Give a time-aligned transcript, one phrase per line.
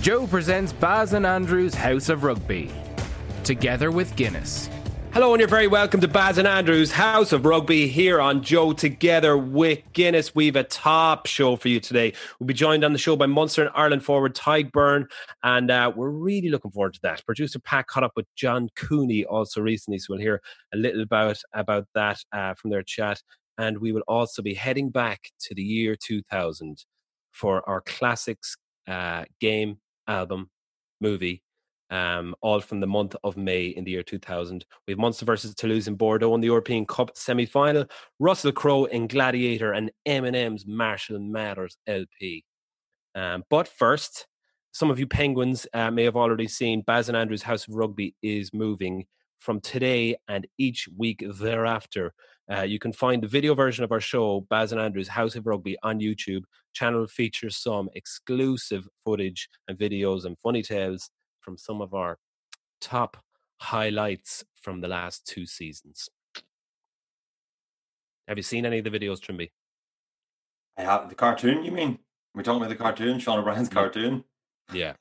[0.00, 2.70] Joe presents Baz and Andrew's House of Rugby,
[3.42, 4.70] together with Guinness.
[5.12, 8.72] Hello, and you're very welcome to Baz and Andrew's House of Rugby here on Joe
[8.72, 10.36] Together with Guinness.
[10.36, 12.12] We've a top show for you today.
[12.38, 15.06] We'll be joined on the show by Munster and Ireland forward Tadhg Beirne,
[15.42, 17.26] and uh, we're really looking forward to that.
[17.26, 20.40] Producer Pat caught up with John Cooney also recently, so we'll hear
[20.72, 23.20] a little about about that uh, from their chat.
[23.58, 26.84] And we will also be heading back to the year 2000
[27.32, 28.56] for our classics
[28.88, 29.78] uh, game,
[30.08, 30.50] album,
[31.00, 31.42] movie,
[31.90, 34.64] um, all from the month of May in the year 2000.
[34.86, 37.86] We have Munster versus Toulouse in Bordeaux in the European Cup semi final,
[38.18, 42.44] Russell Crowe in Gladiator, and Eminem's Marshall Mathers LP.
[43.14, 44.26] Um, but first,
[44.72, 48.14] some of you Penguins uh, may have already seen Baz and Andrews House of Rugby
[48.22, 49.06] is moving
[49.38, 52.12] from today and each week thereafter.
[52.50, 55.46] Uh, you can find the video version of our show, Baz and Andrews House of
[55.46, 56.44] Rugby, on YouTube.
[56.72, 62.18] Channel features some exclusive footage and videos and funny tales from some of our
[62.80, 63.18] top
[63.60, 66.08] highlights from the last two seasons.
[68.26, 69.50] Have you seen any of the videos, Trimby?
[70.76, 71.64] I have the cartoon.
[71.64, 71.98] You mean
[72.34, 74.24] we're talking about the cartoon, Sean O'Brien's cartoon?
[74.72, 74.94] Yeah,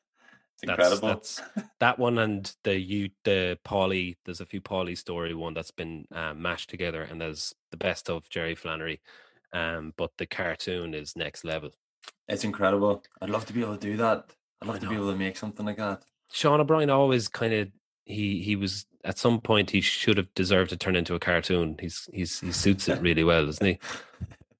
[0.61, 1.07] it's incredible.
[1.07, 4.17] That's, that's, that one and the you the Polly.
[4.25, 8.09] There's a few Polly story one that's been uh, mashed together, and there's the best
[8.09, 9.01] of Jerry Flannery.
[9.53, 11.71] Um, but the cartoon is next level.
[12.27, 13.03] It's incredible.
[13.21, 14.31] I'd love to be able to do that.
[14.61, 16.03] I'd love to be able to make something like that.
[16.31, 17.69] Sean O'Brien always kind of
[18.05, 21.77] he he was at some point he should have deserved to turn into a cartoon.
[21.79, 23.79] He's he's he suits it really well, doesn't he?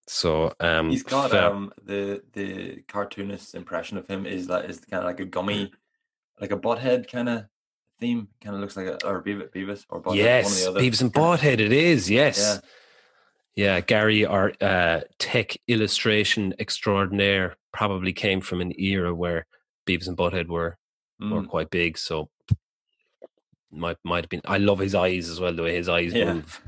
[0.09, 5.03] So um, he's got um the the cartoonist impression of him is that is kind
[5.03, 5.73] of like a gummy,
[6.39, 7.45] like a butthead kind of
[7.99, 8.27] theme.
[8.41, 10.15] Kind of looks like a or Beavis, Beavis or butthead.
[10.15, 11.59] Yes, Beavis and Butthead.
[11.59, 12.61] It is yes.
[13.55, 13.65] Yeah.
[13.75, 19.45] yeah Gary, our uh, tech illustration extraordinaire, probably came from an era where
[19.85, 20.77] Beavis and Butthead were
[21.21, 21.31] mm.
[21.31, 21.97] were quite big.
[21.97, 22.29] So
[23.71, 24.41] might might have been.
[24.45, 25.53] I love his eyes as well.
[25.53, 26.33] The way his eyes yeah.
[26.33, 26.61] move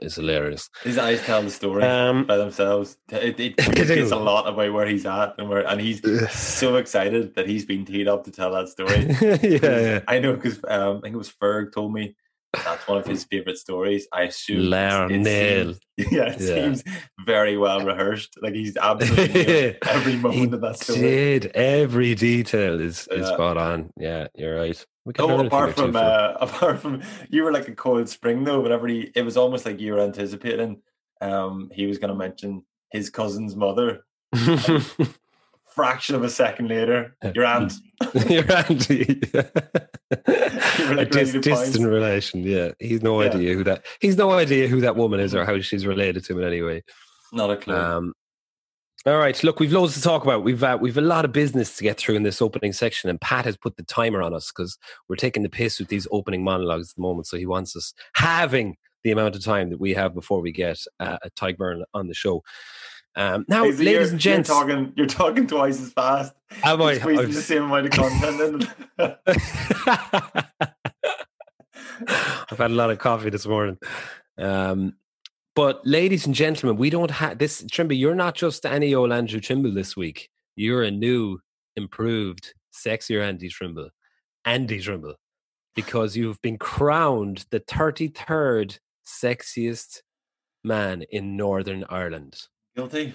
[0.00, 0.68] is hilarious.
[0.82, 2.96] His eyes tell the story um, by themselves.
[3.10, 6.00] It, it communicates a lot about where he's at and where, and he's
[6.32, 9.06] so excited that he's been teed up to tell that story.
[9.20, 12.16] yeah, yeah, I know because um, I think it was Ferg told me
[12.52, 14.08] that's one of his favorite stories.
[14.12, 15.74] I assume Lair Nail.
[15.98, 16.54] Yeah, it yeah.
[16.54, 16.84] seems
[17.26, 18.38] very well rehearsed.
[18.40, 21.00] Like he's absolutely every moment of that story.
[21.00, 23.34] Did every detail is, is yeah.
[23.34, 23.90] spot on.
[23.98, 24.86] Yeah, you're right.
[25.04, 28.60] We oh, apart from uh, apart from you were like a cold spring though.
[28.60, 30.82] Whenever he, it was almost like you were anticipating.
[31.20, 34.04] Um, he was going to mention his cousin's mother.
[35.78, 37.72] Fraction of a second later, your aunt.
[38.28, 38.90] your aunt.
[40.90, 42.42] like a dis- distant relation.
[42.42, 43.28] Yeah, he's no yeah.
[43.28, 43.86] idea who that.
[44.00, 46.62] He's no idea who that woman is or how she's related to him in any
[46.62, 46.82] way.
[47.32, 47.76] Not a clue.
[47.76, 48.14] Um,
[49.06, 50.42] all right, look, we've loads to talk about.
[50.42, 53.20] We've uh, we've a lot of business to get through in this opening section, and
[53.20, 54.76] Pat has put the timer on us because
[55.08, 57.28] we're taking the piss with these opening monologues at the moment.
[57.28, 60.80] So he wants us having the amount of time that we have before we get
[60.98, 62.42] uh, a Beirne on the show.
[63.18, 66.32] Um, now, hey, so ladies and gents, you're talking, you're talking twice as fast.
[66.62, 66.98] Am I?
[66.98, 68.68] Squeezing the same amount of content.
[72.50, 73.76] I've had a lot of coffee this morning.
[74.38, 74.94] Um,
[75.56, 77.64] but ladies and gentlemen, we don't have this.
[77.68, 80.30] Trimble, you're not just any old Andrew Trimble this week.
[80.54, 81.40] You're a new,
[81.74, 83.90] improved, sexier Andy Trimble,
[84.44, 85.16] Andy Trimble,
[85.74, 90.02] because you've been crowned the 33rd sexiest
[90.62, 92.46] man in Northern Ireland.
[92.78, 93.12] Guilty.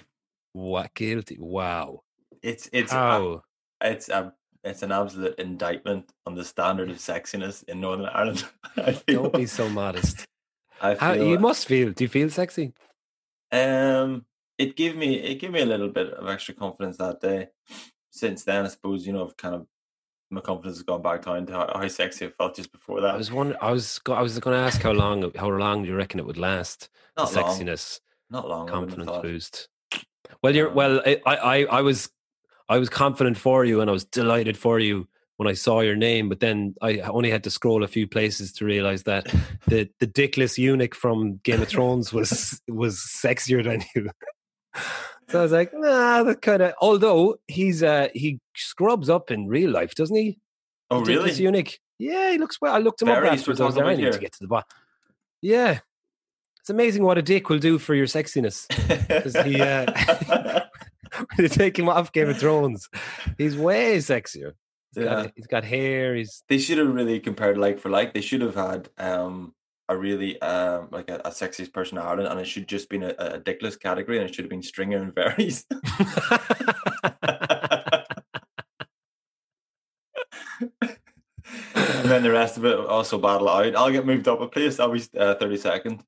[0.52, 1.38] What guilty?
[1.40, 2.02] Wow.
[2.42, 3.40] It's it's How?
[3.80, 8.44] A, it's a it's an absolute indictment on the standard of sexiness in Northern Ireland.
[9.06, 10.26] Don't be so modest.
[10.82, 11.92] I How, you must feel.
[11.92, 12.74] Do you feel sexy?
[13.50, 14.26] Um,
[14.58, 17.48] it gave me it gave me a little bit of extra confidence that day.
[18.10, 19.66] Since then, I suppose you know, I've kind of
[20.30, 23.14] my confidence has gone back down to how, how sexy I felt just before that.
[23.14, 23.58] I was wondering.
[23.62, 26.26] I was I was going to ask how long how long do you reckon it
[26.26, 26.90] would last?
[27.16, 28.13] Not the sexiness, long.
[28.34, 28.66] Not long.
[28.66, 29.68] Confidence boost.
[30.42, 31.00] Well, you're well.
[31.06, 32.10] I, I I was
[32.68, 35.96] I was confident for you, and I was delighted for you when I saw your
[35.96, 39.26] name, but then I only had to scroll a few places to realize that
[39.66, 44.10] the the dickless eunuch from Game of Thrones was was sexier than you.
[45.30, 46.74] so I was like, nah, that kind of.
[46.80, 50.38] Although he's uh he scrubs up in real life, doesn't he?
[50.90, 51.32] Oh, the really?
[51.32, 51.78] Eunuch.
[51.98, 52.74] Yeah, he looks well.
[52.74, 53.60] I looked him Very up afterwards.
[53.60, 53.78] I was.
[53.78, 54.68] I need to get to the bottom.
[55.40, 55.80] Yeah,
[56.64, 58.66] it's amazing what a dick will do for your sexiness.
[59.06, 60.62] Because he, uh,
[61.36, 62.88] they take him off Game of Thrones,
[63.36, 64.52] he's way sexier.
[64.94, 65.24] He's, yeah.
[65.24, 66.14] got, he's got hair.
[66.14, 66.42] He's.
[66.48, 68.14] They should have really compared like for like.
[68.14, 69.54] They should have had um
[69.90, 73.02] a really um like a, a sexiest person in Ireland, and it should just been
[73.02, 75.64] a, a dickless category, and it should have been Stringer and Varys.
[81.76, 83.76] And then the rest of it also battle out.
[83.76, 84.80] I'll get moved up a place.
[84.80, 86.02] I'll be uh, thirty second.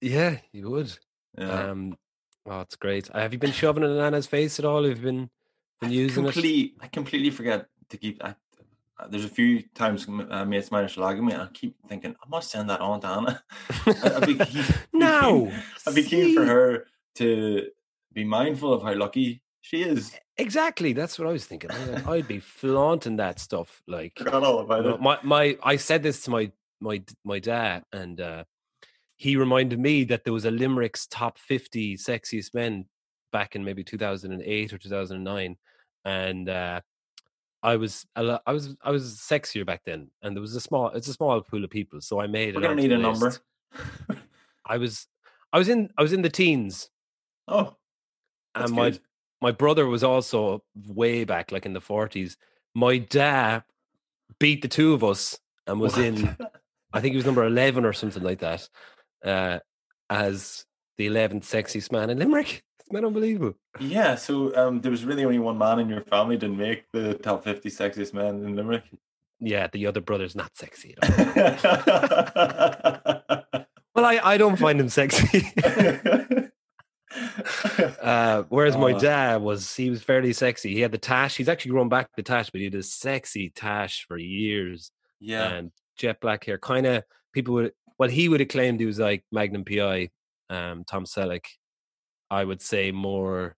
[0.00, 0.96] Yeah, you would.
[1.36, 1.70] Yeah.
[1.70, 1.96] Um,
[2.46, 3.08] oh, it's great.
[3.08, 4.84] Have you been shoving it in Anna's face at all?
[4.84, 5.30] Have you been
[5.80, 6.72] been using it?
[6.80, 8.22] I completely forget to keep.
[8.24, 8.34] I,
[9.00, 12.16] uh, there's a few times uh, mates managed to lag me, and I keep thinking
[12.20, 13.42] I must send that on to Anna.
[13.86, 15.52] I- I'd be keen, No,
[15.86, 16.86] I'd be keen for her
[17.16, 17.68] to
[18.12, 20.12] be mindful of how lucky she is.
[20.36, 20.92] Exactly.
[20.92, 21.70] That's what I was thinking.
[21.70, 23.82] I, I'd be flaunting that stuff.
[23.86, 25.00] Like Forgot all about it.
[25.00, 26.50] my my, I said this to my
[26.80, 28.44] my my dad, and uh,
[29.18, 32.86] he reminded me that there was a Limerick's top fifty sexiest men
[33.30, 35.56] back in maybe two thousand and eight or two thousand and nine,
[36.04, 36.80] and uh,
[37.62, 41.08] I was I was I was sexier back then, and there was a small it's
[41.08, 42.62] a small pool of people, so I made We're it.
[42.62, 43.34] gonna need a number.
[44.64, 45.06] I was
[45.52, 46.88] I was in I was in the teens,
[47.48, 47.76] oh,
[48.54, 49.00] and my good.
[49.42, 52.36] my brother was also way back, like in the forties.
[52.74, 53.64] My dad
[54.38, 56.04] beat the two of us and was What?
[56.04, 56.36] in,
[56.92, 58.68] I think he was number eleven or something like that,
[59.24, 59.58] uh,
[60.10, 60.64] as
[60.96, 62.62] the eleventh sexiest man in Limerick.
[62.90, 63.54] Isn't that unbelievable?
[63.80, 64.14] yeah.
[64.14, 67.44] So um, there was really only one man in your family didn't make the top
[67.44, 68.84] fifty sexiest men in Limerick.
[69.40, 71.16] Yeah, the other brother's not sexy at all.
[73.94, 75.46] well, I, I don't find him sexy.
[78.02, 78.98] uh, whereas my Uh.
[78.98, 80.72] dad was, he was fairly sexy.
[80.74, 81.36] He had the tash.
[81.36, 84.90] He's actually grown back the tash, but he had a sexy tash for years.
[85.20, 85.48] yeah.
[85.54, 86.58] and jet black hair.
[86.58, 90.10] Kind of people would well, he would have claimed he was like Magnum PI,
[90.50, 91.44] um, Tom Selleck.
[92.30, 93.56] I would say more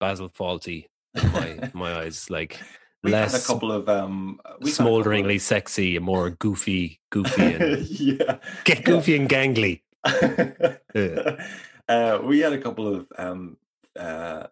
[0.00, 2.60] Basil Fawlty in my in my eyes, like
[3.02, 7.00] We've a less couple of um, we've a couple of- smolderingly sexy and more goofy,
[7.10, 8.38] goofy and yeah.
[8.64, 9.82] get goofy and gangly.
[11.88, 13.56] uh, we had a couple of um,
[13.98, 14.48] uh,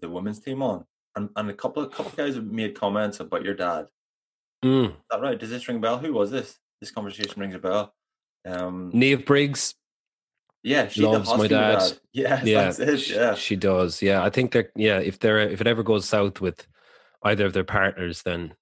[0.00, 0.84] the women's team on,
[1.16, 3.88] and, and a couple of couple of guys have made comments about your dad.
[4.64, 4.90] Mm.
[4.90, 5.38] Is that right?
[5.38, 5.98] Does this ring a bell?
[5.98, 6.58] Who was this?
[6.80, 7.92] This conversation rings a bell.
[8.46, 9.74] Um, Niamh Briggs,
[10.62, 11.92] yeah, she loves the my dad.
[12.12, 13.08] Yeah, yeah, that's it.
[13.08, 14.02] Yeah, she does.
[14.02, 16.66] Yeah, I think that yeah, if they're if it ever goes south with
[17.22, 18.54] either of their partners, then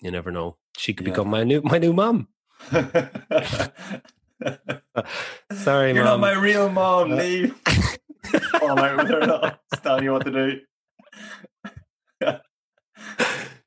[0.00, 0.56] you never know.
[0.76, 1.12] She could Yeah.
[1.14, 2.28] become my new my new mom.
[5.52, 6.20] Sorry, You're mom.
[6.20, 7.54] not my real mom, Uh, Neve.
[8.60, 10.60] Fall out with her telling you what to do.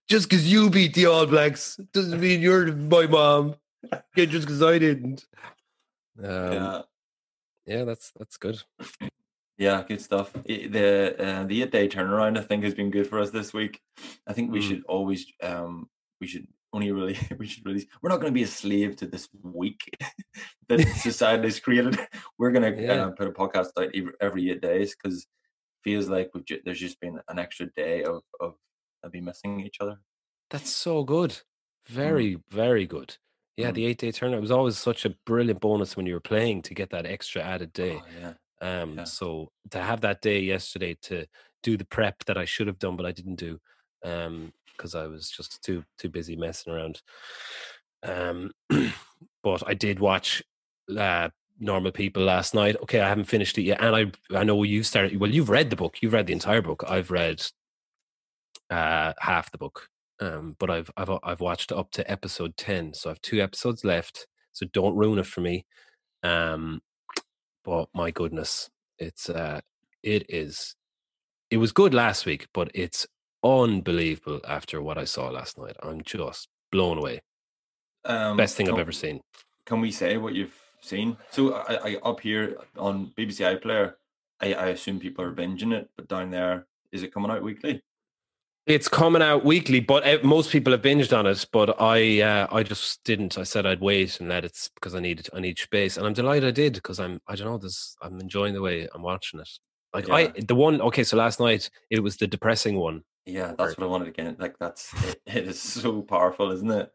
[0.08, 3.56] just because you beat the All Blacks doesn't mean you're my mom.
[4.16, 5.26] Yeah, just because I didn't.
[6.24, 6.82] Um, yeah.
[7.66, 8.62] yeah, that's that's good.
[9.58, 10.32] yeah, good stuff.
[10.34, 13.82] The uh, the eight day turnaround, I think, has been good for us this week.
[14.28, 14.68] I think we Mm.
[14.68, 15.90] should always um
[16.22, 17.86] we should only really we should release.
[18.02, 19.82] We're not going to be a slave to this week
[20.70, 22.00] that society has created.
[22.38, 23.06] We're going to Yeah.
[23.06, 25.28] uh, put a podcast out every, every eight days because
[25.84, 28.56] feels like we've ju- there's just been an extra day of of,
[29.04, 30.00] of be missing each other.
[30.50, 31.42] That's so good.
[31.88, 33.18] Very, very good.
[33.58, 36.62] Yeah, the eight day turnout was always such a brilliant bonus when you were playing
[36.64, 38.02] to get that extra added day.
[38.02, 38.34] Oh, yeah.
[38.62, 39.04] Um, yeah.
[39.06, 41.26] so to have that day yesterday to
[41.64, 43.60] do the prep that I should have done, but I didn't do,
[44.04, 47.02] um, because I was just too too busy messing around.
[48.04, 48.52] Um,
[49.44, 50.44] but I did watch
[50.98, 51.30] uh,
[51.60, 52.76] Normal People last night.
[52.84, 55.18] Okay, I haven't finished it yet, and I I know you started.
[55.20, 55.98] Well, you've read the book.
[56.02, 56.84] You've read the entire book.
[56.88, 57.42] I've read
[58.70, 59.90] uh, half the book,
[60.20, 63.84] um, but I've I've I've watched up to episode ten, so I have two episodes
[63.84, 64.28] left.
[64.52, 65.66] So don't ruin it for me.
[66.24, 66.82] Um,
[67.64, 69.62] but my goodness, it's uh,
[70.04, 70.76] it is.
[71.52, 73.06] It was good last week, but it's
[73.44, 75.76] unbelievable after what I saw last night.
[75.84, 77.22] I'm just blown away.
[78.06, 79.22] Um, Best thing I've ever seen.
[79.66, 81.18] Can we say what you've seen?
[81.32, 83.94] So I, I up here on BBC iPlayer,
[84.42, 87.82] I, I assume people are binging it, but down there, is it coming out weekly?
[88.66, 91.46] It's coming out weekly, but uh, most people have binged on it.
[91.52, 93.38] But I, uh, I just didn't.
[93.38, 96.14] I said I'd wait and let it because I needed, I need space, and I'm
[96.14, 99.40] delighted I did because I'm, I don't know, this, I'm enjoying the way I'm watching
[99.40, 99.50] it.
[99.94, 103.04] Like I, the one, okay, so last night it was the depressing one.
[103.26, 104.40] Yeah, that's what I wanted to get.
[104.40, 106.92] Like that's it, it is so powerful, isn't it?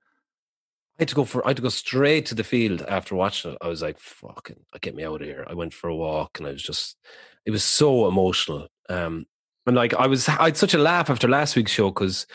[0.98, 3.52] I had to go for, I had to go straight to the field after watching
[3.52, 3.58] it.
[3.62, 5.46] I was like, fucking, get me out of here.
[5.48, 6.98] I went for a walk, and I was just,
[7.46, 8.68] it was so emotional.
[8.88, 9.24] Um,
[9.70, 12.26] and like I was, I had such a laugh after last week's show because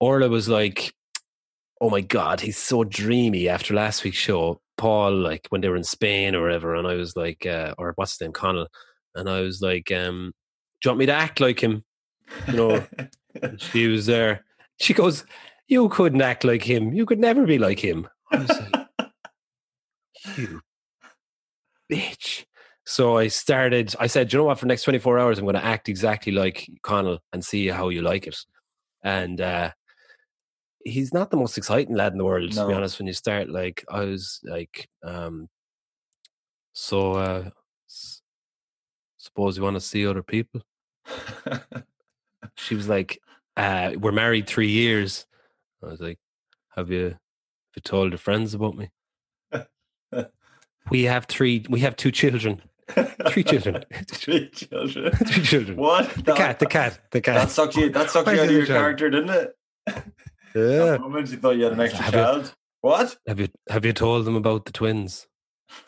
[0.00, 0.94] Orla was like,
[1.78, 5.76] "Oh my god, he's so dreamy." After last week's show, Paul, like when they were
[5.76, 8.68] in Spain or whatever, and I was like, uh, or what's his name, Connell,
[9.14, 10.32] and I was like, um,
[10.80, 11.84] "Do you want me to act like him?"
[12.48, 12.86] You know,
[13.58, 14.46] she was there.
[14.78, 15.26] She goes,
[15.68, 16.94] "You couldn't act like him.
[16.94, 19.10] You could never be like him." I was like,
[20.38, 20.62] "You
[21.92, 22.46] bitch."
[22.86, 23.94] So I started.
[23.98, 24.58] I said, "You know what?
[24.58, 27.68] For the next twenty four hours, I'm going to act exactly like Connell and see
[27.68, 28.36] how you like it."
[29.02, 29.72] And uh,
[30.84, 32.98] he's not the most exciting lad in the world, to be honest.
[32.98, 35.48] When you start, like, I was like, um,
[36.72, 37.50] so uh,
[39.16, 40.62] suppose you want to see other people.
[42.56, 43.20] She was like,
[43.56, 45.26] uh, we're married three years.
[45.82, 46.18] I was like,
[46.76, 48.90] have you, have you told your friends about me?
[50.90, 51.64] We have three.
[51.70, 52.60] We have two children.
[53.28, 53.84] Three children.
[54.08, 55.12] Three children.
[55.26, 55.76] Three children.
[55.78, 56.10] What?
[56.24, 56.58] The cat.
[56.58, 56.98] The cat.
[57.10, 57.34] The cat.
[57.36, 57.90] That sucked you.
[57.90, 58.78] That sucked you out of your child?
[58.80, 59.56] character, didn't it?
[60.54, 60.98] Yeah.
[60.98, 62.54] Moment you thought you had an extra Have you- child.
[62.80, 63.16] What?
[63.26, 65.26] Have you have you told them about the twins?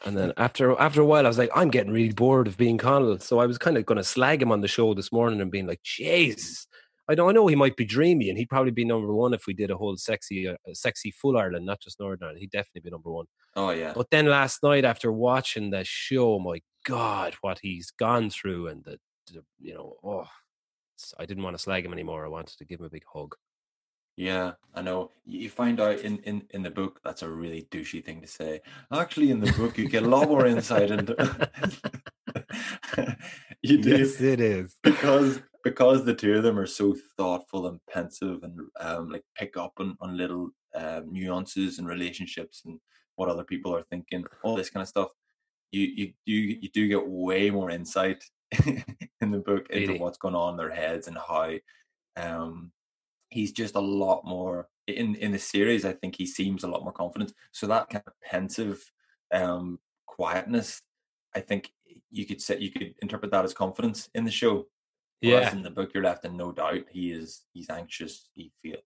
[0.06, 2.78] And then after after a while, I was like, I'm getting really bored of being
[2.78, 3.18] Connell.
[3.18, 5.50] So I was kind of going to slag him on the show this morning and
[5.50, 6.66] being like, Jesus,
[7.06, 9.46] I know I know he might be dreamy and he'd probably be number one if
[9.46, 12.40] we did a whole sexy uh, sexy full Ireland, not just Northern Ireland.
[12.40, 13.26] He'd definitely be number one.
[13.54, 13.92] Oh yeah.
[13.94, 18.84] But then last night, after watching the show, my God, what he's gone through and
[18.84, 18.98] the,
[19.32, 20.26] the you know, oh,
[21.18, 22.24] I didn't want to slag him anymore.
[22.24, 23.34] I wanted to give him a big hug.
[24.16, 25.10] Yeah, I know.
[25.26, 28.60] You find out in, in, in the book that's a really douchey thing to say.
[28.90, 31.50] Actually, in the book, you get a lot more insight into.
[33.62, 34.76] you do it is.
[34.82, 39.56] because because the two of them are so thoughtful and pensive and um, like pick
[39.56, 42.78] up on, on little um, nuances and relationships and
[43.16, 45.08] what other people are thinking, all this kind of stuff.
[45.72, 48.22] You you you you do get way more insight
[48.66, 49.98] in the book into Really?
[49.98, 51.52] what's going on in their heads and how
[52.16, 52.72] um
[53.30, 56.84] he's just a lot more in in the series i think he seems a lot
[56.84, 58.90] more confident so that kind of pensive
[59.34, 60.80] um quietness
[61.34, 61.72] i think
[62.10, 64.66] you could say you could interpret that as confidence in the show
[65.22, 65.56] Whereas Yeah.
[65.56, 68.78] in the book you're left in no doubt he is he's anxious he feel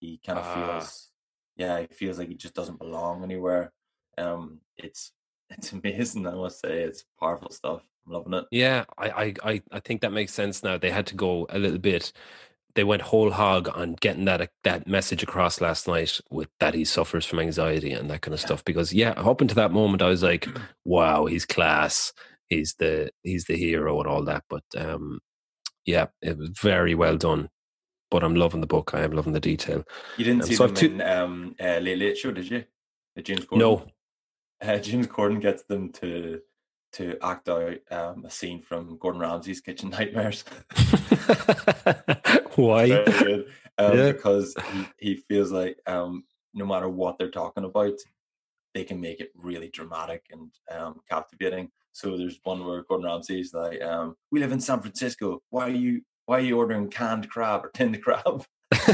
[0.00, 0.54] he kind of Ah.
[0.54, 1.10] feels
[1.56, 3.72] yeah he feels like he just doesn't belong anywhere
[4.16, 5.12] um it's
[5.50, 9.80] it's amazing i must say it's powerful stuff i'm loving it Yeah, I, I, I,
[9.80, 10.78] think that makes sense now.
[10.78, 12.12] They had to go a little bit.
[12.74, 16.84] They went whole hog on getting that that message across last night with that he
[16.84, 18.46] suffers from anxiety and that kind of Yeah.
[18.46, 18.64] stuff.
[18.64, 20.46] Because yeah, up until that moment, I was like,
[20.84, 22.12] "Wow, he's class.
[22.48, 25.20] He's the he's the hero and all that." But um,
[25.84, 27.48] yeah, it was very well done.
[28.10, 28.92] But I'm loving the book.
[28.94, 29.84] I am loving the detail.
[30.16, 32.64] you didn't Um, see so them two- in um uh, late late show did you
[33.18, 33.58] Uh, james Corden?
[33.58, 33.86] No,
[34.60, 36.40] uh, James Corden gets them to
[36.92, 40.44] to act out um, a scene from Gordon Ramsay's Kitchen Nightmares.
[42.56, 42.90] why?
[43.78, 44.12] Um, Yeah.
[44.12, 46.24] Because he, he feels like um,
[46.54, 47.92] no matter what they're talking about,
[48.74, 51.70] they can make it really dramatic and um, captivating.
[51.92, 55.42] So there's one where Gordon Ramsay's like, um, "We live in San Francisco.
[55.50, 58.44] Why are you why are you ordering canned crab or tinned crab?"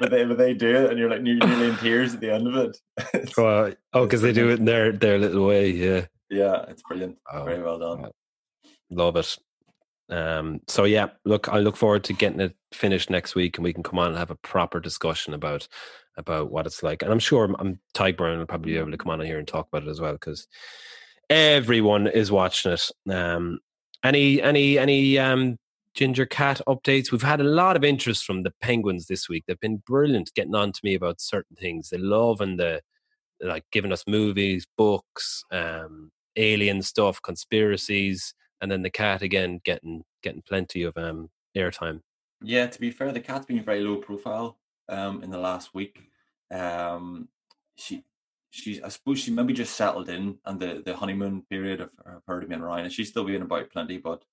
[0.00, 2.32] but they but they do it, and you're like nearly, nearly in tears at the
[2.32, 2.76] end of it.
[3.36, 5.70] Well, oh, because they do it in their their little way.
[5.70, 6.06] Yeah.
[6.30, 7.16] yeah, it's brilliant.
[7.32, 8.10] Oh, Very well done.
[8.90, 9.36] Love it.
[10.10, 13.72] Um, so yeah, look, I look forward to getting it finished next week, and we
[13.72, 15.68] can come on and have a proper discussion about
[16.16, 17.02] about what it's like.
[17.02, 19.46] And I'm sure I'm Tadhg Beirne will probably be able to come on here and
[19.46, 20.46] talk about it as well because
[21.30, 22.90] everyone is watching it.
[23.10, 23.60] Um,
[24.04, 25.56] any any any um
[25.94, 27.12] ginger cat updates?
[27.12, 29.44] We've had a lot of interest from the penguins this week.
[29.46, 31.90] They've been brilliant getting on to me about certain things.
[31.90, 32.80] They love and the
[33.40, 40.02] like giving us movies, books, um, alien stuff, conspiracies, and then the cat again getting
[40.22, 42.00] getting plenty of um airtime.
[42.42, 44.58] Yeah, to be fair, the cat's been very low profile
[44.88, 46.10] um, in the last week.
[46.50, 47.28] Um,
[47.76, 48.04] she,
[48.50, 52.22] she's, I suppose she maybe just settled in and the, the honeymoon period of her,
[52.26, 53.98] her being around, and she's still being about plenty.
[53.98, 54.24] But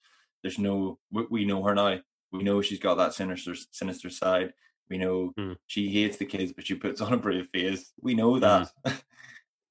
[0.44, 2.00] there's no, we, we know her now.
[2.32, 4.54] We know she's got that sinister, sinister side.
[4.90, 5.54] We know Hmm.
[5.68, 7.92] she hates the kids, but she puts on a brave face.
[8.02, 8.70] We know that.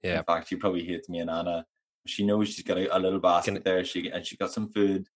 [0.02, 0.20] Yeah.
[0.20, 1.66] In fact, she probably hates me and Anna.
[2.06, 3.84] She knows she's got a, a little basket Can- there.
[3.84, 5.06] She and she got some food,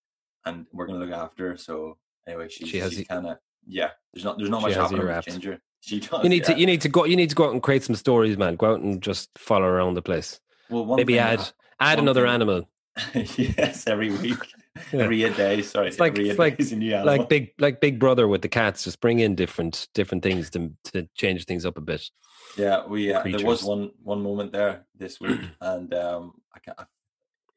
[0.45, 1.57] and we're gonna look after her.
[1.57, 1.97] So
[2.29, 3.93] anyway, she's, She has she's kind of yeah.
[4.13, 5.25] There's not there's not much happening with.
[5.25, 5.59] Ginger.
[5.81, 6.23] She does.
[6.23, 6.55] You need yeah.
[6.55, 8.57] to you need to go you need to go out and create some stories, man.
[8.57, 10.39] Go out and just follow around the place.
[10.69, 12.69] well, Maybe add that- add another thing- animal.
[13.15, 14.39] yes, every week.
[14.93, 15.71] Every days.
[15.71, 17.19] Sorry, It's like- it's like- a new animal.
[17.19, 18.85] Like big like Big Brother with the cats.
[18.85, 22.11] Just bring in different different things to to change things up a bit.
[22.57, 26.75] Yeah, we uh, there was one one moment there this week, and um, I can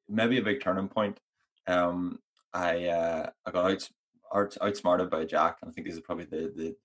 [0.08, 1.20] maybe a big turning point.
[1.68, 2.20] Um,
[2.54, 3.90] I uh, I got out,
[4.34, 6.76] out outsmarted by Jack, and I think this is probably the the,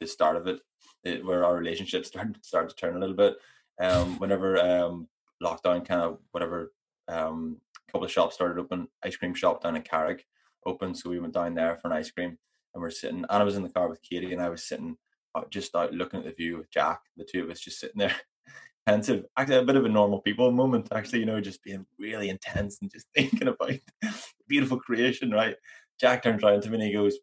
[0.00, 0.60] the start of it,
[1.04, 3.36] it, where our relationship started started to turn a little bit.
[3.78, 5.06] Um, whenever um,
[5.42, 6.72] lockdown kind of whatever
[7.08, 7.58] um,
[7.90, 10.26] couple of shops started open, ice cream shop down in Carrick
[10.64, 12.36] open, so we went down there for an ice cream,
[12.74, 13.18] and we're sitting.
[13.18, 14.96] And I was in the car with Katie, and I was sitting
[15.36, 17.00] out, just out looking at the view with Jack.
[17.16, 18.14] The two of us just sitting there,
[18.86, 19.24] pensive.
[19.36, 20.88] Actually, a bit of a normal people moment.
[20.92, 23.72] Actually, you know, just being really intense and just thinking about
[24.48, 25.30] beautiful creation.
[25.30, 25.56] Right?
[25.98, 27.16] Jack turns around to me and he goes,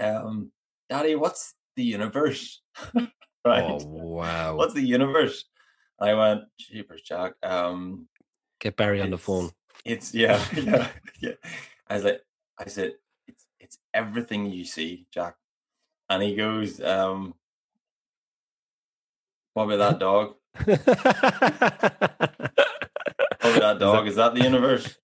[0.00, 0.50] um,
[0.88, 2.60] "Daddy, what's the universe.
[2.94, 3.64] right.
[3.64, 4.56] Oh wow!
[4.56, 5.44] What's the universe?
[6.00, 7.34] I went, Jeepers, Jack.
[7.42, 8.08] Um,
[8.60, 9.50] Get Barry on the phone.
[9.84, 10.88] It's yeah, yeah,
[11.20, 11.32] yeah.
[11.88, 12.20] I was like,
[12.58, 12.94] I said,
[13.26, 15.36] it's it's everything you see, Jack.
[16.08, 17.34] And he goes, um,
[19.54, 20.34] what about that dog?
[23.42, 24.06] About that dog?
[24.06, 24.98] Is that the universe?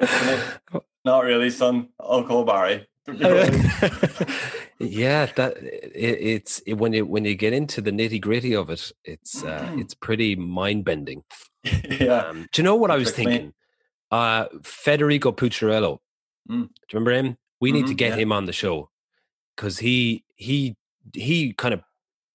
[1.04, 1.88] Not really, son.
[2.00, 2.86] I'll call Barry.
[4.78, 8.70] yeah, that it, it's it, when you when you get into the nitty gritty of
[8.70, 11.24] it, it's uh, it's pretty mind bending.
[11.64, 12.26] yeah.
[12.28, 13.54] Um, do you know what I was thinking?
[14.10, 15.98] Uh, Federico Pucciariello.
[16.50, 16.62] Mm.
[16.62, 17.36] Do you remember him?
[17.60, 18.22] We need to Mhm, get yeah.
[18.22, 18.90] him on the show
[19.56, 20.76] because he he
[21.14, 21.82] he kind of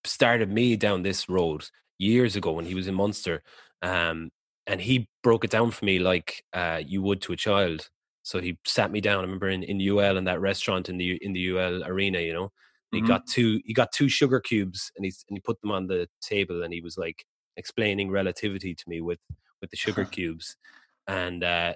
[0.06, 1.66] started me down this road
[1.98, 3.42] years ago when he was in Munster,
[3.82, 4.32] um,
[4.68, 7.90] and he broke it down for me like uh, you would to a child.
[8.24, 9.20] So he sat me down.
[9.20, 12.34] I remember in, in UL in that restaurant in the in the UL arena, you
[12.34, 12.52] know.
[12.94, 12.96] Mhm.
[12.96, 15.88] He got two he got two sugar cubes and he's and he put them on
[15.88, 17.26] the table and he was like
[17.58, 19.20] explaining relativity to me with
[19.62, 20.56] with the sugar cubes.
[21.08, 21.74] And uh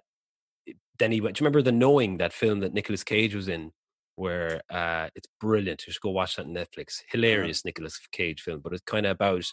[1.00, 3.72] then he went do you remember the knowing that film that Nicolas Cage was in
[4.16, 5.86] where uh it's brilliant.
[5.88, 7.04] You should go watch that on Netflix.
[7.12, 9.46] Hilarious Nicolas Cage film, but it's kind of about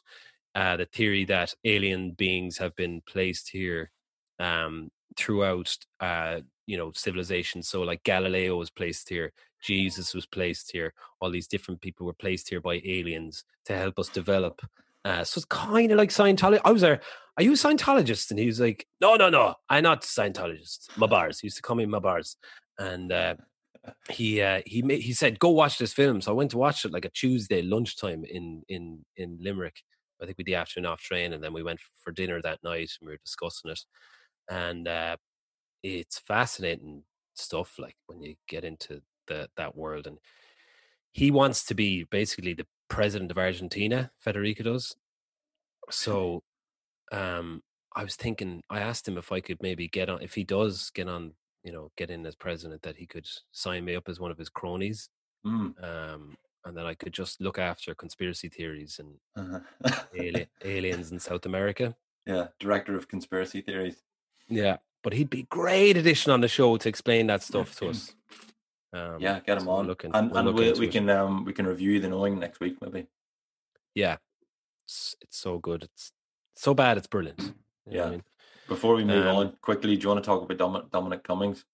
[0.55, 3.91] uh the theory that alien beings have been placed here
[4.41, 7.62] um throughout uh you know civilization.
[7.62, 12.12] So like galileo was placed here jesus was placed here all these different people were
[12.12, 14.61] placed here by aliens to help us develop
[15.06, 17.00] uh so it's kind of like scientology i was there
[17.37, 18.30] are you a scientologist?
[18.30, 21.40] And he was like no no no i'm not scientologist my bars.
[21.40, 22.37] He used to call me my bars.
[22.78, 23.35] And uh
[24.09, 26.21] he uh he made, he said go watch this film.
[26.21, 29.83] So i went to watch it like a tuesday lunchtime in in in limerick.
[30.23, 32.90] I think with the afternoon off train and then we went for dinner that night
[33.00, 33.80] and we were discussing it
[34.51, 35.17] and uh
[35.83, 40.19] it's fascinating stuff like when you get into the that world and
[41.13, 44.97] he wants to be basically the president of argentina federico does
[45.91, 46.43] so
[47.13, 47.63] um
[47.97, 50.91] i was thinking i asked him if i could maybe get on if he does
[50.91, 54.21] get on you know get in as president that he could sign me up as
[54.21, 55.09] one of his cronies
[55.47, 55.75] Mm.
[55.85, 59.61] um and then i could just look after conspiracy theories and Uh-huh.
[60.15, 64.02] ali- aliens in south america yeah, director of conspiracy theories.
[64.49, 68.15] Yeah, but he'd be great addition on the show to explain that stuff to us.
[68.93, 70.93] Um, yeah, get him so on, looking- and and looking we, into we it.
[70.93, 73.07] can um we can review the knowing next week maybe.
[73.95, 74.17] Yeah,
[74.87, 75.85] it's, it's so good.
[75.85, 76.13] It's
[76.57, 76.97] so bad.
[76.99, 77.41] It's brilliant.
[77.87, 78.11] You know I Yeah.
[78.11, 78.23] mean?
[78.69, 81.65] Before we move Um, on, quickly, do you want to talk about Dom- Dominic Cummings?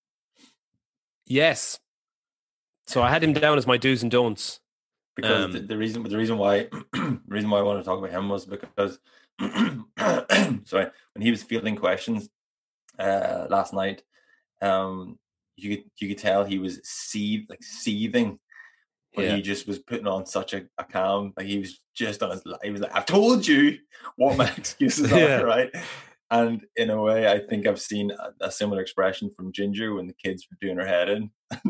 [1.27, 1.79] Yes.
[2.87, 4.61] So I had him down as my do's and don'ts.
[5.15, 7.99] Because the, Um, the reason the reason why the reason why I want to talk
[7.99, 8.99] about him was because
[10.65, 12.29] sorry when he was fielding questions
[13.01, 14.03] uh, last night,
[14.63, 15.19] um,
[15.57, 18.39] you could you could tell he was seeth like seething.
[19.15, 19.35] But Yeah.
[19.37, 22.43] he just was putting on such a, a calm, like he was just on his.
[22.63, 23.77] He was like, "I've told you
[24.17, 25.71] what my excuses are, right?"
[26.31, 30.07] And in a way, I think I've seen a, a similar expression from Ginger when
[30.07, 31.31] the kids were doing her head in.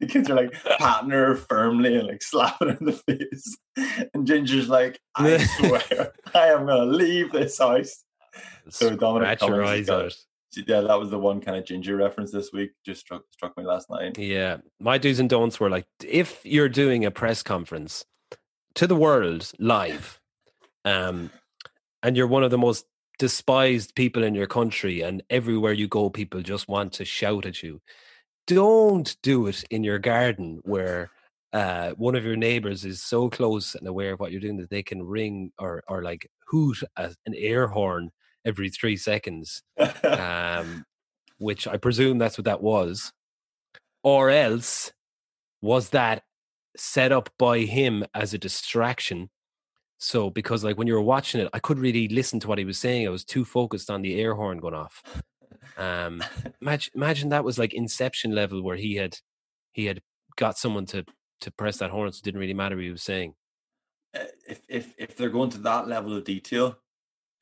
[0.00, 3.56] the kids are like patting her firmly and like slapping her in the face,
[4.12, 8.04] and Ginger's like, "I swear, I am gonna leave this house."
[8.70, 10.14] So Dominic Scratch your eyes got-
[10.66, 12.70] Yeah, that was the one kind of Ginger reference this week.
[12.84, 14.16] Just struck struck me last night.
[14.18, 18.04] Yeah, my do's and don'ts were like if you're doing a press conference
[18.74, 20.20] to the world live,
[20.84, 21.30] um,
[22.02, 22.86] and you're one of the most
[23.18, 27.62] despised people in your country, and everywhere you go, people just want to shout at
[27.62, 27.80] you.
[28.46, 31.10] Don't do it in your garden where
[31.52, 34.70] uh, one of your neighbors is so close and aware of what you're doing that
[34.70, 38.10] they can ring or or like hoot an air horn
[38.44, 39.62] every three seconds
[40.04, 40.84] um,
[41.38, 43.12] which I presume that's what that was,
[44.02, 44.92] or else
[45.60, 46.22] was that
[46.76, 49.30] set up by him as a distraction?
[49.98, 52.64] So because like when you were watching it, I couldn't really listen to what he
[52.64, 53.06] was saying.
[53.06, 55.02] I was too focused on the air horn going off.
[55.76, 56.22] Um,
[56.60, 59.16] imagine, imagine that was like Inception level where he had
[59.72, 60.00] he had
[60.36, 61.04] got someone to
[61.40, 63.34] to press that horn, so it didn't really matter what he was saying.
[64.14, 66.78] uh, if if if they're going to that level of detail,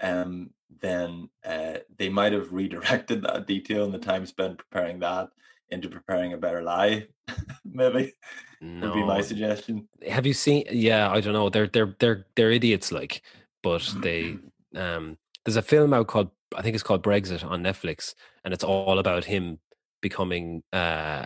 [0.01, 0.51] um,
[0.81, 5.29] then uh, they might have redirected that detail and the time spent preparing that
[5.71, 7.07] into preparing a better lie.
[7.65, 8.13] Maybe
[8.61, 9.87] would be my suggestion.
[10.09, 13.23] have you seen yeah i don't know they're they're they're they're idiots like
[13.63, 14.37] but they
[14.77, 18.65] um there's a film out called i think it's called brexit on netflix and it's
[18.65, 19.59] all about him
[20.01, 21.25] becoming uh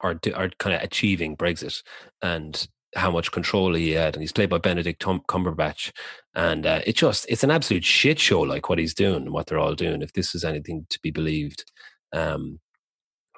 [0.00, 1.82] or, do- or kind of achieving brexit
[2.20, 5.92] and how much control he had and he's played by benedict Tum- cumberbatch
[6.34, 9.46] and uh, it just it's an absolute shit show like what he's doing and what
[9.46, 11.64] they're all doing if this is anything to be believed
[12.12, 12.60] um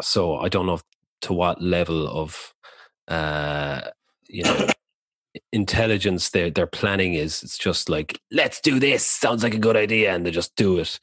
[0.01, 0.83] so i don't know if
[1.25, 2.55] to what level of
[3.09, 3.81] uh,
[4.29, 4.69] you know
[5.53, 7.43] intelligence their their planning is.
[7.43, 9.05] It's just like let's do this.
[9.05, 10.99] Sounds like a good idea, and they just do it.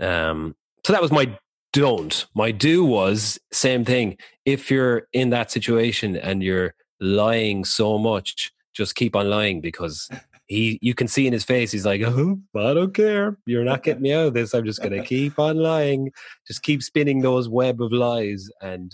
[0.00, 1.38] Um, so that was my
[1.72, 2.26] don't.
[2.34, 4.16] My do was same thing.
[4.44, 10.08] If you're in that situation and you're lying so much, just keep on lying because
[10.46, 13.36] he you can see in his face he's like oh i don't care.
[13.46, 14.54] You're not getting me out of this.
[14.54, 16.10] I'm just going to keep on lying.
[16.46, 18.92] Just keep spinning those web of lies and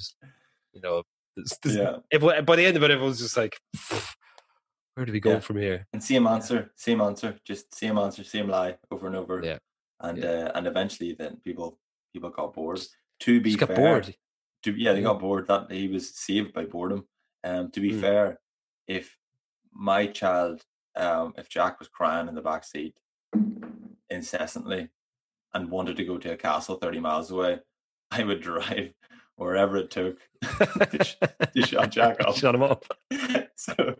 [0.72, 1.02] you know
[1.36, 1.96] this, this, yeah.
[2.10, 3.58] if, by the end of it everyone's just like
[4.94, 5.40] where do we go yeah.
[5.40, 5.86] from here?
[5.92, 9.40] And same answer same answer just same answer same lie over and over.
[9.42, 9.58] Yeah.
[10.00, 10.28] And yeah.
[10.28, 11.78] Uh, and eventually then people
[12.12, 12.80] people got bored.
[13.20, 14.14] To be just fair bored.
[14.64, 15.46] To, yeah they got bored.
[15.48, 17.06] That he was saved by boredom
[17.44, 18.00] um to be mm.
[18.00, 18.40] fair
[18.88, 19.16] if
[19.72, 20.64] my child
[20.96, 22.94] um, if Jack was crying in the back seat
[24.10, 24.88] incessantly
[25.52, 27.58] and wanted to go to a castle 30 miles away,
[28.10, 28.92] I would drive
[29.36, 30.18] wherever it took
[30.58, 31.16] to,
[31.54, 32.36] to shut Jack up.
[32.36, 32.84] Shut him up.
[33.56, 33.96] so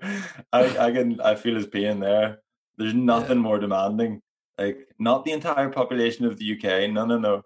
[0.53, 2.39] I, I can I feel his pain there.
[2.77, 3.43] There's nothing yeah.
[3.43, 4.21] more demanding.
[4.57, 6.91] Like not the entire population of the UK.
[6.91, 7.43] No, no, no.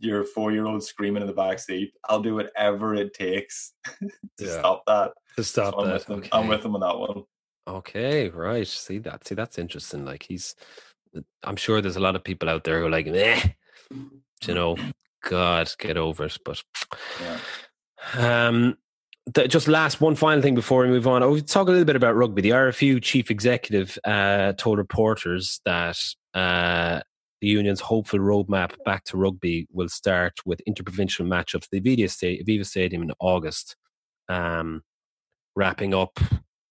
[0.00, 1.92] Your four year old screaming in the back seat.
[2.08, 4.58] I'll do whatever it takes to yeah.
[4.58, 5.12] stop that.
[5.36, 6.08] To stop so I'm that.
[6.08, 6.28] With okay.
[6.32, 7.24] I'm with him on that one.
[7.68, 8.66] Okay, right.
[8.66, 9.26] See that.
[9.26, 10.04] See that's interesting.
[10.04, 10.54] Like he's
[11.42, 13.42] I'm sure there's a lot of people out there who are like, eh,
[13.90, 14.76] you know,
[15.22, 16.38] God, get over it.
[16.44, 16.62] But
[17.20, 18.46] yeah.
[18.46, 18.76] um
[19.34, 21.22] the, just last one final thing before we move on.
[21.22, 22.42] I'll talk a little bit about rugby.
[22.42, 25.96] The RFU chief executive uh, told reporters that
[26.34, 27.00] uh,
[27.40, 32.66] the union's hopeful roadmap back to rugby will start with interprovincial matchups at the Aviva
[32.66, 33.76] Stadium in August,
[34.28, 34.82] um,
[35.56, 36.18] wrapping up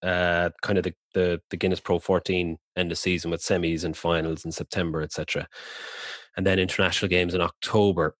[0.04, 3.98] uh, kind of the, the, the Guinness Pro 14 end of season with semis and
[3.98, 5.48] finals in September, etc.
[6.38, 8.16] And then international games in October.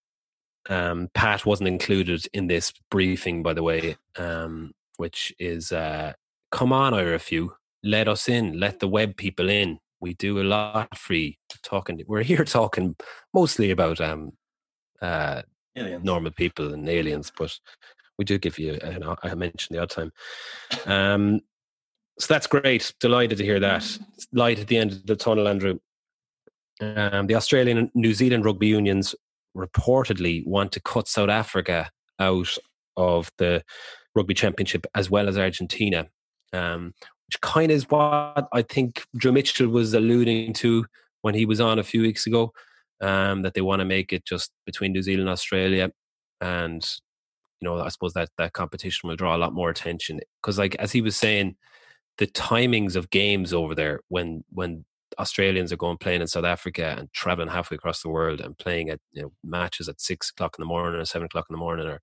[0.68, 6.14] Um, Pat wasn't included in this briefing, by the way, um, which is uh,
[6.52, 7.50] come on, IRFU,
[7.84, 9.80] let us in, let the web people in.
[10.02, 12.02] We do a lot free talking.
[12.08, 12.96] We're here talking
[13.34, 14.32] mostly about um,
[15.02, 15.44] uh,
[15.76, 17.58] normal people and aliens, but
[18.18, 18.78] we do give you.
[19.24, 20.12] I mentioned the odd time.
[20.86, 21.42] Um,
[22.20, 22.94] so that's great.
[23.00, 23.98] Delighted to hear that.
[24.34, 25.80] Light at the end of the tunnel, Andrew.
[26.82, 29.16] Um, the Australian and New Zealand rugby unions
[29.56, 32.50] reportedly want to cut South Africa out
[32.96, 33.64] of the
[34.16, 36.08] rugby championship as well as Argentina,
[36.54, 36.94] um,
[37.30, 40.88] which kind of is what I think Drew Mitchell was alluding to
[41.22, 42.52] when he was on a few weeks ago.
[43.02, 45.92] Um, that they want to make it just between New Zealand and Australia,
[46.42, 46.84] and
[47.62, 50.76] you know I suppose that that competition will draw a lot more attention because, like
[50.76, 51.56] as he was saying,
[52.18, 54.84] the timings of games over there when when
[55.20, 58.90] Australians are going playing in South Africa and traveling halfway across the world and playing
[58.90, 61.60] at you know, matches at six o'clock in the morning or seven o'clock in the
[61.60, 62.02] morning or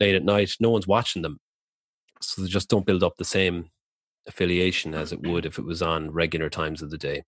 [0.00, 0.54] late at night.
[0.60, 1.38] No one's watching them,
[2.20, 3.70] so they just don't build up the same
[4.26, 7.22] affiliation as it would if it was on regular times of the day.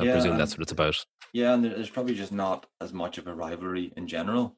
[0.00, 1.04] I yeah, presume that's what it's about.
[1.32, 4.56] Yeah, and there's probably just not as much of a rivalry in general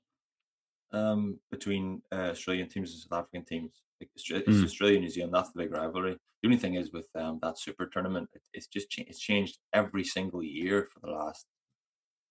[0.92, 3.82] um, between uh, Australian teams and South African teams.
[4.00, 4.64] It's, mm.
[4.64, 5.34] Australia New Zealand.
[5.34, 6.16] That's the big rivalry.
[6.42, 9.58] The only thing is with um, that super tournament, it, it's just cha- it's changed
[9.72, 11.46] every single year for the last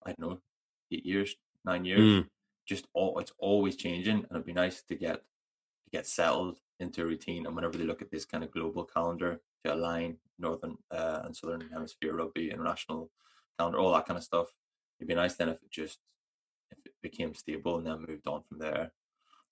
[0.04, 0.38] I don't know
[0.92, 2.00] eight years, nine years.
[2.00, 2.28] Mm.
[2.68, 7.02] Just all it's always changing, and it'd be nice to get to get settled into
[7.02, 7.46] a routine.
[7.46, 11.36] And whenever they look at this kind of global calendar to align northern uh, and
[11.36, 13.10] southern hemisphere rugby, international
[13.58, 14.48] calendar, all that kind of stuff,
[14.98, 15.98] it'd be nice then if it just
[16.70, 18.92] if it became stable and then moved on from there.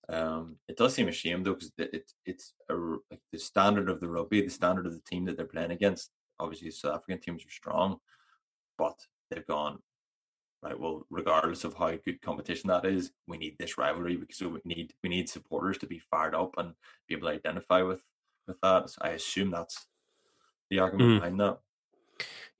[0.07, 3.99] Um, it does seem a shame though because it, it's a, like the standard of
[3.99, 6.11] the rugby, the standard of the team that they're playing against.
[6.39, 7.97] Obviously, South African teams are strong,
[8.77, 8.99] but
[9.31, 9.79] they've gone
[10.65, 10.79] right.
[10.79, 14.93] Well, regardless of how good competition that is, we need this rivalry because we need
[15.03, 16.73] we need supporters to be fired up and
[17.07, 18.03] be able to identify with
[18.47, 18.89] with that.
[18.89, 19.87] So I assume that's
[20.69, 21.19] the argument mm.
[21.19, 21.59] behind that.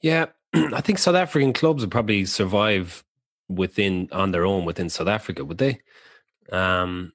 [0.01, 3.03] Yeah, I think South African clubs would probably survive
[3.47, 5.81] within on their own within South Africa, would they?
[6.51, 7.13] Um,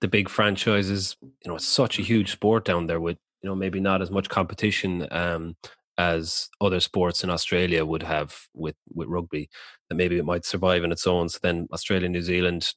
[0.00, 1.16] the big franchises.
[1.20, 4.10] You know, it's such a huge sport down there with you know maybe not as
[4.10, 5.56] much competition um,
[5.98, 9.50] as other sports in Australia would have with with rugby.
[9.88, 11.28] That maybe it might survive on its own.
[11.28, 12.74] So then Australia, New Zealand,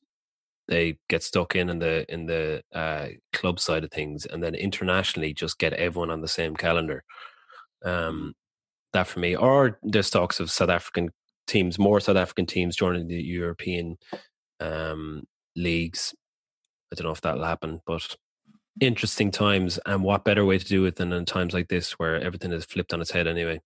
[0.68, 4.56] they get stuck in in the in the uh, club side of things, and then
[4.56, 7.04] internationally just get everyone on the same calendar.
[7.86, 8.34] Um,
[8.94, 11.12] that for me, or there's talks of South African
[11.48, 13.98] teams, more South African teams joining the European
[14.60, 15.24] um,
[15.56, 16.14] leagues
[16.92, 18.16] I don't know if that'll happen, but
[18.80, 19.80] interesting times.
[19.86, 22.66] And what better way to do it than in times like this where everything is
[22.66, 23.62] flipped on its head anyway?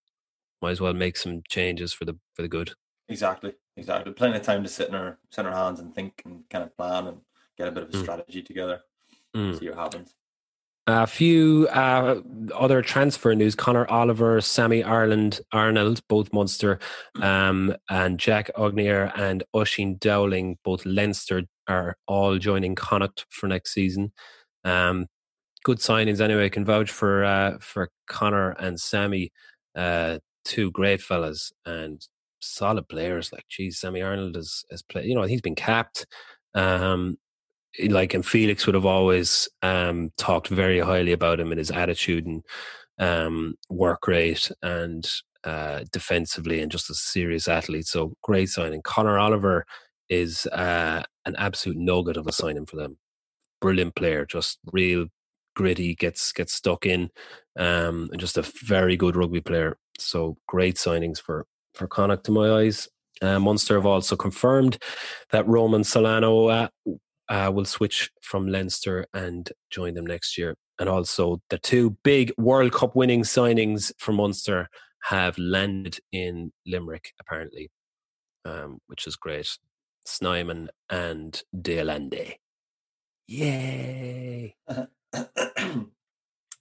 [0.62, 2.72] Might as well make some changes for the for the good.
[3.08, 4.12] Exactly, exactly.
[4.12, 6.64] Plenty of time to sit in our sit in our hands and think and kind
[6.64, 7.18] of plan and
[7.56, 8.02] get a bit of a mm.
[8.02, 8.80] strategy together.
[9.34, 9.58] mm.
[9.58, 10.14] see what happens.
[10.88, 12.20] A few uh,
[12.54, 16.78] other transfer news: Conor Oliver, Sammy Ireland, Arnold, both Munster,
[17.20, 23.74] um, and Jack Aungier and Oisín Dowling, both Leinster, are all joining Connacht for next
[23.74, 24.12] season.
[24.66, 25.06] Um,
[25.64, 26.46] good signings anyway.
[26.46, 29.32] I can vouch for uh, for Conor and Sammy,
[29.74, 32.06] uh, two great fellas and
[32.40, 33.32] solid players.
[33.32, 35.06] Like, geez, Sammy Arnold has has played.
[35.06, 36.06] You know, he's been capped.
[36.54, 37.18] Um,
[37.88, 42.26] like and Felix would have always um, talked very highly about him and his attitude
[42.26, 42.42] and
[42.98, 45.06] um, work rate and
[45.44, 47.86] uh, defensively and just a serious athlete.
[47.86, 48.82] So great signing.
[48.82, 49.66] Conor Oliver
[50.08, 52.96] is uh, an absolute nugget of a signing for them.
[53.66, 55.06] Brilliant player, just real
[55.56, 57.10] gritty, gets gets stuck in,
[57.58, 59.76] um, and just a very good rugby player.
[59.98, 62.88] So great signings for for Connacht to my eyes.
[63.20, 64.78] Uh, Munster have also confirmed
[65.32, 66.92] that Roman Salanoa uh,
[67.28, 70.54] uh, will switch from Leinster and join them next year.
[70.78, 74.68] And also, the two big World Cup winning signings for Munster
[75.10, 77.68] have landed in Limerick, apparently,
[78.44, 79.58] um, which is great.
[80.04, 82.36] Snyman and De Allende.
[83.28, 84.56] Yay!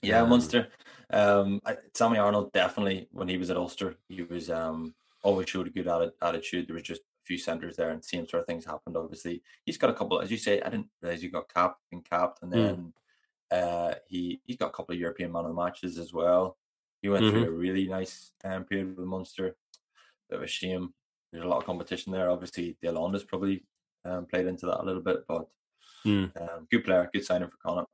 [0.01, 0.69] yeah, um, Munster.
[1.12, 1.62] Um,
[1.93, 5.88] Sammy Arnold definitely, when he was at Ulster, he was um, always showed a good
[6.21, 6.67] attitude.
[6.67, 8.97] There was just a few centres there and same sort of things happened.
[8.97, 10.62] Obviously, he's got a couple, as you say.
[10.62, 12.60] I didn't realize he got capped and capped, and hmm.
[12.60, 12.93] then
[13.54, 13.91] mm.
[13.91, 16.58] uh, he he's got a couple of European man of the matches as well.
[17.01, 17.43] He went mm-hmm.
[17.43, 19.56] through a really nice um, period with Munster.
[20.30, 20.93] Bit of a shame.
[21.32, 22.32] There's a lot of competition there.
[22.32, 23.63] Obviously, De Allende's probably
[24.06, 25.47] um, played into that a little bit, but
[26.06, 26.41] mm.
[26.41, 27.89] um, good player, good signing for Connacht.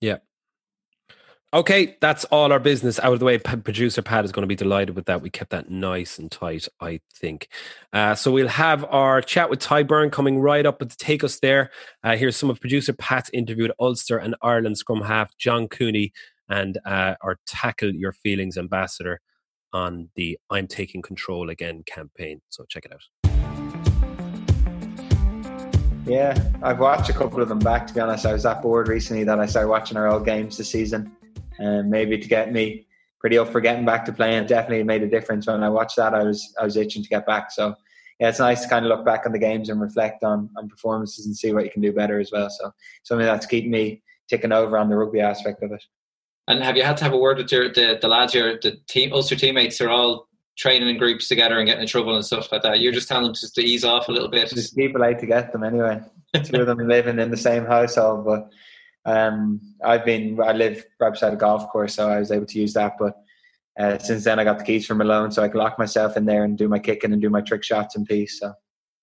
[0.00, 0.18] Yeah,
[1.52, 3.36] Okay, that's all our business out of the way.
[3.38, 5.20] P- Producer Pat is going to be delighted with that.
[5.20, 7.48] We kept that nice and tight, I think.
[7.92, 11.40] Uh, so we'll have our chat with Beirne coming right up, but to take us
[11.40, 11.72] there,
[12.04, 16.12] uh, here's some of producer Pat's interview with Ulster and Ireland scrum half John Cooney
[16.48, 19.20] and uh, our Tackle Your Feelings ambassador
[19.72, 22.42] on the I'm Taking Control Again campaign.
[22.50, 23.19] So check it out.
[26.06, 27.86] Yeah, I've watched a couple of them back.
[27.86, 30.56] To be honest, I was that bored recently that I started watching our old games
[30.56, 31.14] this season
[31.58, 32.86] and maybe to get me
[33.20, 34.46] pretty up for getting back to playing.
[34.46, 36.14] Definitely made a difference when I watched that.
[36.14, 37.52] I was I was itching to get back.
[37.52, 37.74] So
[38.18, 40.68] yeah, it's nice to kind of look back on the games and reflect on on
[40.68, 42.48] performances and see what you can do better as well.
[42.50, 42.72] So
[43.04, 45.84] something that's keeping me ticking over on the rugby aspect of it.
[46.48, 48.78] And have you had to have a word with your the, the lads, your the
[48.88, 50.28] team Ulster teammates are all
[50.60, 52.80] training in groups together and getting in trouble and stuff like that.
[52.80, 54.50] You're just telling them just to ease off a little bit.
[54.50, 56.00] Just people out to get them anyway.
[56.44, 58.50] Two of them living in the same household, but
[59.06, 62.60] um, I've been I live right beside a golf course, so I was able to
[62.60, 62.92] use that.
[62.98, 63.16] But
[63.78, 66.26] uh, since then, I got the keys from Malone, so I can lock myself in
[66.26, 68.38] there and do my kicking and do my trick shots in peace.
[68.38, 68.52] So,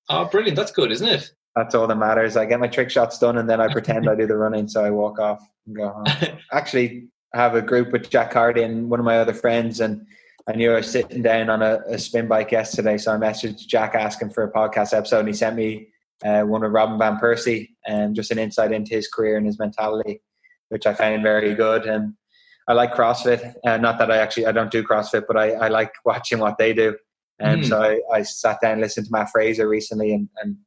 [0.09, 0.55] oh, brilliant!
[0.55, 1.31] That's good, isn't it?
[1.55, 2.37] That's all that matters.
[2.37, 4.85] I get my trick shots done, and then I pretend I do the running, so
[4.85, 6.37] I walk off and go home.
[6.53, 10.05] Actually, I have a group with Jack Hardy and one of my other friends, and
[10.49, 13.67] I knew I was sitting down on a, a spin bike yesterday, so I messaged
[13.67, 15.89] Jack asking for a podcast episode, and he sent me
[16.23, 19.60] uh, one with Robin Van Persie, and just an insight into his career and his
[19.60, 20.21] mentality,
[20.69, 21.86] which I find very good.
[21.86, 22.13] And
[22.67, 23.55] I like CrossFit.
[23.65, 26.57] Uh, not that I actually I don't do CrossFit, but I, I like watching what
[26.57, 26.95] they do.
[27.39, 27.67] And mm.
[27.67, 30.57] so I, I, sat down and listened to Mat Fraser recently, and, and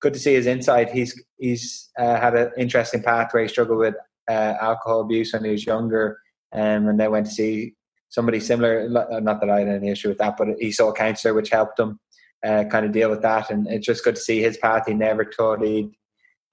[0.00, 0.90] good to see his insight.
[0.90, 3.94] He's he's uh, had an interesting path where he struggled with
[4.28, 6.18] uh, alcohol abuse when he was younger,
[6.52, 7.74] um, and then went to see
[8.12, 8.88] somebody similar.
[8.88, 11.80] Not that I had any issue with that, but he saw a counselor, which helped
[11.80, 11.98] him
[12.44, 13.50] uh, kind of deal with that.
[13.50, 14.84] And it's just good to see his path.
[14.86, 15.90] He never thought he'd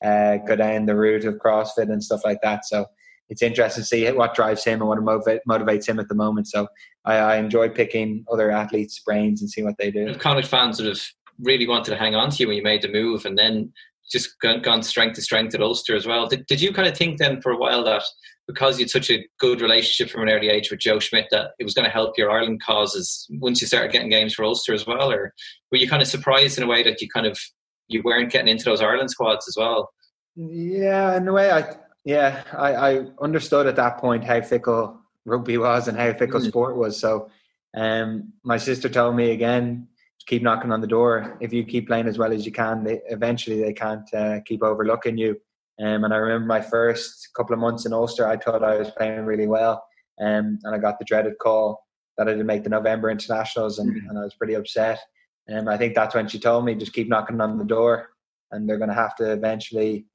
[0.03, 2.65] uh, go down the route of CrossFit and stuff like that.
[2.65, 2.85] So
[3.27, 6.47] it's interesting to see what drives him and what motivate, motivates him at the moment.
[6.47, 6.67] So
[7.03, 10.15] I, I, enjoy picking other athletes' brains and seeing what they do.
[10.15, 10.99] Connacht fans sort of
[11.41, 13.71] really wanted to hang on to you when you made the move, and then
[14.11, 16.27] just gone, gone strength to strength at Ulster as well.
[16.27, 18.01] Did, did you kind of think then for a while that
[18.49, 21.51] because you had such a good relationship from an early age with Joe Schmidt that
[21.59, 24.73] it was going to help your Ireland causes once you started getting games for Ulster
[24.73, 25.33] as well, or
[25.71, 27.39] were you kind of surprised in a way that you kind of
[27.87, 29.91] you weren't getting into those Ireland squads as well?
[30.35, 35.59] Yeah, in a way, I yeah I, I understood at that point how fickle rugby
[35.59, 36.47] was and how fickle mm.
[36.47, 36.99] sport was.
[36.99, 37.29] So,
[37.77, 39.87] um, my sister told me again
[40.25, 41.37] keep knocking on the door.
[41.41, 44.61] If you keep playing as well as you can, they, eventually they can't uh, keep
[44.61, 45.41] overlooking you.
[45.81, 48.91] Um, and I remember my first couple of months in Ulster, I thought I was
[48.91, 49.83] playing really well.
[50.19, 51.81] Um, and I got the dreaded call
[52.17, 54.09] that I didn't make the November internationals, and, mm-hmm.
[54.09, 54.99] and I was pretty upset.
[55.47, 58.09] And um, I think that's when she told me just keep knocking on the door,
[58.51, 60.05] and they're going to have to eventually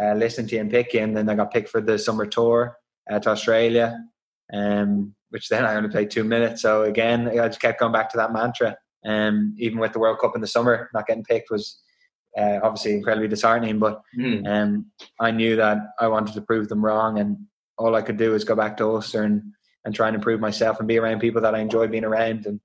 [0.00, 1.00] uh, listen to you and pick you.
[1.00, 2.76] And then I got picked for the summer tour
[3.10, 3.98] uh, to Australia,
[4.52, 6.60] um, which then I only played two minutes.
[6.60, 8.76] So again, I just kept going back to that mantra.
[9.06, 11.82] Um, even with the World Cup in the summer, not getting picked was
[12.36, 13.78] uh, obviously incredibly disheartening.
[13.78, 14.46] But Mm.
[14.46, 14.86] um,
[15.20, 17.38] I knew that I wanted to prove them wrong, and
[17.78, 19.42] all I could do was go back to Ulster and,
[19.84, 22.46] and try and improve myself and be around people that I enjoy being around.
[22.46, 22.60] And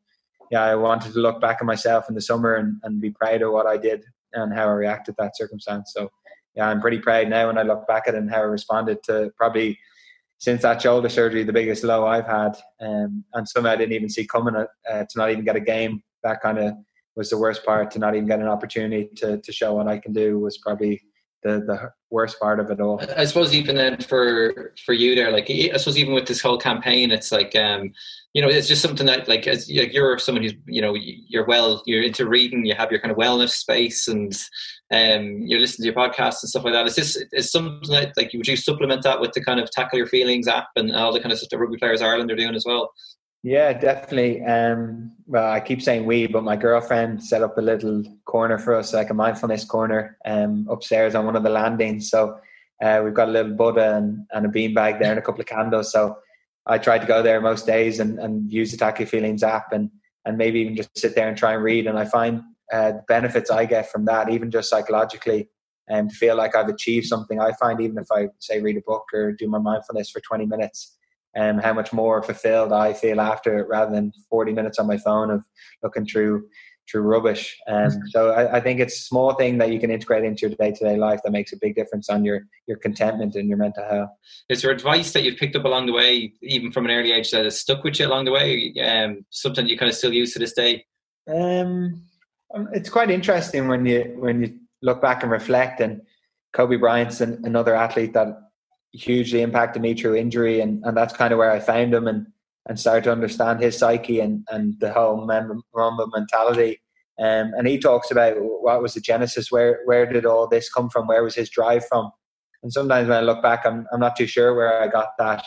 [0.52, 3.42] yeah, I wanted to look back at myself in the summer and, and be proud
[3.42, 4.04] of what I did
[4.34, 5.92] and how I reacted to that circumstance.
[5.94, 6.10] So
[6.56, 9.04] yeah, I'm pretty proud now when I look back at it and how I responded
[9.04, 9.78] to probably
[10.40, 14.10] since that shoulder surgery, the biggest low I've had, um, and something I didn't even
[14.10, 16.02] see coming uh, to not even get a game.
[16.24, 16.74] That kind of
[17.16, 19.98] was the worst part to not even get an opportunity to to show what I
[19.98, 21.02] can do was probably
[21.44, 23.02] the the worst part of it all.
[23.16, 26.58] I suppose even then for for you there, like I suppose even with this whole
[26.58, 27.92] campaign, it's like um,
[28.34, 31.46] you know, it's just something that like as like you're someone who's you know you're
[31.46, 34.34] well, you're into reading, you have your kind of wellness space, and
[34.92, 36.88] um, you're listening to your podcasts and stuff like that.
[36.88, 39.98] Is this is something that like would you supplement that with the kind of tackle
[39.98, 42.56] your feelings app and all the kind of stuff that Rugby Players Ireland are doing
[42.56, 42.92] as well?
[43.42, 44.44] Yeah, definitely.
[44.44, 48.76] Um, well, I keep saying we, but my girlfriend set up a little corner for
[48.76, 52.10] us, like a mindfulness corner, um, upstairs on one of the landings.
[52.10, 52.38] So
[52.82, 55.48] uh, we've got a little Buddha and, and a beanbag there and a couple of
[55.48, 55.92] candles.
[55.92, 56.18] So
[56.66, 59.72] I try to go there most days and, and use the Tackle Your Feelings app
[59.72, 59.90] and
[60.26, 61.88] and maybe even just sit there and try and read.
[61.88, 65.50] And I find uh, the benefits I get from that, even just psychologically,
[65.88, 67.40] and um, to feel like I've achieved something.
[67.40, 70.46] I find even if I say read a book or do my mindfulness for 20
[70.46, 70.98] minutes,
[71.40, 74.88] and um, how much more fulfilled I feel after it rather than 40 minutes on
[74.88, 75.44] my phone of
[75.82, 76.48] looking through
[76.90, 77.56] through rubbish.
[77.68, 80.48] And um, so I, I, think it's a small thing that you can integrate into
[80.48, 83.48] your day to day life that makes a big difference on your your contentment and
[83.48, 84.10] your mental health.
[84.50, 87.32] Is there advice that you've picked up along the way, even from an early age,
[87.32, 88.74] that has stuck with you along the way?
[88.84, 90.84] Um, something you kind of still use to this day?
[91.32, 92.02] Um,
[92.74, 95.80] it's quite interesting when you when you look back and reflect.
[95.80, 96.02] And
[96.54, 98.49] Kobe Bryant's an, another athlete that
[98.92, 102.28] hugely impacted me through injury, and, and that's kind of where I found him and
[102.68, 106.80] and started to understand his psyche and, and the whole Mamba mentality.
[107.20, 110.90] Um, and he talks about what was the genesis, where where did all this come
[110.90, 112.12] from, where was his drive from?
[112.64, 115.44] And sometimes when I look back, I'm I'm not too sure where I got that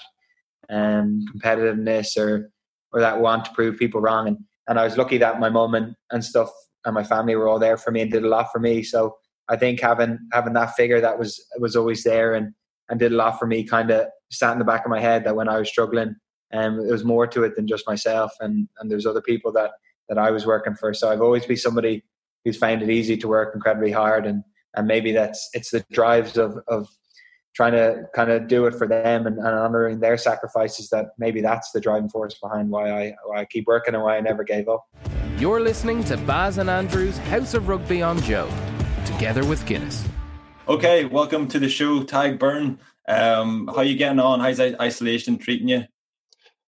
[0.69, 2.51] um, competitiveness or
[2.93, 4.29] or that want to prove people wrong.
[4.29, 6.51] And and I was lucky that my mum and, and stuff
[6.85, 8.83] and my family were all there for me and did a lot for me.
[8.83, 9.17] So
[9.49, 12.53] I think having having that figure that was was always there and
[12.89, 15.25] and did a lot for me kind of sat in the back of my head
[15.25, 16.17] that when I was struggling,
[16.53, 19.71] um, it was more to it than just myself and and there's other people that
[20.09, 20.93] that I was working for.
[20.93, 22.05] So I've always been somebody
[22.45, 24.43] who's found it easy to work incredibly hard and
[24.75, 26.89] and maybe that's it's the drives of of
[27.55, 31.41] trying to kind of do it for them and, and honoring their sacrifices that maybe
[31.41, 34.45] that's the driving force behind why I why I keep working and why I never
[34.45, 34.85] gave up.
[35.39, 38.49] You're listening to Baz and Andrew's House of Rugby on Joe,
[39.05, 40.07] together with Guinness.
[40.73, 42.79] Okay, welcome to the show, Tadhg Beirne.
[43.07, 44.41] Um, how you getting on?
[44.41, 45.85] How's isolation treating you?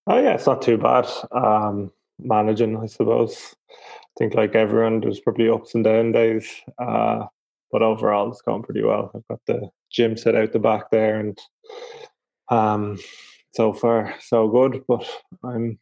[0.05, 1.07] Oh yeah, it's not too bad.
[1.31, 3.55] Um, managing, I suppose.
[3.71, 3.73] I
[4.19, 7.25] think like everyone, there's probably ups and down days, uh,
[7.71, 9.09] but overall, it's going pretty well.
[9.15, 11.39] I've got the gym set out the back there, and
[12.49, 12.99] um,
[13.55, 14.83] so far so good.
[14.87, 15.09] But
[15.43, 15.79] I'm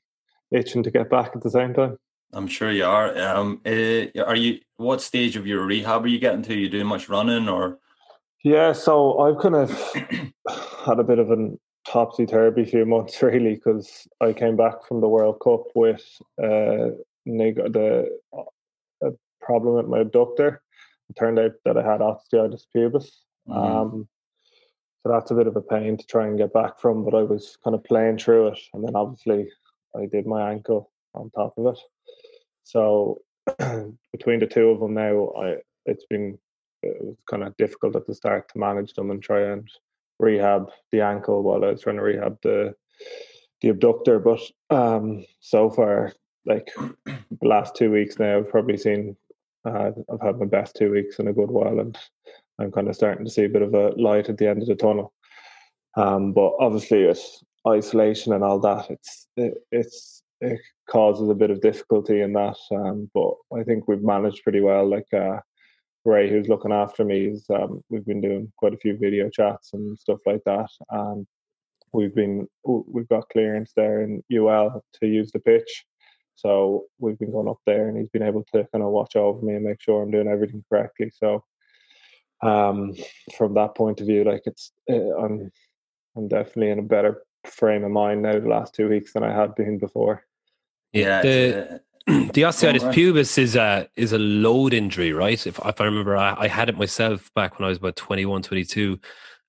[0.49, 1.97] itching to get back at the same time.
[2.31, 3.17] I'm sure you are.
[3.17, 4.59] Um, uh, are you?
[4.77, 6.53] What stage of your rehab are you getting to?
[6.53, 7.79] Are you doing much running or?
[8.43, 9.71] Yeah, so I've kind of
[10.85, 11.51] had a bit of a
[11.87, 16.03] topsy turvy few months really because I came back from the World Cup with
[16.41, 16.91] uh,
[17.25, 18.09] the
[19.01, 19.09] a
[19.41, 20.61] problem with my abductor.
[21.09, 23.09] It turned out that I had osteitis pubis.
[23.47, 23.53] Mm-hmm.
[23.53, 24.07] Um,
[25.03, 27.23] so that's a bit of a pain to try and get back from, but I
[27.23, 29.49] was kind of playing through it, and then obviously
[29.95, 31.79] I did my ankle on top of it.
[32.63, 33.21] So
[34.13, 36.37] between the two of them now, I it's been
[36.83, 39.67] it was kind of difficult at the start to manage them and try and
[40.19, 42.75] rehab the ankle while I was trying to rehab the
[43.61, 44.19] the abductor.
[44.19, 46.13] But um, so far,
[46.45, 46.69] like
[47.05, 49.15] the last two weeks now, I've probably seen
[49.65, 51.97] uh, I've had my best two weeks in a good while, and
[52.59, 54.67] I'm kind of starting to see a bit of a light at the end of
[54.67, 55.13] the tunnel.
[55.95, 58.89] Um, but obviously, it's isolation and all that.
[58.89, 62.57] It's it, it's it causes a bit of difficulty in that.
[62.71, 64.89] Um, but I think we've managed pretty well.
[64.89, 65.39] Like uh,
[66.05, 69.71] Ray, who's looking after me, is um, we've been doing quite a few video chats
[69.73, 71.25] and stuff like that, and
[71.93, 75.85] we've been we've got clearance there in UL to use the pitch.
[76.35, 79.41] So we've been going up there, and he's been able to kind of watch over
[79.45, 81.11] me and make sure I'm doing everything correctly.
[81.15, 81.43] So
[82.41, 82.93] um,
[83.37, 85.51] from that point of view, like it's uh, I'm
[86.17, 89.33] I'm definitely in a better frame of mind now the last two weeks than I
[89.33, 90.23] had been before.
[90.91, 91.21] Yeah.
[91.21, 95.47] The, the osteitis pubis is a is a load injury, right?
[95.47, 98.41] If if I remember, I, I, had it myself back when I was about 21,
[98.41, 98.99] 22,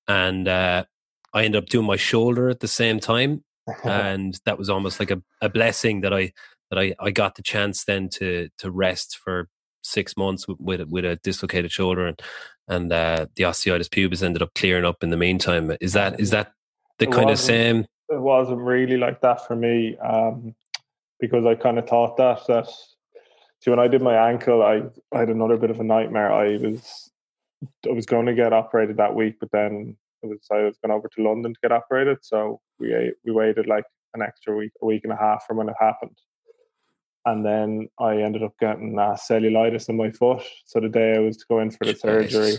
[0.07, 0.85] and uh,
[1.33, 3.43] I ended up doing my shoulder at the same time,
[3.83, 6.31] and that was almost like a, a blessing that I
[6.69, 9.49] that I, I got the chance then to to rest for
[9.83, 12.21] six months with with, with a dislocated shoulder, and
[12.69, 15.75] and uh, the osteitis pubis ended up clearing up in the meantime.
[15.81, 16.53] Is that is that
[16.99, 17.85] the It kind of same?
[18.09, 20.55] it wasn't really like that for me um,
[21.25, 22.67] because I kind of thought that that
[23.59, 24.83] see when I did my ankle, I,
[25.15, 26.31] I had another bit of a nightmare.
[26.31, 27.11] I was
[27.87, 30.95] I was going to get operated that week, but then it was I was going
[30.95, 34.85] over to London to get operated, so we we waited like an extra week, a
[34.85, 36.17] week and a half from when it happened.
[37.25, 40.43] And then I ended up getting uh, cellulitis in my foot.
[40.65, 42.57] So the day I was to go in for the surgery,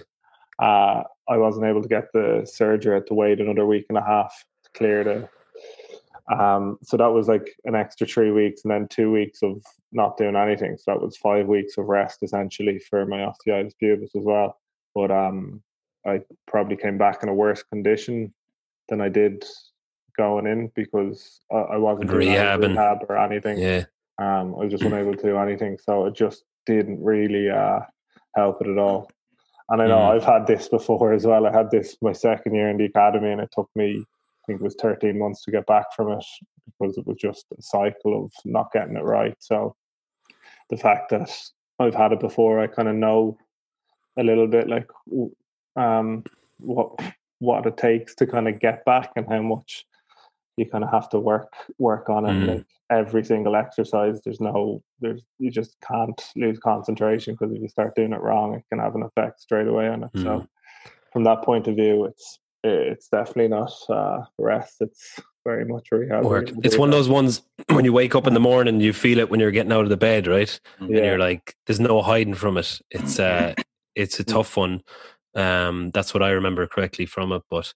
[0.58, 2.92] uh, I wasn't able to get the surgery.
[2.92, 5.28] I had to wait another week and a half to clear the.
[6.32, 9.62] Um, so that was like an extra three weeks, and then two weeks of
[9.92, 10.76] not doing anything.
[10.76, 14.58] So that was five weeks of rest essentially for my osteitis pubis as well.
[14.94, 15.62] But um,
[16.06, 18.32] I probably came back in a worse condition
[18.88, 19.44] than I did
[20.16, 22.70] going in because I, I wasn't doing Rehabbing.
[22.70, 23.58] rehab or anything.
[23.58, 23.84] Yeah,
[24.18, 27.80] Um, I was just unable to do anything, so it just didn't really uh,
[28.34, 29.10] help it at all.
[29.68, 30.14] And I know Mm.
[30.16, 31.46] I've had this before as well.
[31.46, 34.04] I had this my second year in the academy, and it took me,
[34.46, 36.24] think it was 13 months to get back from it
[36.66, 39.36] because it was just a cycle of not getting it right.
[39.38, 39.74] So
[40.70, 41.30] the fact that
[41.78, 43.36] I've had it before, I kind of know
[44.18, 44.88] a little bit like
[45.76, 46.24] um,
[46.58, 46.98] what
[47.38, 49.84] what it takes to kind of get back and how much
[50.56, 52.32] you kind of have to work work on it.
[52.32, 52.48] Mm.
[52.48, 57.68] Like every single exercise, there's no there's you just can't lose concentration because if you
[57.68, 60.10] start doing it wrong, it can have an effect straight away on it.
[60.16, 60.48] So Mm.
[61.12, 64.76] from that point of view, it's it's definitely not uh, rest.
[64.80, 66.24] It's very much rehab.
[66.24, 66.50] work.
[66.64, 69.30] It's one of those ones when you wake up in the morning, you feel it
[69.30, 70.58] when you're getting out of the bed, right?
[70.80, 72.80] and you're like, there's no hiding from it.
[72.90, 73.54] It's uh,
[73.94, 74.82] it's a tough one.
[75.34, 77.42] Um, that's what I remember correctly from it.
[77.50, 77.72] But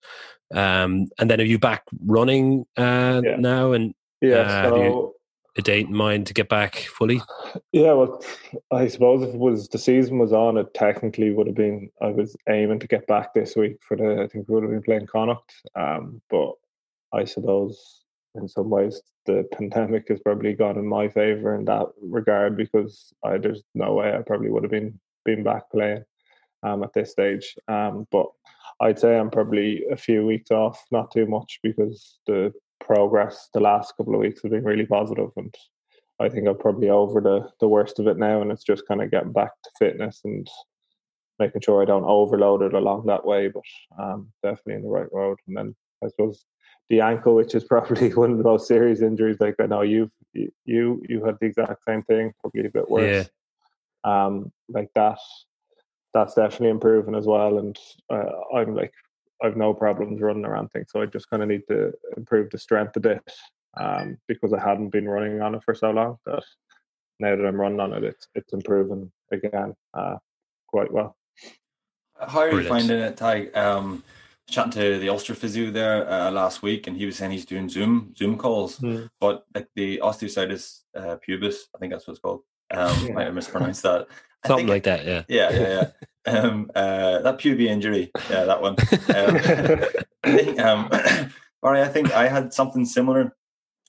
[0.53, 3.37] um, and then are you back running uh, Yeah.
[3.37, 4.37] now and Yeah.
[4.39, 5.15] uh, so you-
[5.61, 7.21] a date in mind to get back fully?
[7.73, 8.23] Yeah, well,
[8.73, 11.91] I suppose if it was the season was on, it technically would have been.
[12.03, 14.23] I was aiming to get back this week for the.
[14.23, 16.53] I think we would have been playing Connacht, um, but
[17.13, 18.05] I suppose
[18.35, 23.13] in some ways the pandemic has probably gone in my favor in that regard because
[23.25, 26.05] I, there's no way I probably would have been been back playing
[26.63, 27.55] um, at this stage.
[27.69, 28.27] Um, but
[28.81, 33.61] I'd say I'm probably a few weeks off, not too much, because the progress the
[33.61, 35.55] last couple of weeks has been really positive and
[36.21, 39.01] I think I'm probably over the, the worst of it now, and it's just kind
[39.01, 40.47] of getting back to fitness and
[41.39, 43.49] making sure I don't overload it along that way.
[43.49, 43.63] But
[43.99, 45.39] um, definitely in the right road.
[45.49, 45.75] And then
[46.05, 46.45] I suppose
[46.91, 49.39] the ankle, which is probably one of the most serious injuries.
[49.41, 53.27] Like I know you've you you had the exact same thing, probably a bit worse.
[54.05, 55.19] Um, like that,
[56.13, 57.59] that's definitely improving as well.
[57.59, 57.79] And
[58.11, 58.93] uh, I'm like
[59.43, 62.59] I've no problems running around things, so I just kind of need to improve the
[62.59, 63.23] strength a bit
[63.79, 66.19] um, because I hadn't been running on it for so long.
[66.27, 66.43] That
[67.19, 70.17] now that I'm running on it, it's it's improving again uh,
[70.69, 71.17] quite well.
[72.21, 73.47] How are you finding it, Ty?
[73.49, 74.05] Um,
[74.49, 77.69] chatting to the Ulster physio there uh, last week, and he was saying he's doing
[77.69, 79.05] Zoom Zoom calls, Hmm.
[79.21, 82.43] but like the osteitis uh, pubis, I think that's what it's called.
[82.73, 83.13] Um, Yeah.
[83.15, 84.07] might have mispronounced that.
[84.47, 85.23] Something think- like that, yeah.
[85.29, 85.91] Yeah, yeah, yeah.
[86.27, 88.73] Um, uh, that pubic injury, yeah, that one.
[88.73, 89.37] Um,
[90.25, 90.89] I think, um,
[91.63, 93.35] Barry, I think I had something similar.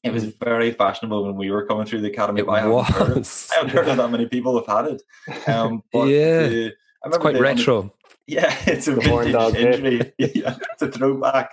[0.03, 2.41] It was very fashionable when we were coming through the academy.
[2.41, 3.47] It I haven't, heard of.
[3.51, 5.47] I haven't heard of that many people have had it.
[5.47, 6.47] Um, but Yeah.
[6.47, 6.73] the-
[7.05, 7.93] It's quite retro.
[8.27, 10.13] yeah, it's a The vintage injury.
[10.17, 11.51] yeah, it's a throwback.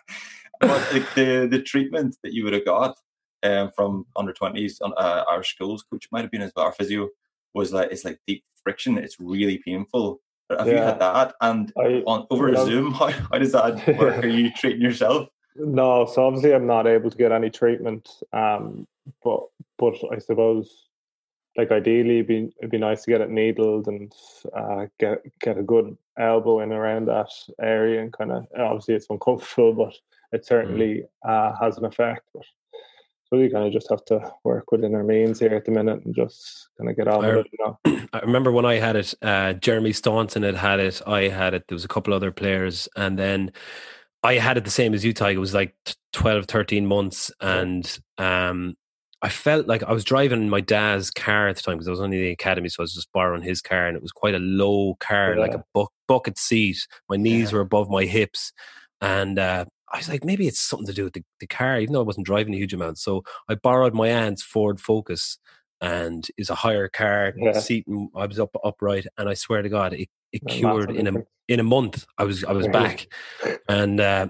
[0.60, 2.96] But the, the the treatment that you would have got
[3.44, 6.66] um, from under twenties on uh, our schools coach might have been as well.
[6.66, 7.10] Our physio
[7.54, 8.98] was like it's like deep friction.
[8.98, 10.20] It's really painful.
[10.50, 11.34] Have you had that?
[11.40, 14.24] And I on over well, Zoom, how, how does that work?
[14.24, 15.28] Are you treating yourself?
[15.56, 18.08] No, so obviously I'm not able to get any treatment.
[18.32, 18.86] Um,
[19.22, 19.40] but
[19.78, 20.88] but I suppose
[21.56, 24.12] like ideally it'd be it'd be nice to get it needled and
[24.56, 27.30] uh, get get a good elbow in around that
[27.60, 29.94] area and kind of obviously it's uncomfortable, but
[30.32, 32.22] it certainly uh, has an effect.
[32.34, 32.44] But
[33.30, 36.04] so we kind of just have to work within our means here at the minute
[36.04, 37.52] and just kind of get on I- with it.
[37.58, 38.00] You know?
[38.12, 41.64] I remember when I had it, uh, Jeremy Staunton had had it, I had it,
[41.68, 43.52] there was a couple other players, and then
[44.22, 45.30] I had it the same as you, Ty.
[45.30, 48.74] It was like t- 12, 13 months, and um,
[49.22, 52.00] I felt like I was driving my dad's car at the time because I was
[52.00, 54.34] only in the academy, so I was just borrowing his car, and it was quite
[54.34, 56.78] a low car, like a buck, bucket seat.
[57.08, 57.56] My knees Yeah.
[57.58, 58.52] were above my hips,
[59.00, 61.92] and uh, I was like, maybe it's something to do with the, the car, even
[61.92, 62.98] though I wasn't driving a huge amount.
[62.98, 65.38] So I borrowed my aunt's Ford Focus,
[65.80, 67.52] and is a higher car Yeah.
[67.60, 67.86] seat.
[68.16, 71.12] I was up upright, and I swear to God, it, it cured in a
[71.48, 72.04] in a month.
[72.18, 72.72] I was I was Really?
[72.84, 73.06] back,
[73.68, 74.28] and uh,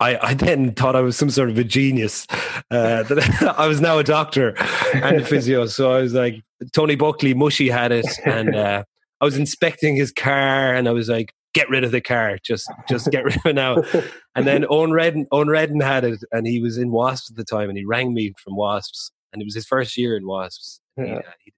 [0.00, 2.26] I I then thought I was some sort of a genius.
[2.70, 4.54] Uh, that I was now a doctor
[4.94, 6.36] and a physio, so I was like
[6.72, 8.84] Tony Buckley, Mushy had it, and uh,
[9.20, 12.70] I was inspecting his car, and I was like, "Get rid of the car, just
[12.88, 13.82] just get rid of it now."
[14.34, 17.44] And then Eoin Reddan, Eoin Reddan had it, and he was in Wasps at the
[17.44, 20.80] time, and he rang me from Wasps, and it was his first year in Wasps.
[20.96, 21.04] Yeah.
[21.04, 21.52] He'd, uh, he'd,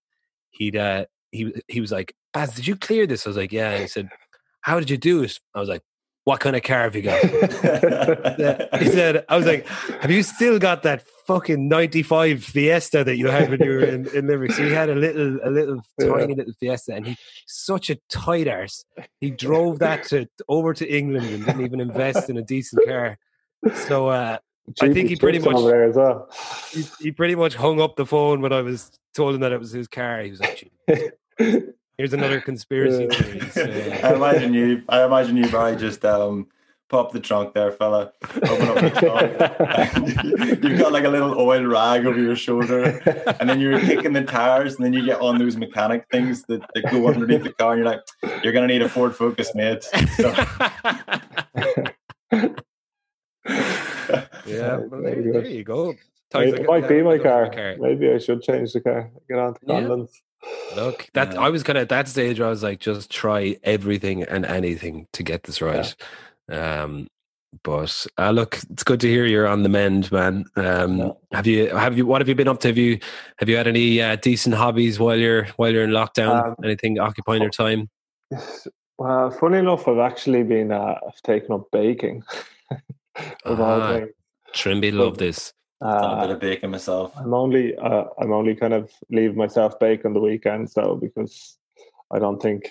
[0.51, 3.71] he'd uh, he he was like, "Baz, did you clear this?" I was like, "Yeah."
[3.71, 4.09] And he said,
[4.63, 5.83] "How did you do it?" I was like,
[6.25, 7.23] "What kind of car have you got?"
[8.81, 13.29] he said, "I was like, have you still got that fucking '95 Fiesta that you
[13.29, 16.09] had when you were in, in Limerick?" So he had a little, a little Yeah.
[16.09, 17.17] tiny little Fiesta, and he
[17.47, 18.85] such a tight arse.
[19.21, 23.19] He drove that to over to England and didn't even invest in a decent car.
[23.87, 24.39] So uh,
[24.81, 26.29] I think he pretty much- well.
[26.71, 29.61] he, he pretty much hung up the phone when I was told him that it
[29.61, 30.21] was his car.
[30.23, 31.11] He was like, "Gee,
[31.99, 34.83] "Here's another conspiracy theory." So, I imagine you.
[34.89, 36.49] I imagine you, Barry, just um,
[36.89, 38.13] pop the trunk there, fella.
[38.49, 40.63] Open up the trunk.
[40.65, 43.01] You've got like a little oil rag over your shoulder,
[43.41, 46.63] and then you're kicking the tires, and then you get on those mechanic things that,
[46.75, 48.01] that go underneath the car, and you're like,
[48.45, 50.29] "You're gonna need a Ford Focus, mate." So,
[54.47, 55.95] yeah, well, there, there you go.
[56.33, 57.77] Maybe Times it are might be getting my down car.
[57.79, 59.11] Maybe I should change the car.
[59.29, 60.05] Get on to Yeah.
[60.77, 61.41] Look, that Yeah.
[61.41, 62.41] I was kind of at that stage.
[62.41, 65.95] I was like, just try everything and anything to get this right.
[66.51, 67.09] Um,
[67.63, 70.45] but uh, look, it's good to hear you're on the mend, man.
[70.57, 71.11] Um, Yeah.
[71.33, 72.69] Have you have you what have you been up to?
[72.69, 72.99] Have you
[73.39, 76.45] have you had any uh, decent hobbies while you're while you're in lockdown?
[76.45, 77.89] Um, Anything occupying your time?
[78.97, 82.23] Well, funny enough, I've actually been uh, I've taken up baking.
[83.45, 84.01] Ah.
[84.53, 85.53] Trimby, love this.
[85.85, 87.13] Done a bit Uh, of baking myself.
[87.17, 91.59] I'm only uh, I'm only kind of leave myself bake on the weekends though because
[92.13, 92.71] I don't think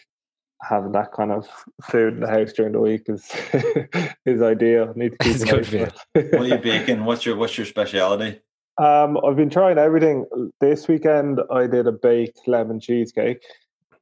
[0.62, 1.48] having that kind of
[1.84, 3.30] food in the house during the week is
[4.26, 4.94] is ideal.
[4.96, 5.88] I need to keep It's it good for you.
[6.38, 7.06] What are you baking?
[7.06, 8.40] What's your What's your speciality?
[8.80, 10.26] Um, I've been trying everything.
[10.60, 13.44] This weekend, I did a baked lemon cheesecake.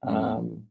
[0.05, 0.16] Mm.
[0.16, 0.64] Um,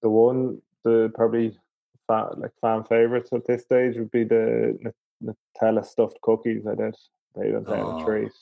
[0.00, 1.58] the one, the probably
[2.06, 4.78] fa- like fan favorites at this stage would be the
[5.22, 6.66] Nutella stuffed cookies.
[6.66, 6.96] I did.
[7.36, 8.00] They went down Oh.
[8.00, 8.32] a treat.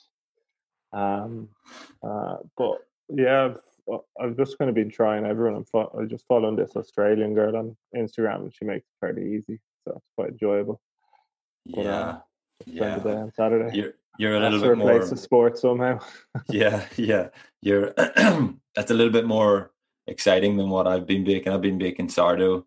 [0.91, 1.49] Um,
[2.03, 2.79] uh, but
[3.09, 3.57] yeah, I've,
[3.91, 5.55] uh, I've just kind of been trying everyone.
[5.55, 9.35] I'm fo- I just following this Australian girl on Instagram, and she makes it fairly
[9.35, 10.81] easy, so it's quite enjoyable.
[11.67, 12.13] But, Yeah, uh,
[12.65, 12.97] day yeah.
[13.05, 13.77] on Saturday.
[13.77, 15.01] You're you're a little bit more.
[15.15, 15.99] sport somehow.
[16.49, 17.29] Yeah, yeah.
[17.61, 17.93] You're
[18.75, 19.71] that's a little bit more
[20.07, 21.53] exciting than what I've been baking.
[21.53, 22.65] I've been baking sourdough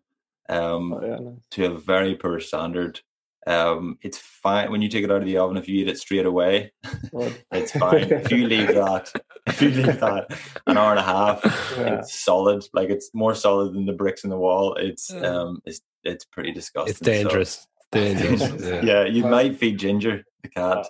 [0.49, 1.45] um, Oh, yeah, nice.
[1.51, 3.01] to a very poor standard.
[3.45, 5.57] Um, it's fine when you take it out of the oven.
[5.57, 6.71] If you eat it straight away,
[7.51, 8.11] it's fine.
[8.11, 9.11] if you leave that,
[9.47, 10.27] if you leave that
[10.67, 11.41] an hour and a half,
[11.77, 11.99] Yeah.
[11.99, 12.63] it's solid.
[12.73, 14.75] Like it's more solid than the bricks in the wall.
[14.75, 15.23] It's Mm.
[15.25, 16.91] um, it's it's pretty disgusting.
[16.91, 17.67] It's So- dangerous.
[17.91, 18.41] dangerous.
[18.61, 18.81] Yeah.
[18.81, 20.87] yeah, you Well- might feed Ginger the cat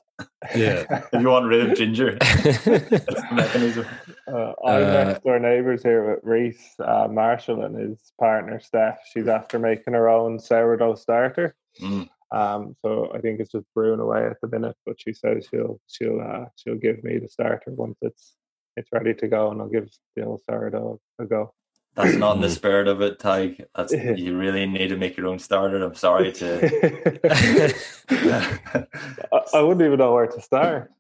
[0.56, 0.86] Yeah.
[1.14, 2.18] if you want rid of Ginger.
[2.20, 3.86] That's the mechanism.
[4.28, 9.00] Uh, I'm Uh, next door neighbours here with Rhys uh, Marshall and his partner Steph.
[9.12, 11.56] She's after making her own sourdough starter.
[11.82, 12.10] Mm.
[12.34, 14.76] Um, so I think it's just brewing away at the minute.
[14.86, 18.36] But she says she'll she'll uh, she'll give me the starter once it's
[18.76, 21.54] it's ready to go, and I'll give the old sourdough a go.
[21.96, 23.66] That's not in the spirit of it, Tadhg.
[23.76, 25.84] That's you really need to make your own starter.
[25.84, 27.74] I'm sorry to.
[29.32, 30.92] I, I wouldn't even know where to start.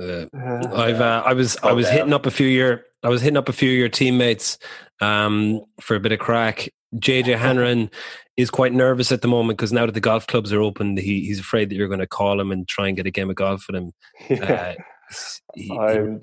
[0.00, 1.94] Uh, Uh, I've uh, I was I was damn.
[1.96, 4.58] hitting up a few of your I was hitting up a few of your teammates
[5.00, 6.68] um, for a bit of crack.
[6.96, 7.90] JJ Hanrahan
[8.36, 11.24] is quite nervous at the moment because now that the golf clubs are open, he,
[11.26, 13.36] he's afraid that you're going to call him and try and get a game of
[13.36, 13.92] golf with him.
[14.30, 15.14] yeah, Uh,
[15.54, 16.20] he, he, reckons,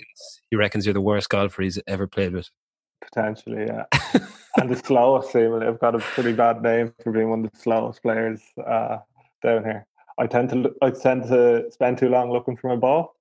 [0.51, 2.49] he reckons you're the worst golfer he's ever played with.
[3.01, 3.85] potentially, yeah.
[4.57, 5.67] and the slowest seemingly.
[5.67, 8.97] I've got a pretty bad name for being one of the slowest players uh,
[9.43, 9.85] down here.
[10.17, 13.13] I tend to I tend to spend too long looking for my ball.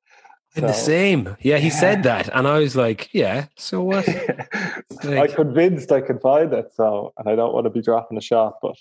[0.57, 4.83] In the same, yeah, he said that, and I was like, "Yeah, so what?" I
[5.05, 8.23] Like- convinced I could find it, so and I don't want to be dropping a
[8.23, 8.75] shot, but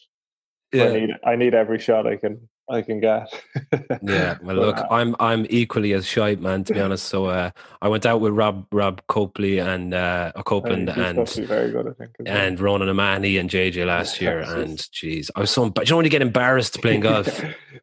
[0.74, 3.28] I Yeah, need I need every shot I can I can get.
[4.02, 4.38] yeah.
[4.42, 6.64] Well, look, uh, I'm I'm equally as shy, man.
[6.64, 7.52] To be honest, so uh,
[7.82, 11.88] I went out with Rob Rob Copley and uh, Copeland he's supposed and very good,
[11.88, 12.12] I think.
[12.20, 12.36] well.
[12.36, 15.70] and Ronan O'Mahony and JJ last year, and geez, I was so.
[15.70, 17.26] But you don't want to get embarrassed playing golf.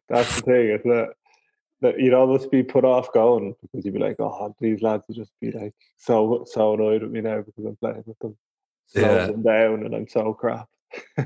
[0.09, 1.09] That's the thing, is that
[1.83, 5.17] that you'd almost be put off going because you'd be like, oh, these lads would
[5.17, 8.35] just be like so so annoyed with me now because I'm playing with them,
[8.87, 9.25] slowing Yeah.
[9.27, 10.67] them down, and I'm so crap.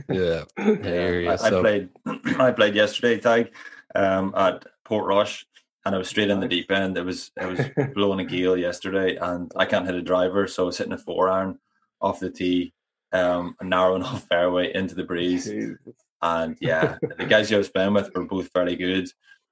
[0.10, 1.28] yeah, I.
[1.30, 1.90] I, I played.
[2.40, 3.52] I played yesterday, Tadhg,
[3.96, 5.46] um, at Portrush,
[5.86, 6.98] and I was straight in the deep end.
[6.98, 10.64] It was it was blowing a gale yesterday, and I can't hit a driver, so
[10.64, 11.60] I was hitting a four iron
[12.02, 12.74] off the tee,
[13.14, 15.46] um, a narrow enough fairway into the breeze.
[15.46, 15.78] Jesus.
[16.22, 19.08] And yeah, the guys you I was playing with were both fairly good.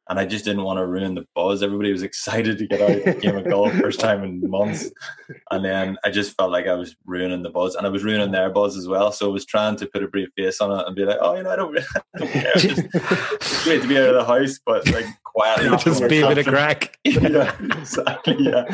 [0.08, 1.64] And I just didn't want to ruin the buzz.
[1.64, 4.92] Everybody was excited to get out of the game of golf first time in months,
[5.52, 8.32] and then I just felt like I was ruining the buzz, and I was ruining
[8.32, 9.12] their buzz as well.
[9.12, 11.36] So I was trying to put a brief face on it and be like, "Oh,
[11.36, 11.78] you know, I don't,
[12.16, 12.52] I don't care.
[12.58, 16.28] Just, it's great to be out of the house, but like quietly, just be a
[16.28, 18.38] bit of crack." yeah, exactly.
[18.40, 18.66] Yeah,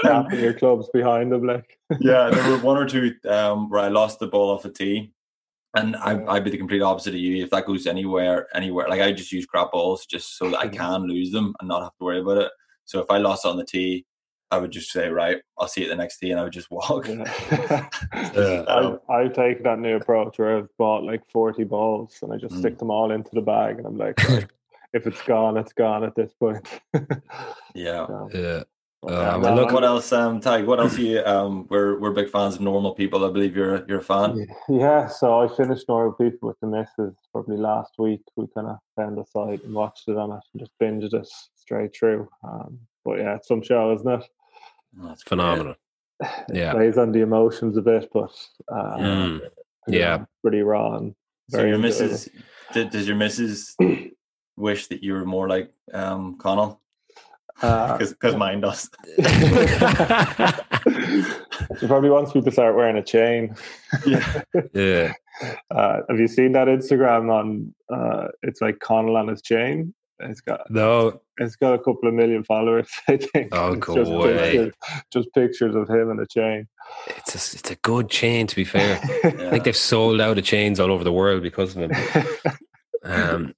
[0.00, 2.30] Snapping your clubs behind them, like yeah.
[2.30, 5.12] There were one or two um, where I lost the ball off a tee
[5.74, 7.42] and I, I'd be the complete opposite of you.
[7.42, 10.68] If that goes anywhere, anywhere, like I just use crap balls just so that I
[10.68, 12.52] can lose them and not have to worry about it.
[12.84, 14.04] So if I lost on the tee,
[14.50, 16.52] I would just say, right, I'll see you at the next tee, and I would
[16.52, 17.06] just walk.
[17.08, 17.88] Yeah.
[18.34, 18.64] Yeah.
[18.68, 22.54] I've, I've taken that new approach where I've bought like 40 balls and I just
[22.54, 22.58] mm.
[22.58, 24.46] stick them all into the bag and I'm like, right,
[24.92, 26.66] if it's gone, it's gone at this point.
[27.74, 28.06] yeah.
[28.06, 28.62] So, Yeah.
[29.02, 30.62] But, Uh, um, look- what else, um, Ty?
[30.62, 30.98] What else?
[30.98, 33.24] You um, we're we're big fans of normal people.
[33.24, 34.46] I believe you're you're a fan.
[34.68, 38.22] Yeah, so I finished Normal People with the missus probably last week.
[38.36, 41.26] We kind of found a site and watched it on it and just binged it
[41.54, 42.28] straight through.
[42.44, 44.24] Um, but yeah, it's some show, isn't it?
[44.94, 45.28] That's great.
[45.28, 45.74] Phenomenal.
[46.20, 46.72] It Yeah.
[46.72, 48.30] plays on the emotions a bit, but
[48.68, 49.40] uh, Mm.
[49.88, 50.16] you Yeah.
[50.18, 51.14] know, pretty raw and
[51.48, 51.82] So your enjoyable.
[51.82, 52.28] missus,
[52.74, 53.76] does your missus
[54.56, 56.80] wish that you were more like um, Connell?
[57.62, 58.88] Uh, Because mine does.
[61.78, 63.54] she probably wants me to start wearing a chain.
[64.06, 64.42] yeah.
[64.74, 65.12] yeah.
[65.70, 67.74] Uh, have you seen that Instagram on?
[67.92, 69.94] Uh, it's like Connell on his chain.
[70.22, 71.22] It's got No.
[71.38, 72.88] it's got a couple of million followers.
[73.08, 73.48] I think.
[73.52, 74.52] Oh, It's go just away.
[74.52, 74.74] Pictures,
[75.10, 76.68] just pictures of him and a chain.
[77.06, 79.00] It's a, it's a good chain, to be fair.
[79.24, 81.92] I think they've sold out of chains all over the world because of him.
[83.02, 83.54] Um,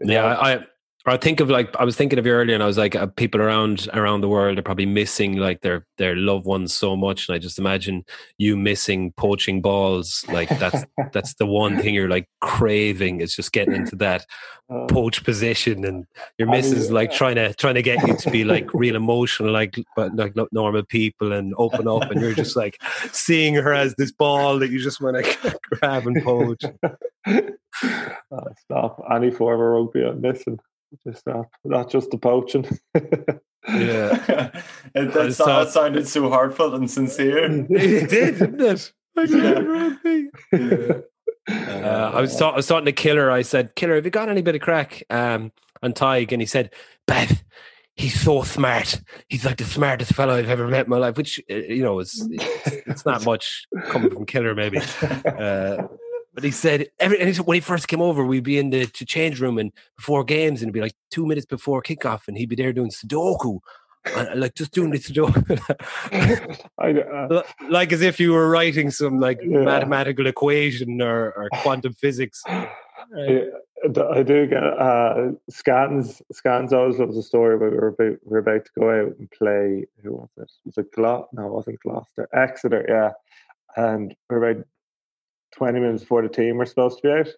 [0.00, 0.64] yeah, I, I
[1.10, 3.06] I think of like I was thinking of you earlier, and I was like, uh,
[3.06, 7.28] people around around the world are probably missing like their their loved ones so much,
[7.28, 8.04] and I just imagine
[8.36, 10.24] you missing poaching balls.
[10.28, 14.26] Like that's that's the one thing you're like craving is just getting into that
[14.70, 16.04] Uh, poach position, and
[16.36, 19.74] your missus like trying to trying to get you to be like real emotional, like
[19.96, 22.76] but like no- normal people, and open up, and you're just like
[23.12, 26.62] seeing her as this ball that you just want to grab and poach.
[27.26, 30.58] uh, stop any form of rugby I'm missing.
[31.06, 31.46] Just stop.
[31.64, 32.64] Not just the poaching.
[32.94, 33.02] Yeah.
[34.94, 37.38] it, that, saw- that sounded so heartfelt and sincere.
[37.44, 38.92] it did, didn't it?
[39.16, 39.26] I Yeah.
[39.26, 41.02] did the wrong thing.
[41.50, 43.30] Uh, I was ta- I was talking to Killer.
[43.30, 45.50] I said, "Killer, have you got any bit of crack?" Um,
[45.82, 46.74] on Tadhg, and he said,
[47.06, 47.42] "Beth,
[47.96, 49.00] he's so smart.
[49.28, 52.00] He's like the smartest fellow I've ever met in my life." Which uh, you know
[52.00, 54.78] is it's not much coming from Killer, maybe.
[55.00, 55.84] Uh,
[56.38, 58.70] but he said every and he said when he first came over, we'd be in
[58.70, 62.28] the to change room and before games, and it'd be like two minutes before kickoff,
[62.28, 63.58] and he'd be there doing Sudoku,
[64.04, 65.58] and, like just doing the Sudoku.
[66.78, 69.62] I, uh, like as if you were writing some like Yeah.
[69.62, 72.44] mathematical equation or, or quantum physics.
[72.46, 72.70] Right.
[73.84, 76.22] I, I do get uh, scans.
[76.30, 79.18] Scans always loves a story where we were about, we were about to go out
[79.18, 79.86] and play.
[80.04, 80.52] Who was it?
[80.66, 81.26] Was it Glo?
[81.32, 82.28] No, it wasn't Gloucester.
[82.32, 83.10] Exeter, yeah.
[83.76, 84.64] And we we're about
[85.54, 87.28] twenty minutes before the team were supposed to be out,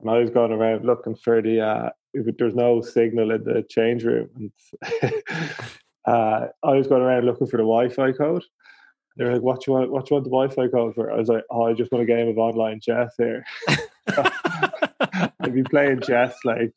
[0.00, 1.60] and I was going around looking for the.
[1.60, 4.52] Uh, if there's no signal in the change room, and
[6.06, 8.44] uh, I was going around looking for the Wi-Fi code.
[9.16, 9.90] They're like, "What you want?
[9.90, 12.06] What you want the Wi-Fi code for?" I was like, "Oh, I just want a
[12.06, 13.44] game of online chess here."
[15.40, 16.72] I'd be playing chess like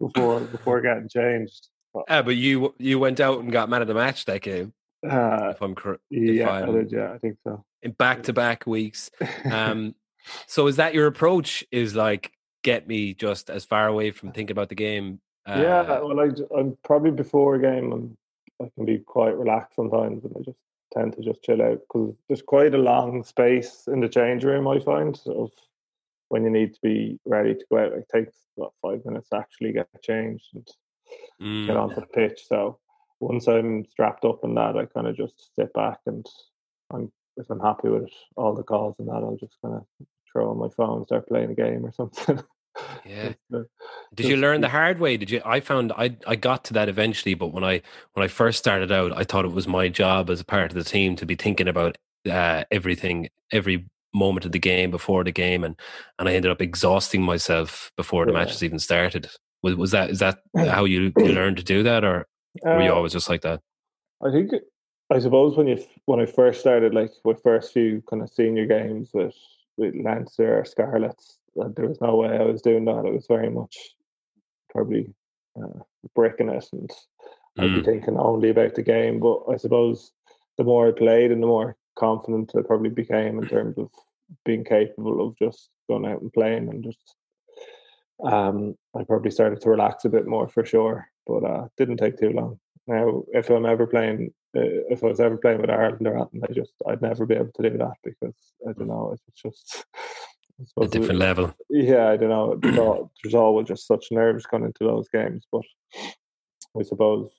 [0.00, 1.68] before before getting changed.
[2.08, 4.72] Ah, but you you went out and got man of the match that game.
[5.08, 7.64] Uh, If I'm correct, yeah, I did, yeah, I think so.
[7.82, 9.10] in back to back weeks.
[9.50, 9.94] Um,
[10.46, 11.64] so is that your approach?
[11.70, 15.20] Is like get me just as far away from thinking about the game?
[15.46, 17.92] Uh, yeah, well, I, I'm probably before a game.
[17.92, 18.16] I'm,
[18.62, 20.58] I can be quite relaxed sometimes, and I just
[20.92, 24.66] tend to just chill out because there's quite a long space in the change room.
[24.68, 25.50] I find of
[26.28, 27.92] when you need to be ready to go out.
[27.92, 30.68] It takes about five minutes to actually get changed and
[31.40, 32.42] mm, get onto the pitch.
[32.46, 32.78] So
[33.20, 36.26] once I'm strapped up in that, I kind of just sit back and
[36.92, 39.86] I'm if I'm happy with it, all the calls and that, I'll just kind of
[40.34, 42.42] throw on my phone, and start playing a game or something.
[43.06, 43.32] Yeah.
[44.14, 45.16] Did you learn the hard way?
[45.16, 45.40] Did you?
[45.44, 47.82] I found I I got to that eventually, but when I
[48.14, 50.74] when I first started out, I thought it was my job as a part of
[50.74, 55.32] the team to be thinking about uh, everything, every moment of the game before the
[55.32, 55.76] game, and
[56.18, 58.40] and I ended up exhausting myself before the Yeah.
[58.40, 59.28] matches even started.
[59.62, 62.26] Was was that is that how you, you learned to do that, or
[62.72, 63.60] were you Uh, always just like that?
[64.24, 64.52] I think
[65.10, 68.66] I suppose when you when I first started, like my first few kind of senior
[68.66, 69.34] games with
[69.76, 73.04] with Leinster or Scarlets, there was no way I was doing that.
[73.04, 73.76] It was very much
[74.70, 75.12] probably
[75.60, 75.80] uh,
[76.14, 76.90] bricking it, and
[77.58, 77.84] I'd be Mm.
[77.84, 79.20] thinking only about the game.
[79.20, 80.12] But I suppose
[80.58, 83.90] the more I played and the more confident I probably became in terms of
[84.44, 87.16] being capable of just going out and playing and just
[88.24, 91.08] um I probably started to relax a bit more for sure.
[91.26, 92.58] but uh, didn't take too long.
[92.86, 96.42] Now, if I'm ever playing, uh, if I was ever playing with Ireland or anything,
[96.48, 98.34] I just I'd never be able to do that because
[98.68, 99.12] I don't know.
[99.12, 99.84] It's just
[100.78, 101.54] a different level.
[101.68, 102.58] Yeah, I don't know.
[102.60, 102.76] There's,
[103.22, 105.62] there's always just such nerves going into those games, but
[106.78, 107.30] I suppose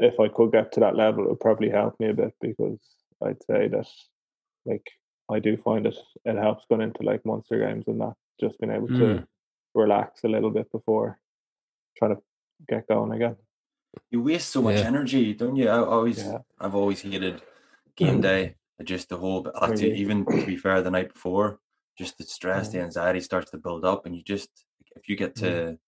[0.00, 2.80] if I could get to that level, it would probably help me a bit because
[3.22, 3.86] I'd say that
[4.66, 4.86] like
[5.30, 8.72] I do find it it helps going into like monster games and that just being
[8.72, 8.98] able mm.
[8.98, 9.26] to
[9.74, 11.18] relax a little bit before
[11.96, 12.22] trying to
[12.68, 13.36] get going again.
[14.10, 14.86] You waste so much yeah.
[14.86, 15.68] energy, don't you?
[15.68, 16.38] I always, yeah.
[16.60, 17.42] I've always hated
[17.96, 18.20] game mm-hmm.
[18.20, 18.54] day.
[18.82, 19.94] Just the whole, really?
[19.96, 21.60] even to be fair, the night before,
[21.96, 22.86] just the stress, the mm-hmm.
[22.86, 24.48] anxiety starts to build up, and you just,
[24.96, 25.78] if you get to,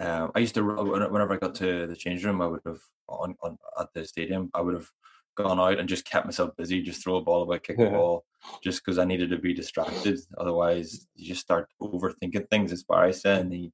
[0.00, 0.06] mm-hmm.
[0.06, 3.34] um, I used to whenever I got to the change room, I would have on,
[3.42, 4.90] on at the stadium, I would have
[5.36, 7.86] gone out and just kept myself busy, just throw a ball away, kick yeah.
[7.86, 8.24] a ball,
[8.62, 10.20] just because I needed to be distracted.
[10.38, 13.70] Otherwise, you just start overthinking things, as Barry said, and you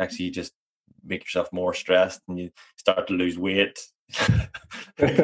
[0.00, 0.52] actually just
[1.04, 3.78] make yourself more stressed and you start to lose weight.
[4.98, 5.20] but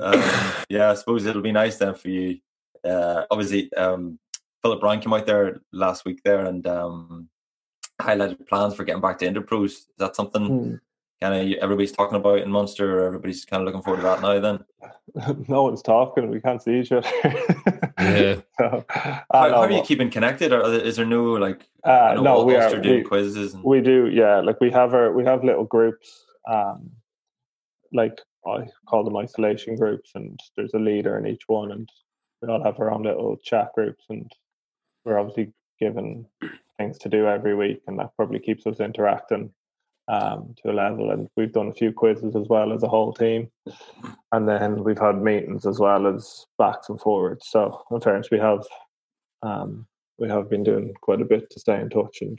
[0.00, 0.22] um,
[0.68, 2.38] yeah, I suppose it'll be nice then for you.
[2.84, 4.18] Uh, obviously, um,
[4.62, 7.28] Philip Browne came out there last week there and um,
[8.00, 9.64] highlighted plans for getting back to Interpros.
[9.64, 10.80] Is that something mm
[11.20, 13.04] kind of everybody's talking about in Munster.
[13.04, 14.38] Everybody's kind of looking forward to that now.
[14.38, 14.64] Then
[15.48, 16.30] no one's talking.
[16.30, 17.08] We can't see each other.
[17.98, 18.36] yeah.
[18.58, 20.50] So, how, how, are you keeping connected?
[20.50, 21.68] Or is there no like?
[21.84, 23.52] Uh, no, we are doing we, quizzes.
[23.52, 23.62] And...
[23.62, 24.40] We do, yeah.
[24.40, 26.24] Like we have our we have little groups.
[26.48, 26.90] Um,
[27.92, 31.90] like I call them isolation groups, and there's a leader in each one, and
[32.40, 34.30] we all have our own little chat groups, and
[35.04, 36.26] we're obviously given
[36.78, 39.50] things to do every week, and that probably keeps us interacting
[40.08, 41.10] um, to a level.
[41.10, 43.50] And we've done a few quizzes as well as a whole team.
[44.32, 47.46] And then we've had meetings as well as backs and forwards.
[47.48, 48.64] So in fairness, we have
[49.42, 49.86] um,
[50.18, 52.38] we have been doing quite a bit to stay in touch and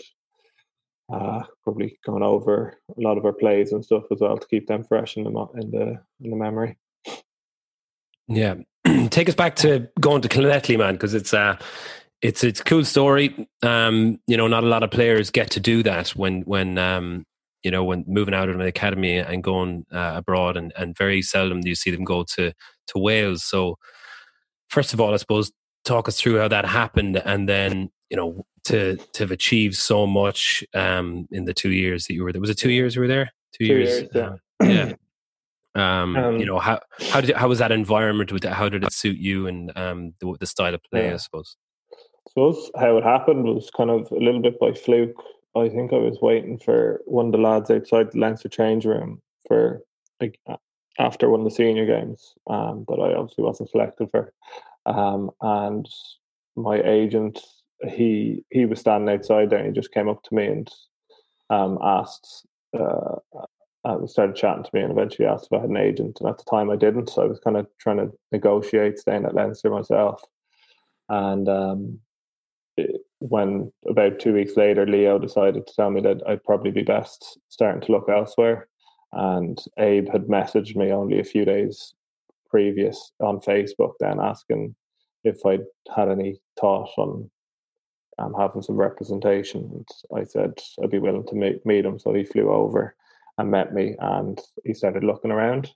[1.11, 4.67] uh, probably gone over a lot of our plays and stuff as well to keep
[4.67, 6.77] them fresh in the in the in the memory.
[8.27, 8.55] Yeah,
[9.09, 11.57] take us back to going to Llanelli, man, because it's uh
[12.21, 13.47] it's it's a cool story.
[13.61, 17.25] Um, you know, not a lot of players get to do that when when um
[17.63, 21.21] you know, when moving out of an academy and going uh, abroad, and, and very
[21.21, 22.53] seldom do you see them go to
[22.87, 23.43] to Wales.
[23.43, 23.77] So,
[24.69, 25.51] first of all, I suppose
[25.83, 30.05] talk us through how that happened, and then you know to to have achieved so
[30.05, 32.41] much um, in the two years that you were there.
[32.41, 33.31] Was it two years you were there?
[33.53, 34.35] Two, two years, years, yeah.
[34.61, 34.93] yeah.
[35.75, 36.79] Um, um, you know how
[37.11, 40.35] how did how was that environment with how did it suit you and um, the,
[40.39, 41.07] the style of play?
[41.07, 41.13] Yeah.
[41.13, 41.55] I suppose.
[41.93, 45.23] I suppose how it happened was kind of a little bit by fluke.
[45.61, 49.21] I think I was waiting for one of the lads outside the Leinster change room
[49.47, 49.81] for
[50.19, 50.39] like
[50.99, 54.33] after one of the senior games um, that I obviously wasn't selected for,
[54.85, 55.87] um, and
[56.55, 57.39] my agent
[57.87, 60.71] he he was standing outside there and he just came up to me and
[61.49, 62.45] um, asked.
[62.77, 63.15] Uh,
[63.85, 66.17] uh, started chatting to me and eventually asked if I had an agent.
[66.19, 67.09] And at the time, I didn't.
[67.09, 70.21] So I was kind of trying to negotiate staying at Leinster myself.
[71.07, 71.99] And um,
[73.19, 77.39] when about two weeks later, Leo decided to tell me that I'd probably be best
[77.49, 78.67] starting to look elsewhere.
[79.13, 81.93] And Abe had messaged me only a few days
[82.49, 84.75] previous on Facebook, then asking
[85.23, 85.65] if I'd
[85.95, 87.29] had any thought on
[88.19, 89.61] um, having some representation.
[89.73, 90.53] And I said
[90.83, 91.99] I'd be willing to meet, meet him.
[91.99, 92.95] So he flew over
[93.37, 95.71] and met me, and he started looking around.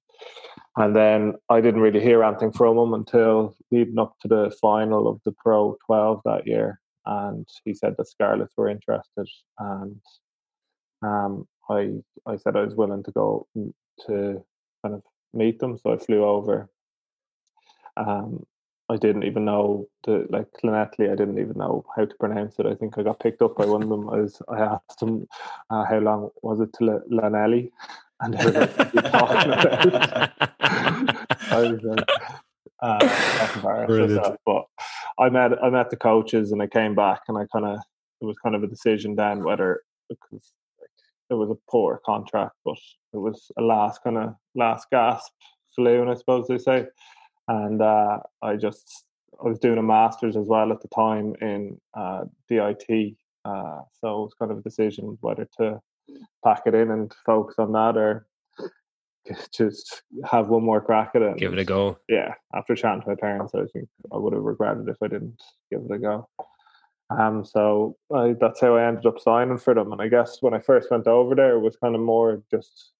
[0.78, 5.08] And then I didn't really hear anything from him until leading up to the final
[5.08, 9.28] of the Pro 12 that year and he said that Scarlets were interested,
[9.60, 10.02] and
[11.02, 11.93] um, I
[12.26, 13.47] I said I was willing to go
[14.08, 14.43] to
[14.84, 16.70] kind of meet them, so I flew over.
[17.97, 18.45] Um,
[18.89, 21.12] I didn't even know the like Llanelli.
[21.12, 22.66] I didn't even know how to pronounce it.
[22.66, 24.10] I think I got picked up by one of them.
[24.10, 25.28] I was I asked him
[25.70, 27.72] uh, how long was it to Llanelli,
[28.20, 30.32] and they were like, talking about.
[31.52, 31.80] I was
[32.82, 34.65] uh, but
[35.19, 37.79] I met I met the coaches and I came back and I kind of
[38.21, 40.51] it was kind of a decision then whether because
[41.32, 42.77] it was a poor contract, but
[43.13, 45.32] it was a last kind of last gasp
[45.71, 46.86] saloon, I suppose they say.
[47.47, 49.05] And uh, I just
[49.43, 53.15] I was doing a master's as well at the time in uh, DIT,
[53.45, 55.82] uh, so it was kind of a decision whether to
[56.43, 58.27] pack it in and focus on that or
[59.53, 61.38] just have one more crack at it.
[61.38, 61.99] Give it a go.
[62.09, 65.41] Yeah, after chatting to my parents, I think I would have regretted if I didn't
[65.69, 66.28] give it a go.
[67.09, 69.91] Um, so I, that's how I ended up signing for them.
[69.91, 72.91] And I guess when I first went over there, it was kind of more just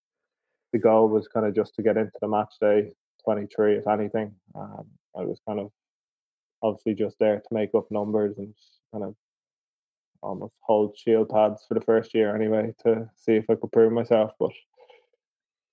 [0.74, 2.92] the goal was kind of just to get into the match day
[3.24, 4.34] 23, if anything.
[4.56, 4.86] Um,
[5.18, 5.72] I was kind of
[6.62, 8.54] obviously just there to make up numbers and
[8.92, 9.16] kind of
[10.24, 13.92] almost hold shield pads for the first year anyway to see if I could prove
[13.92, 14.32] myself.
[14.40, 14.52] But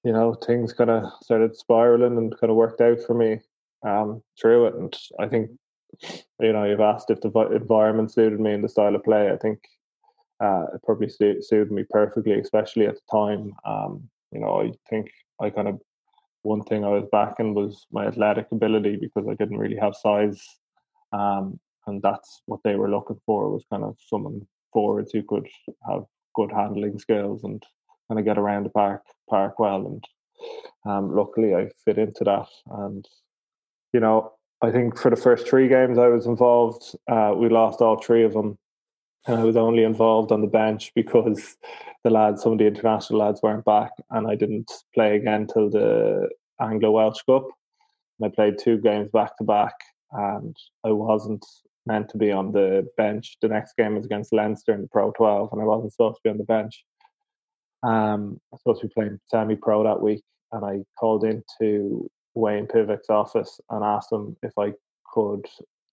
[0.05, 3.41] you know, things kind of started spiraling and kind of worked out for me
[3.87, 4.75] um, through it.
[4.75, 5.51] And I think,
[6.41, 9.31] you know, you've asked if the environment suited me and the style of play.
[9.31, 9.59] I think
[10.41, 13.53] uh, it probably suited me perfectly, especially at the time.
[13.65, 15.81] Um, you know, I think I kind of
[16.43, 20.41] one thing I was backing was my athletic ability because I didn't really have size,
[21.13, 25.49] um, and that's what they were looking for was kind of someone forwards who could
[25.89, 27.63] have good handling skills and
[28.09, 29.87] kind of get around the park park well.
[29.87, 30.05] And
[30.87, 32.49] um, luckily, I fit into that.
[32.71, 33.07] And
[33.93, 34.33] you know,
[34.63, 38.25] I think for the first three games I was involved, uh, we lost all three
[38.25, 38.59] of them.
[39.27, 41.57] And I was only involved on the bench because
[42.05, 45.69] the lads, some of the international lads, weren't back, and I didn't play again till
[45.71, 46.29] the
[46.61, 47.47] Anglo Welsh Cup.
[48.19, 49.75] And I played two games back to back,
[50.13, 51.45] and I wasn't
[51.87, 53.37] meant to be on the bench.
[53.43, 56.23] The next game was against Leinster in the Pro 12, and I wasn't supposed to
[56.25, 56.85] be on the bench.
[57.83, 60.23] Um, I was supposed to be playing semi pro that week,
[60.53, 64.73] and I called into Wayne Pivac's office and asked him if I
[65.13, 65.47] could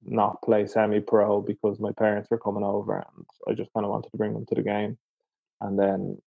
[0.04, 3.92] not play semi pro because my parents were coming over and I just kind of
[3.92, 4.98] wanted to bring them to the game.
[5.62, 6.18] And then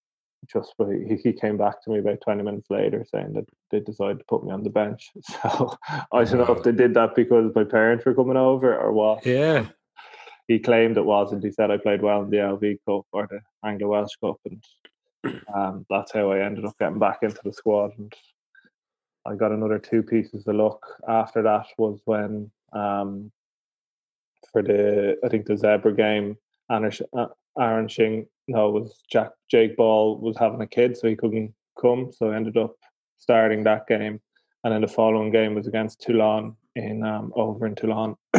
[0.51, 4.19] just he, he came back to me about 20 minutes later saying that they decided
[4.19, 5.11] to put me on the bench.
[5.43, 5.77] So
[6.13, 9.25] I don't know if they did that because my parents were coming over or what.
[9.27, 9.67] Yeah.
[10.47, 11.45] He claimed it wasn't.
[11.45, 14.63] He said I played well in the LV Cup or the Anglo Welsh Cup, and
[15.55, 17.93] um, that's how I ended up getting back into the squad.
[17.99, 18.13] And
[19.27, 23.31] I got another two pieces of luck after that was when um,
[24.53, 26.37] for the I think the Zebre game,
[26.71, 27.27] uh,
[27.59, 32.11] Aaron Shing no was Jack Jake Ball was having a kid, so he couldn't come.
[32.13, 32.75] So I ended up
[33.19, 34.21] starting that game,
[34.65, 38.17] and then the following game was against Toulon in um, over in Toulon,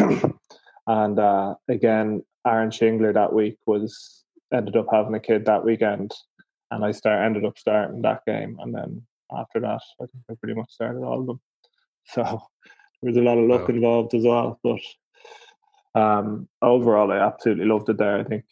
[0.87, 4.23] and uh, again Aaron Shingler that week was
[4.53, 6.11] ended up having a kid that weekend,
[6.72, 9.01] and I start ended up starting that game, and then
[9.32, 11.41] after that, I think I pretty much started all of them.
[12.11, 13.76] So there was a lot of luck wow.
[13.76, 14.80] involved as well, but
[15.93, 18.17] um, overall, I absolutely loved it there.
[18.17, 18.45] I think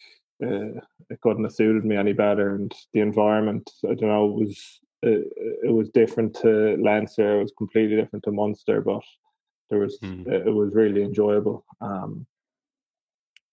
[0.44, 4.80] uh, it couldn't have suited me any better, and the environment, I don't know, was
[5.02, 7.40] it, uh, it was different to Leinster.
[7.40, 9.04] It was completely different to Munster, but
[9.70, 10.28] there was mm.
[10.28, 11.66] it, it was really enjoyable.
[11.82, 12.26] Um,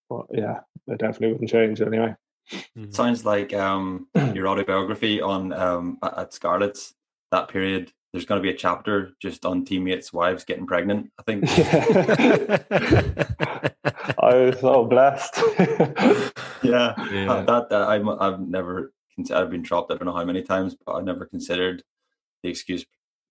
[0.09, 0.61] but yeah,
[0.91, 2.15] I definitely wouldn't change anyway.
[2.53, 2.91] Mm-hmm.
[2.91, 6.95] Sounds like um, your autobiography on um, at Scarlets
[7.31, 7.93] that period.
[8.13, 11.11] There's going to be a chapter just on teammates' wives getting pregnant.
[11.19, 11.45] I think.
[14.19, 15.35] I was so blessed.
[16.63, 17.33] yeah, yeah.
[17.33, 18.93] Uh, that, that I'm, I've never.
[19.33, 19.91] I've been dropped.
[19.91, 21.83] I don't know how many times, but I never considered
[22.43, 22.87] the excuse.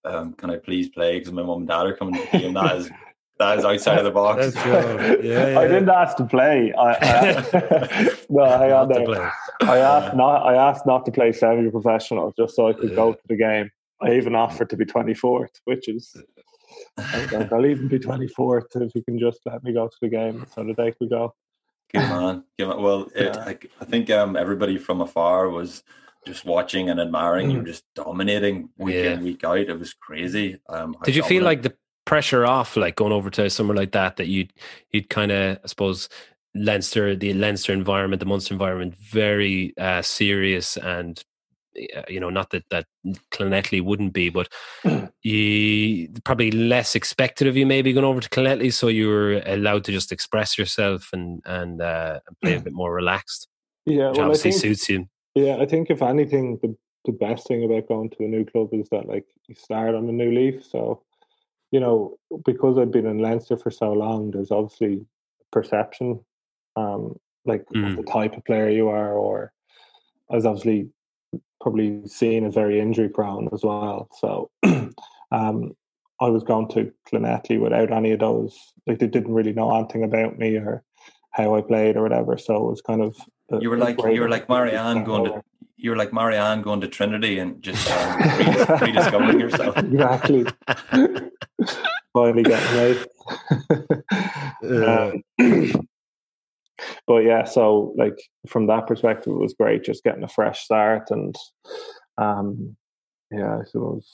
[0.06, 1.18] Um, can I please play?
[1.18, 2.54] Because my mom and dad are coming to the game.
[2.54, 2.92] That is
[3.40, 4.54] that is outside of the box.
[4.56, 5.60] Yeah, yeah.
[5.60, 6.74] I didn't ask to play.
[6.74, 9.34] I, I no, hang on there.
[9.62, 10.46] I asked not.
[10.46, 12.96] I asked not to play semi-professional just so I could yeah.
[12.96, 13.70] go to the game.
[14.02, 16.16] I even offered to be twenty fourth, which is
[16.98, 20.10] like, I'll even be twenty fourth if you can just let me go to the
[20.10, 21.34] game so the day could go.
[21.92, 22.44] Good man.
[22.58, 22.82] Good man.
[22.82, 25.84] Well, it, I, I, think um, everybody from afar was
[26.26, 27.54] just watching and admiring mm.
[27.54, 29.12] you, just dominating week yeah.
[29.12, 29.58] in week out.
[29.58, 30.60] It was crazy.
[30.70, 31.76] Um, Did you feel like the
[32.06, 34.54] pressure off, like going over to somewhere like that, that you'd
[34.92, 36.10] you'd kind of, I suppose,
[36.56, 41.24] Leinster, the Leinster environment, the Munster environment, very uh, serious and
[42.08, 42.86] you know, not that that
[43.32, 44.48] Llanelli wouldn't be, but
[45.24, 49.84] you probably less expected of you maybe going over to Llanelli, so you were allowed
[49.86, 53.48] to just express yourself and and, uh, play a bit more relaxed.
[53.86, 55.08] Yeah, well, obviously think, suits you.
[55.36, 56.76] Yeah, I think if anything, the
[57.06, 60.08] the best thing about going to a new club is that like you start on
[60.08, 60.64] a new leaf.
[60.64, 61.02] So,
[61.74, 65.08] you know, because I've been in Leinster for so long, there's obviously
[65.52, 66.24] perception,
[66.76, 67.16] um,
[67.46, 67.96] like mm.
[67.98, 69.52] the type of player you are, or
[70.32, 70.90] I was obviously
[71.60, 74.08] probably seen as very injury prone as well.
[74.20, 74.52] So
[75.32, 75.76] um,
[76.22, 78.56] I was going to Llanelli without any of those.
[78.86, 80.84] Like they didn't really know anything about me or
[81.32, 82.38] how I played or whatever.
[82.38, 83.18] So it was kind of
[83.60, 85.44] you were like you were like Marianne going to
[85.84, 88.20] you were like Marianne going to Trinity and just um,
[88.82, 89.78] rediscovering yourself.
[89.78, 90.46] Exactly.
[92.14, 93.06] Finally getting
[94.64, 95.22] right.
[95.38, 95.82] um,
[97.06, 98.18] but yeah, so like
[98.48, 101.36] from that perspective, it was great just getting a fresh start, and
[102.18, 102.78] um,
[103.30, 104.10] yeah, I suppose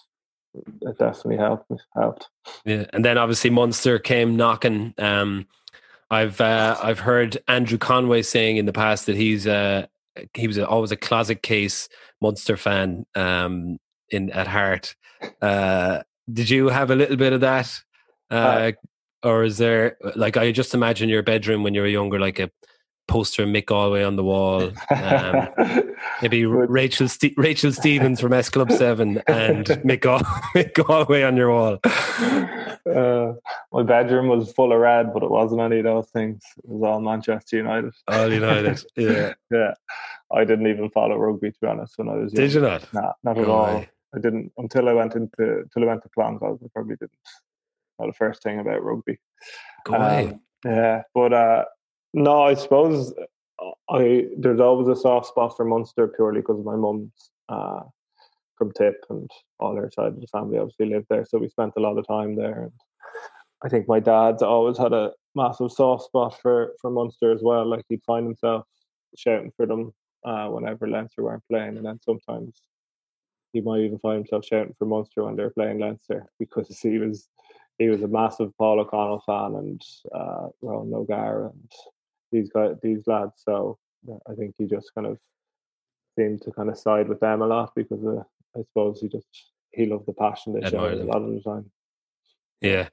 [0.56, 1.72] it definitely helped.
[1.94, 2.30] Helped.
[2.66, 4.96] Yeah, and then obviously Munster came knocking.
[4.98, 5.46] Um,
[6.10, 9.86] I've uh, I've heard Andrew Conway saying in the past that he's uh,
[10.34, 11.90] he was a, always a closet case
[12.22, 13.78] Munster fan um,
[14.10, 14.96] in at heart.
[15.42, 17.82] Uh, did you have a little bit of that?
[18.32, 18.72] Uh, uh
[19.22, 22.50] or is there like I just imagine your bedroom when you were younger, like a
[23.10, 24.72] poster of Mick Galwey on the wall.
[24.92, 25.50] Um,
[26.22, 30.20] maybe Rachel St- Rachel Stevens from S Club Seven and Mick, Gal-
[30.56, 31.80] Mick Galwey on your wall.
[32.86, 33.34] Uh,
[33.72, 36.42] my bedroom was full of red, but it wasn't any of those things.
[36.58, 37.94] It was all Manchester United.
[38.08, 38.84] All United.
[38.96, 39.34] Yeah.
[39.52, 39.74] yeah.
[40.32, 42.44] I didn't even follow rugby to be honest when I was young.
[42.44, 42.94] Did you not?
[42.94, 43.86] Nah, not at all.
[44.16, 46.60] I didn't until I went into until I went to Clongowes.
[46.64, 47.12] I probably didn't
[48.00, 49.20] know the first thing about rugby.
[49.86, 50.28] Go away.
[50.30, 51.66] Um, yeah, but uh,
[52.14, 53.14] no, I suppose
[53.62, 57.82] uh, I there's always a soft spot for Munster purely because my mum's uh,
[58.58, 59.30] from Tip and
[59.60, 62.08] all her side of the family obviously lived there, so we spent a lot of
[62.08, 62.64] time there.
[62.64, 62.72] And
[63.64, 67.66] I think my dad's always had a massive soft spot for for Munster as well.
[67.66, 68.66] Like he'd find himself
[69.18, 69.94] shouting for them
[70.26, 72.62] uh, whenever Leinster weren't playing, and then sometimes
[73.54, 77.30] he might even find himself shouting for Munster when they're playing Leinster because he was
[77.78, 79.82] he was a massive Paul O'Connell fan and
[80.14, 81.72] uh, Ronan O'Gara and
[82.32, 83.34] these guys, these lads.
[83.38, 83.78] So
[84.30, 85.18] I think he just kind of
[86.18, 88.24] seemed to kind of side with them a lot because uh,
[88.58, 89.28] I suppose he just
[89.72, 91.72] he loved the passion they showed a lot of the time.
[92.62, 92.90] Yeah.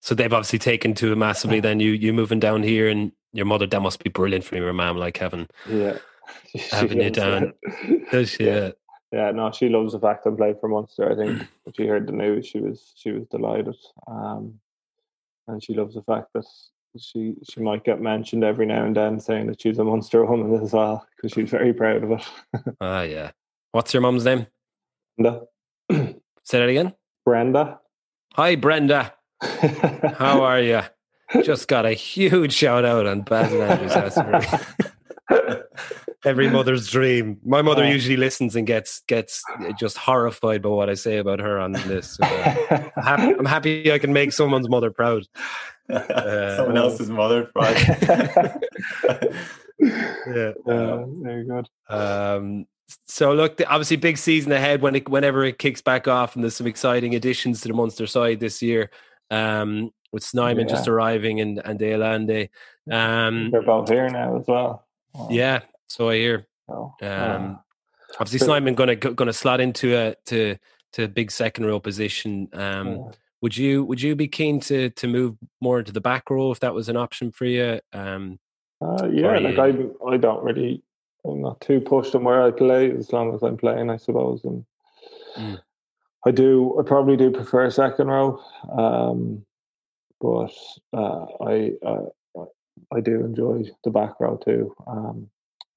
[0.00, 1.60] So they've obviously taken to it massively.
[1.66, 4.72] Then you you moving down here, and your mother that must be brilliant for your
[4.72, 5.98] mom, like having yeah
[6.70, 7.52] having you down.
[8.10, 8.46] Does she?
[8.46, 8.70] Yeah.
[9.12, 11.10] yeah, no, she loves the fact I'm playing for Munster.
[11.10, 13.76] I think when she heard the news, she was she was delighted,
[14.06, 14.60] um,
[15.48, 16.46] and she loves the fact that
[16.98, 20.62] she she might get mentioned every now and then, saying that she's a Munster woman
[20.62, 22.22] as well, because she's very proud of it.
[22.80, 23.30] Ah, yeah.
[23.72, 24.46] What's your mum's name?
[25.18, 25.42] Brenda.
[26.44, 26.94] Say that again.
[27.24, 27.78] Brenda.
[28.34, 29.12] Hi, Brenda.
[29.42, 30.80] How are you?
[31.44, 34.64] Just got a huge shout out on Baz and Andrew's house.
[36.24, 37.38] Every mother's dream.
[37.46, 37.92] My mother Yeah.
[37.92, 39.42] usually listens and gets gets
[39.78, 42.16] just horrified by what I say about her on this.
[42.16, 45.22] So, uh, I'm happy I can make someone's mother proud.
[46.56, 47.76] Someone else's mother, right?
[49.82, 50.52] Yeah.
[50.66, 51.66] Uh, very good.
[51.88, 52.66] Um,
[53.06, 56.44] so look, the- obviously, big season ahead when it, whenever it kicks back off, and
[56.44, 58.90] there's some exciting additions to the Munster side this year.
[59.30, 62.48] Um, with Snyman just arriving and and De Allende.
[62.90, 64.86] Um, They're both here now as well.
[65.14, 66.46] Oh, yeah, so I hear.
[66.68, 67.54] so, Um, uh,
[68.18, 70.56] obviously, but- Snyman going to going to slot into a to
[70.94, 72.48] to a big second row position.
[72.52, 72.96] Um, yeah.
[73.42, 76.60] Would you would you be keen to to move more into the back row if
[76.60, 77.80] that was an option for you?
[77.92, 78.38] Um,
[78.82, 80.82] Uh, yeah, like you- I, I don't really,
[81.24, 84.44] I'm not too pushed on where I play as long as I'm playing, I suppose.
[84.44, 84.64] And
[85.36, 85.60] Mm.
[86.26, 88.40] I do, I probably do prefer second row,
[88.72, 89.44] um,
[90.20, 90.52] but
[90.92, 92.06] uh, I, uh,
[92.92, 94.74] I do enjoy the back row too.
[94.86, 95.30] Um,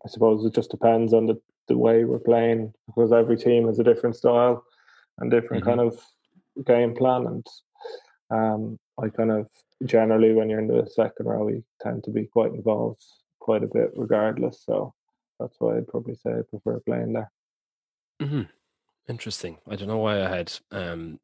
[0.05, 3.79] I suppose it just depends on the, the way we're playing because every team has
[3.79, 4.63] a different style
[5.19, 5.67] and different Mhm.
[5.67, 6.01] kind of
[6.65, 7.47] game plan, and
[8.29, 9.47] um, I kind of
[9.85, 13.03] generally when you're in the second row, you tend to be quite involved
[13.39, 14.63] quite a bit regardless.
[14.65, 14.93] So
[15.39, 17.31] that's why I'd probably say I prefer playing there.
[18.21, 18.47] mhm.
[19.09, 19.57] Interesting.
[19.69, 21.19] I don't know why I had um,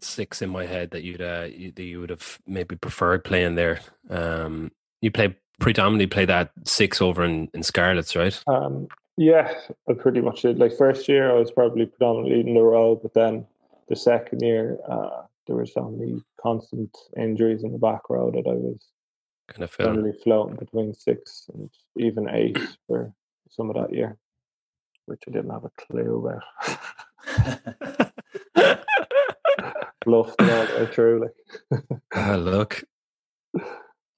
[0.00, 3.54] six in my head that you'd uh, you, that you would have maybe preferred playing
[3.54, 3.80] there.
[4.08, 8.42] Um, you play predominantly play that six over in, in Scarlets, right?
[8.48, 9.54] Um, yeah,
[9.88, 10.58] I pretty much did.
[10.58, 13.46] Like first year, I was probably predominantly in the row, but then
[13.90, 18.46] the second year, uh, there were so many constant injuries in the back row that
[18.48, 18.78] I was
[19.48, 19.94] Kind of film.
[19.94, 23.12] generally floating between six and even eight for
[23.50, 24.16] some of that year,
[25.06, 26.42] which I didn't have a clue about.
[30.04, 31.20] Bluffed it all the way through.
[31.22, 31.90] Like.
[32.14, 32.82] Ah, look,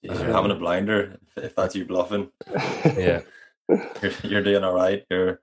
[0.02, 2.30] You're having a blinder if, if that's you bluffing.
[2.96, 3.20] yeah.
[4.02, 5.04] You're, you're doing all right.
[5.10, 5.40] You're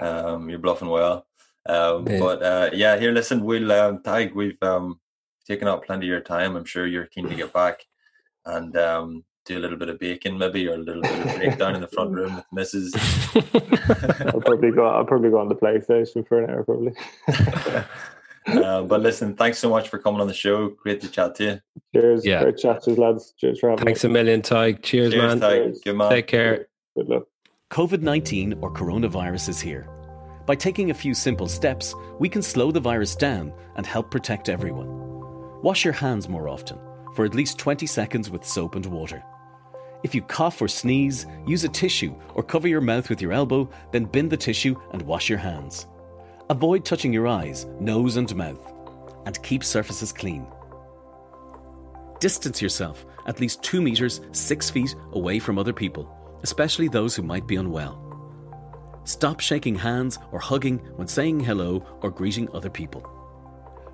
[0.00, 1.26] um, you're bluffing well.
[1.68, 4.34] Um, But uh, yeah, here, listen, we'll um, Tadhg.
[4.34, 5.00] We've um,
[5.46, 6.56] taken up plenty of your time.
[6.56, 7.84] I'm sure you're keen to get back
[8.44, 11.74] and um, do a little bit of baking, maybe, or a little bit of breakdown
[11.74, 12.94] in the front room with Mrs.
[14.34, 14.86] I'll probably go.
[14.86, 16.92] I'll probably go on the PlayStation for an hour, probably.
[18.62, 20.68] uh, but listen, thanks so much for coming on the show.
[20.68, 21.60] Great to chat to you.
[21.94, 22.42] Cheers, Yeah.
[22.42, 23.34] great chat, lads.
[23.38, 24.10] Cheers for having Thanks me.
[24.10, 24.72] a million, Ty.
[24.74, 25.40] Cheers, Cheers, man.
[25.40, 25.56] Ty.
[25.56, 25.80] Cheers.
[25.84, 26.10] Good man.
[26.10, 26.66] Take care.
[26.96, 27.24] Good luck.
[27.70, 29.88] COVID 19 or coronavirus is here.
[30.46, 34.48] By taking a few simple steps, we can slow the virus down and help protect
[34.48, 34.88] everyone.
[35.60, 36.78] Wash your hands more often,
[37.14, 39.24] for at least 20 seconds with soap and water.
[40.04, 43.68] If you cough or sneeze, use a tissue or cover your mouth with your elbow,
[43.90, 45.88] then bin the tissue and wash your hands.
[46.48, 48.72] Avoid touching your eyes, nose, and mouth,
[49.24, 50.46] and keep surfaces clean.
[52.20, 56.08] Distance yourself at least 2 metres 6 feet away from other people,
[56.44, 58.05] especially those who might be unwell.
[59.06, 63.08] Stop shaking hands or hugging when saying hello or greeting other people.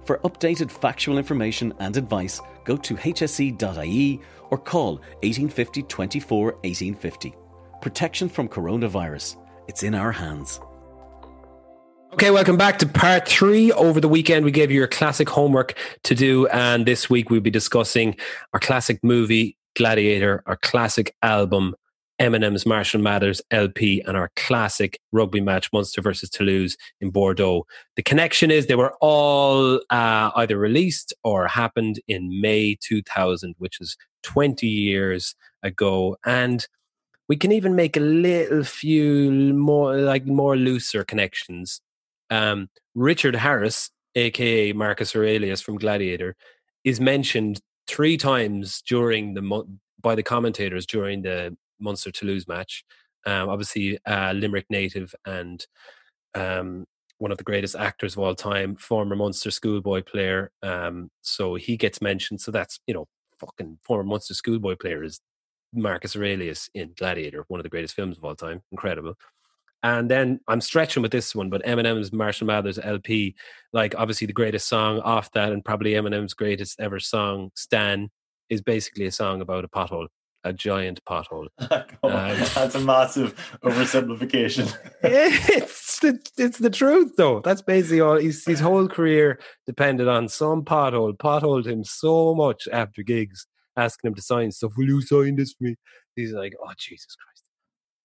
[0.06, 7.34] For updated factual information and advice, go to hse.ie or call 1850 24 1850.
[7.82, 9.36] Protection from coronavirus.
[9.68, 10.60] It's in our hands.
[12.14, 13.70] Okay, welcome back to part three.
[13.70, 17.40] Over the weekend, we gave you your classic homework to do, and this week we'll
[17.40, 18.16] be discussing
[18.52, 21.74] our classic movie, Gladiator, our classic album,
[22.22, 27.66] Eminem's Marshall Mathers LP, and our classic rugby match, Munster versus Toulouse in Bordeaux.
[27.96, 33.80] The connection is they were all uh, either released or happened in May 2000, which
[33.80, 36.66] is 20 years ago, and
[37.28, 41.80] we can even make a little few more like more looser connections
[42.32, 46.34] um, Richard Harris, aka Marcus Aurelius from Gladiator,
[46.82, 49.64] is mentioned three times during the
[50.00, 52.84] by the commentators during the Munster Toulouse match.
[53.26, 55.64] Um, obviously, uh, Limerick native and
[56.34, 56.86] um,
[57.18, 60.50] one of the greatest actors of all time, former Munster schoolboy player.
[60.62, 62.40] Um, so he gets mentioned.
[62.40, 63.06] So that's you know,
[63.38, 65.20] fucking former Munster schoolboy player is
[65.72, 68.62] Marcus Aurelius in Gladiator, one of the greatest films of all time.
[68.72, 69.14] Incredible.
[69.82, 73.34] And then I'm stretching with this one, but Eminem's Marshall Mathers LP,
[73.72, 78.10] like obviously the greatest song off that, and probably Eminem's greatest ever song, Stan,
[78.48, 80.06] is basically a song about a pothole,
[80.44, 81.46] a giant pothole.
[81.58, 83.34] um, That's a massive
[83.64, 84.76] oversimplification.
[85.02, 87.40] it's the it's the truth though.
[87.40, 88.18] That's basically all.
[88.18, 91.16] His his whole career depended on some pothole.
[91.16, 94.72] Potholed him so much after gigs, asking him to sign stuff.
[94.76, 95.76] Will you sign this for me?
[96.16, 97.32] He's like, oh Jesus Christ.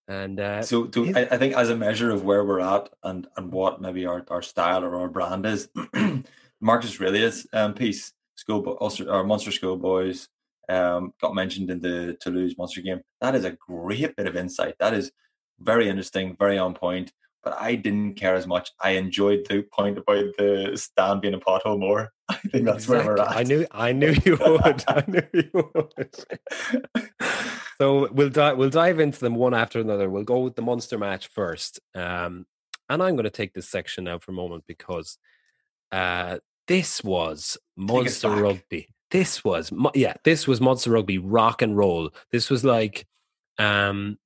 [0.10, 3.28] And uh, so, do, I, I, think as a measure of where we're at and
[3.36, 5.68] and what maybe our, our style or our brand is,
[6.62, 10.30] Marcus Aurelius um, piece, school or Munster Schoolboys,
[10.70, 13.02] um, got mentioned in the Toulouse Munster game.
[13.22, 14.76] That is a great bit of insight.
[14.80, 15.12] That is
[15.60, 17.12] very interesting, very on point.
[17.44, 18.72] But I didn't care as much.
[18.82, 22.12] I enjoyed the point about the stand being a pothole more.
[22.30, 23.08] I think that's exactly.
[23.08, 23.38] where we're at.
[23.38, 24.84] I knew, I knew you would.
[24.88, 27.12] I knew you would.
[27.82, 30.10] so we'll dive we'll dive into them one after another.
[30.10, 32.46] We'll go with the Munster match first, um,
[32.90, 35.18] and I'm going to take this section now for a moment because
[35.94, 38.90] uh, this was Munster rugby.
[39.12, 42.12] This was yeah, this was Munster rugby rock and roll.
[42.32, 43.08] This was like
[43.58, 44.18] um,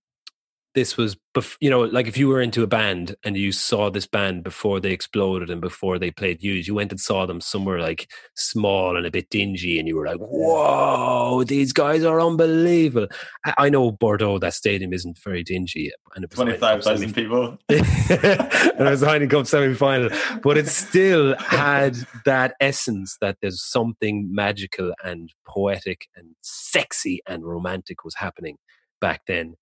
[0.73, 3.89] this was bef- you know like if you were into a band and you saw
[3.89, 7.41] this band before they exploded and before they played huge you went and saw them
[7.41, 12.21] somewhere like small and a bit dingy and you were like whoa these guys are
[12.21, 13.07] unbelievable.
[13.45, 17.57] I, I know bordeaux that stadium isn't very dingy and it was 25,000 people.
[17.69, 20.09] and it was a Heineken Cup semi-final
[20.41, 21.95] but it still had
[22.25, 28.57] that essence that there's something magical and poetic and sexy and romantic was happening
[29.01, 29.55] back then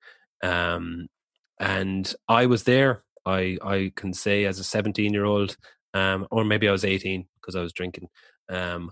[0.44, 1.08] um,
[1.60, 3.04] and I was there.
[3.26, 5.58] I I can say as a 17 year old,
[5.94, 8.08] um, or maybe I was 18 because I was drinking.
[8.50, 8.92] Um,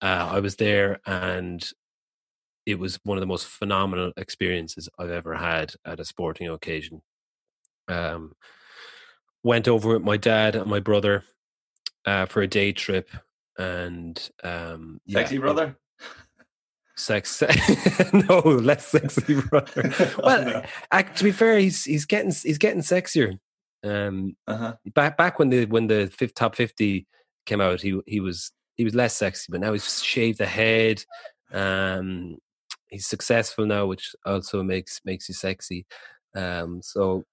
[0.00, 1.64] uh, I was there, and
[2.66, 7.02] it was one of the most phenomenal experiences I've ever had at a sporting occasion.
[7.88, 8.32] Um,
[9.42, 11.24] went over with my dad and my brother
[12.04, 13.10] uh, for a day trip,
[13.58, 15.76] and um, sexy yeah, brother
[16.96, 17.42] sex
[18.12, 19.92] no less sexy brother.
[20.22, 20.62] Well no.
[20.90, 23.38] I, to be fair he's he's getting he's getting sexier.
[23.84, 24.74] Um uh-huh.
[24.94, 27.06] back back when the when the fifth top 50
[27.46, 31.04] came out he he was he was less sexy but now he's shaved the head.
[31.52, 32.36] Um
[32.88, 35.86] he's successful now which also makes makes you sexy.
[36.34, 37.24] Um so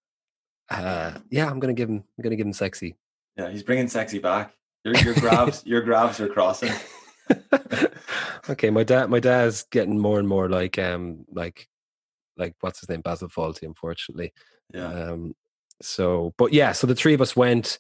[0.70, 2.96] uh yeah i'm gonna give him i'm gonna give him sexy.
[3.38, 4.54] Yeah he's bringing sexy back.
[4.86, 6.72] Your your grabs your grabs are crossing
[8.50, 11.68] okay, my dad, my dad's getting more and more like, um, like,
[12.38, 14.34] like what's his name, Basil Fawlty, unfortunately.
[14.74, 14.88] Yeah.
[14.88, 15.36] Um,
[15.82, 17.80] so, but yeah, so the three of us went,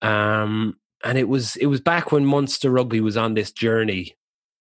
[0.00, 4.14] um, and it was it was back when Munster Rugby was on this journey,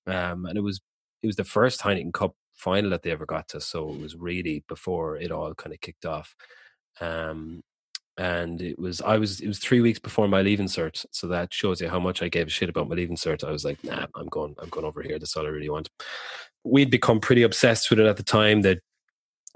[0.08, 0.82] um, and it was
[1.22, 4.16] it was the first Heineken Cup final that they ever got to, so it was
[4.16, 6.36] really before it all kind of kicked off.
[7.00, 7.62] Um,
[8.22, 11.52] and it was I was it was three weeks before my leaving cert, so that
[11.52, 13.44] shows you how much I gave a shit about my leaving cert.
[13.44, 15.18] I was like, nah, I'm going, I'm going over here.
[15.18, 15.90] That's all I really want.
[16.64, 18.62] We'd become pretty obsessed with it at the time.
[18.62, 18.78] That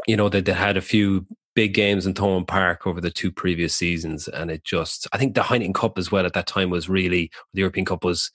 [0.07, 3.31] you know that they had a few big games in Thomond Park over the two
[3.31, 6.71] previous seasons, and it just I think the Heineken Cup as well at that time
[6.71, 8.31] was really the European Cup was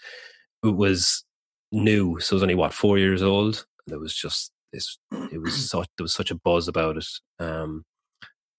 [0.65, 1.25] it was
[1.73, 3.67] new, so it was only what four years old.
[3.85, 4.97] And it was just this.
[5.33, 7.09] It was such there was such a buzz about it.
[7.41, 7.85] Um,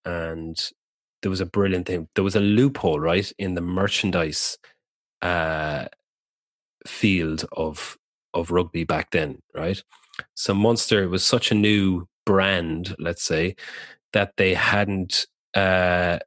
[0.03, 0.59] and
[1.21, 2.07] there was a brilliant thing.
[2.15, 4.57] There was a loophole, right, in the merchandise
[5.21, 5.85] uh,
[6.85, 7.97] field of
[8.33, 9.81] of rugby back then, right?
[10.35, 13.55] So Munster was such a new brand, let's say,
[14.13, 16.19] that they hadn't uh,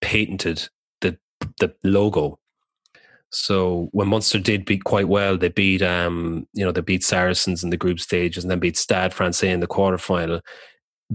[0.00, 0.68] patented
[1.00, 1.18] the
[1.60, 2.38] the logo.
[3.30, 7.64] So when Munster did beat quite well, they beat um, you know, they beat Saracens
[7.64, 10.40] in the group stages and then beat Stade Francais in the quarterfinal.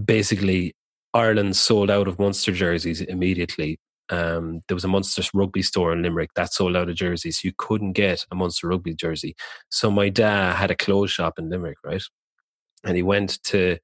[0.02, 0.74] Basically,
[1.12, 3.78] Ireland sold out of Munster jerseys immediately.
[4.10, 7.44] Um, there was a Munster rugby store in Limerick that sold out of jerseys.
[7.44, 9.36] You couldn't get a Munster rugby jersey.
[9.70, 12.02] So my dad had a clothes shop in Limerick, right?
[12.84, 13.78] And he went to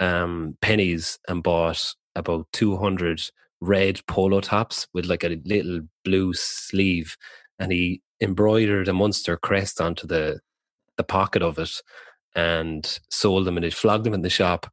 [0.00, 3.22] um, Penneys and bought about 200
[3.60, 7.16] red polo tops with like a little blue sleeve.
[7.58, 10.40] And he embroidered a Munster crest onto the,
[10.96, 11.82] the pocket of it
[12.34, 14.70] and sold them and he flogged them in the shop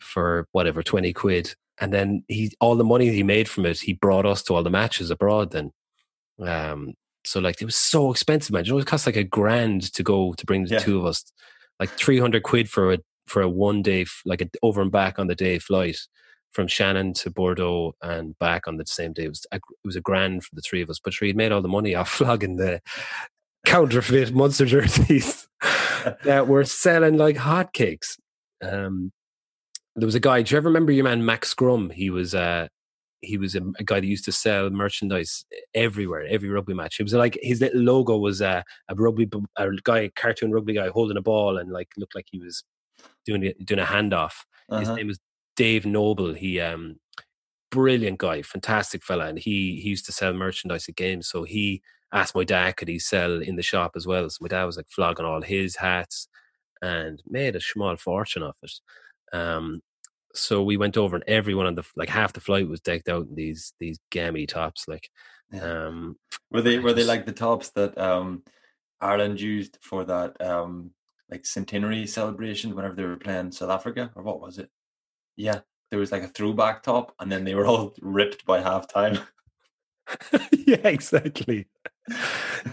[0.00, 1.54] for whatever 20 quid.
[1.80, 4.62] And then he all the money he made from it he brought us to all
[4.62, 5.72] the matches abroad then.
[6.40, 6.94] Um
[7.24, 8.64] so like it was so expensive man.
[8.64, 10.78] You know it cost like a grand to go to bring the Yeah.
[10.78, 11.24] two of us.
[11.78, 15.26] Like 300 quid for a for a one day like a over and back on
[15.26, 15.96] the day flight
[16.52, 19.24] from Shannon to Bordeaux and back on the same day.
[19.24, 20.98] It was a, it was a grand for the three of us.
[20.98, 22.80] But he made all the money off flogging the
[23.66, 25.46] counterfeit Munster jerseys
[26.24, 28.18] that were selling like hotcakes.
[28.62, 29.12] Um
[29.96, 30.42] there was a guy.
[30.42, 31.90] Do you ever remember your man Max Scrum?
[31.90, 32.68] He was uh
[33.22, 35.44] he was a, a guy that used to sell merchandise
[35.74, 37.00] everywhere, every rugby match.
[37.00, 40.72] It was like his little logo was uh, a rugby a guy, a cartoon rugby
[40.74, 42.64] guy holding a ball and like looked like he was
[43.26, 44.32] doing it, doing a handoff.
[44.78, 44.96] His Uh-huh.
[44.96, 45.18] name was
[45.56, 46.34] Dave Noble.
[46.34, 46.96] He um
[47.70, 51.28] brilliant guy, fantastic fella, and he he used to sell merchandise at games.
[51.28, 54.28] So he asked my dad could he sell in the shop as well.
[54.30, 56.28] So my dad was like flogging all his hats
[56.82, 58.72] and made a small fortune off it.
[59.32, 59.82] Um,
[60.34, 63.26] so we went over and everyone on the like half the flight was decked out
[63.26, 64.86] in these these gammy tops.
[64.86, 65.08] Like,
[65.52, 65.86] Yeah.
[65.86, 66.16] um,
[66.50, 68.44] Were they were they like the tops that um
[69.00, 70.92] Ireland used for that um
[71.30, 74.70] like centenary celebration whenever they were playing South Africa or what was it?
[75.36, 79.24] Yeah, there was like a throwback top, and then they were all ripped by halftime.
[80.52, 81.66] yeah, exactly.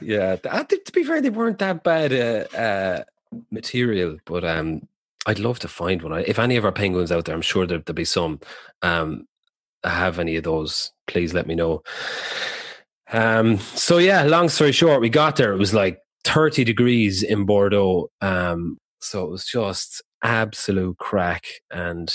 [0.02, 3.04] yeah, I think to be fair, they weren't that bad uh, uh,
[3.52, 4.88] material, but um,
[5.28, 6.24] I'd love to find one.
[6.26, 8.40] If any of our penguins out there, I'm sure there, there'll be some.
[8.82, 9.28] Um,
[9.84, 10.91] have any of those?
[11.06, 11.84] Please let me know.
[13.12, 15.54] Um, so yeah, long story short, we got there.
[15.54, 18.10] It was like 30 degrees in Bordeaux.
[18.22, 21.45] Um, so it was just absolute crack.
[21.72, 22.14] And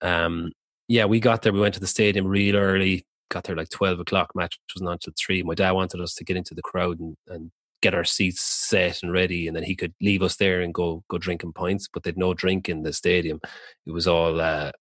[0.00, 0.52] um,
[0.88, 1.52] yeah, we got there.
[1.52, 3.04] We went to the stadium real early.
[3.28, 4.30] Got there like 12 o'clock.
[4.36, 5.42] Match wasn't until three.
[5.42, 7.50] My dad wanted us to get into the crowd and, and
[7.82, 11.04] get our seats set and ready, and then he could leave us there and go
[11.08, 11.88] go drinking pints.
[11.92, 13.40] But they'd no drink in the stadium.
[13.86, 14.72] It was all uh,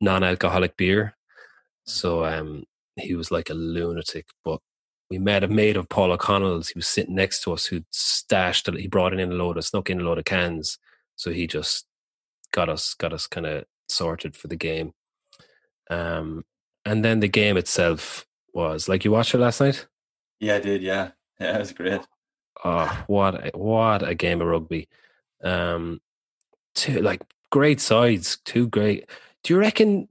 [0.00, 1.16] non-alcoholic beer.
[1.86, 2.64] So um,
[2.96, 4.26] he was like a lunatic.
[4.44, 4.60] But
[5.10, 6.68] we met a mate of Paul O'Connell's.
[6.68, 8.68] He was sitting next to us who stashed.
[8.76, 10.78] He brought in a load of snuck in a load of cans.
[11.16, 11.86] So he just
[12.52, 14.92] got us got us kind of sorted for the game.
[15.90, 16.44] Um,
[16.84, 19.86] and then the game itself was like you watched it last night.
[20.40, 20.82] yeah, I did.
[20.82, 22.00] Yeah, yeah, it was great.
[22.64, 24.88] Oh, what a, what a game of rugby!
[25.42, 26.00] Um,
[26.74, 29.08] two like great sides, two great.
[29.42, 30.08] Do you reckon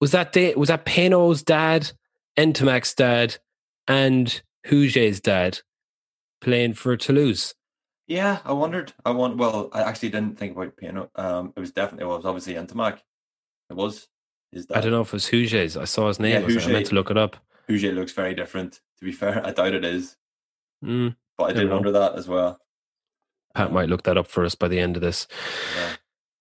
[0.00, 1.92] was that day, was that Penaud's dad,
[2.36, 3.36] Ntamack's dad,
[3.86, 5.60] and Huget's dad
[6.40, 7.54] playing for Toulouse?
[8.06, 8.92] Yeah, I wondered.
[9.04, 9.36] I want.
[9.36, 11.10] Well, I actually didn't think about Penaud.
[11.14, 12.98] Um, it was definitely well, it was obviously Entomac.
[13.70, 14.08] It was.
[14.50, 15.76] Is that I don't know if it was Huget's.
[15.76, 16.48] I saw his name.
[16.48, 17.36] Yeah, I, I meant to look it up.
[17.66, 18.80] Huget looks very different.
[18.98, 20.16] To be fair, I doubt it is,
[20.84, 22.60] Mm, but I did wonder that as well.
[23.54, 25.26] Pat might look that up for us by the end of this.
[25.76, 25.96] yeah.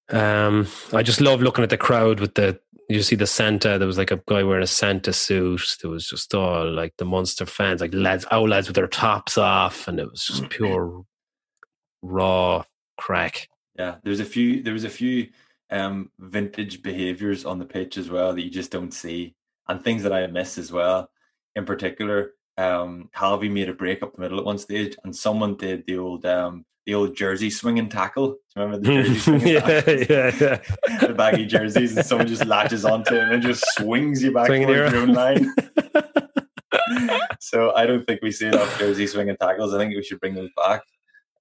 [0.09, 2.59] Um, I just love looking at the crowd with the.
[2.89, 3.77] You see the Santa.
[3.77, 5.76] There was like a guy wearing a Santa suit.
[5.81, 9.38] There was just all like the Munster fans, like lads, old lads with their tops
[9.38, 11.03] off, and it was just pure
[12.01, 12.64] raw
[12.97, 13.49] crack.
[13.77, 14.64] Yeah, there's a few.
[14.64, 15.27] There was a few
[15.69, 19.35] um, vintage behaviors on the pitch as well that you just don't see,
[19.68, 21.09] and things that I miss as well.
[21.55, 25.55] In particular, um, Halvey made a break up the middle at one stage, and someone
[25.57, 28.27] did the old um, the old jersey swinging tackle.
[28.29, 29.93] Do you remember the jersey swinging yeah, tackle?
[29.99, 30.31] yeah,
[30.89, 30.97] yeah.
[31.07, 34.67] the baggy jerseys, and someone just latches onto him and just swings you back Swinging
[34.67, 35.53] towards your- own line.
[37.39, 39.73] so I don't think we see enough jersey swinging tackles.
[39.73, 40.81] I think we should bring those back.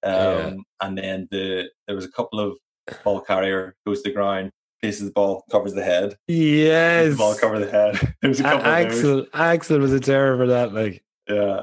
[0.03, 0.53] Um, Yeah.
[0.81, 2.57] And then the there was a couple of
[3.03, 6.15] ball carrier goes to the ground, places the ball, covers the head.
[6.27, 7.11] yes.
[7.11, 8.13] The ball cover the head.
[8.21, 8.95] There was a A- couple of those.
[8.95, 10.73] Axel, Axel was a terror for that.
[10.73, 11.61] Like, Yeah.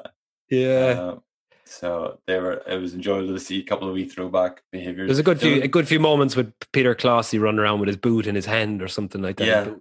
[0.50, 0.86] yeah.
[0.98, 1.22] Um,
[1.64, 2.62] so they were.
[2.66, 5.08] It was enjoyable to see a couple of wee throwback behaviors.
[5.08, 7.96] There's a good few, a good few moments with Peter Clohessy running around with his
[7.96, 9.46] boot in his hand or something like that.
[9.46, 9.74] Yeah.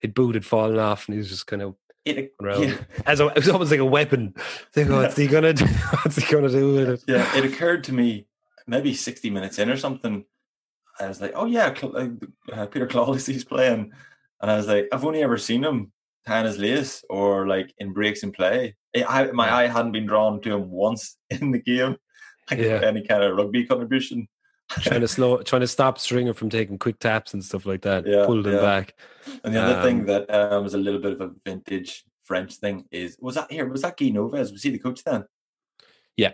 [0.00, 1.74] His boot, had fallen off, and he was just kind of
[2.04, 2.76] It, yeah.
[3.06, 4.34] as a, it was almost like a weapon.
[4.74, 5.64] Like, what's he gonna do?
[6.02, 7.04] What's he gonna do with it?
[7.06, 8.26] yeah, it occurred to me
[8.66, 10.24] maybe 60 minutes in or something.
[11.00, 11.72] I was like, oh yeah,
[12.52, 13.92] uh, Peter Clohessy's playing.
[14.40, 15.92] And I was like, I've only ever seen him
[16.46, 18.76] his lace or like in breaks in play.
[18.96, 21.96] I, I- my eye hadn't been drawn to him once in the game,
[22.50, 22.80] like Yeah.
[22.84, 24.28] any kind of rugby contribution.
[24.70, 28.06] trying to slow, trying to stop Stringer from taking quick taps and stuff like that.
[28.06, 28.60] Yeah, pulled him yeah.
[28.60, 28.94] back.
[29.44, 32.54] And the other thing Um, that um, was a little bit of a vintage French
[32.56, 34.52] thing is was that here was that Guy Noves?
[34.52, 35.24] Was he the coach then?
[36.16, 36.32] Yeah.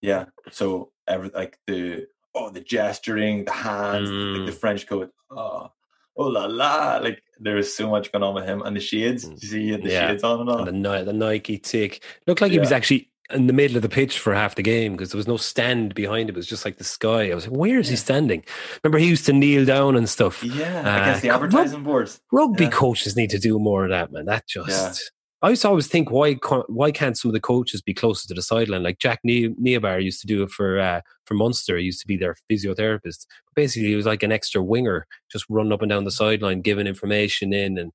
[0.00, 0.26] Yeah.
[0.50, 4.60] So every like the oh the gesturing, the hands, like the Mm.
[4.60, 5.10] French coach.
[5.30, 5.70] Oh,
[6.16, 6.98] oh la la!
[7.02, 9.24] Like there was so much going on with him and the shades.
[9.28, 9.92] Did you see he had the Mm.
[9.92, 10.08] Yeah.
[10.10, 10.68] shades on and all?
[10.68, 13.88] and the, the Nike tick looked like he was actually in the middle of the
[13.88, 16.32] pitch for half the game because there was no stand behind it.
[16.32, 17.30] It was just like the sky.
[17.30, 18.44] I was like, where is he standing?
[18.84, 20.44] Remember, he used to kneel down and stuff.
[20.44, 21.44] yeah, Uh, against the come on.
[21.48, 22.20] advertising boards.
[22.30, 22.70] Rugby Yeah.
[22.70, 24.26] coaches need to do more of that, man.
[24.26, 25.10] That just.
[25.46, 28.26] I used to always think why ca- why can't some of the coaches be closer
[28.26, 28.82] to the sideline?
[28.82, 31.76] Like Jack ne- Neobar used to do it for uh, for Munster.
[31.76, 33.26] He used to be their physiotherapist.
[33.54, 36.88] Basically, he was like an extra winger, just running up and down the sideline, giving
[36.88, 37.78] information in.
[37.78, 37.92] And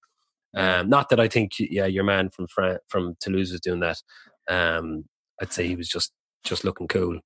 [0.56, 4.02] um, not that I think yeah, your man from Fran- from Toulouse was doing that.
[4.48, 5.03] Um,
[5.41, 6.14] I'd say he was just
[6.45, 7.19] just looking cool.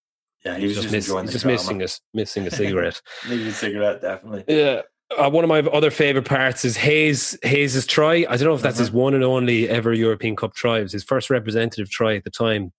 [0.44, 3.00] Yeah, he was just, miss- he's the just missing us missing a cigarette.
[3.30, 4.44] Needed a cigarette, definitely.
[4.48, 4.82] Yeah.
[5.18, 8.26] Uh, one of my other favorite parts is Hayes Hayes's try.
[8.30, 8.98] I don't know if that's his Uh-huh.
[9.00, 10.80] one and only ever European Cup try.
[10.80, 12.72] It was his first representative try at the time.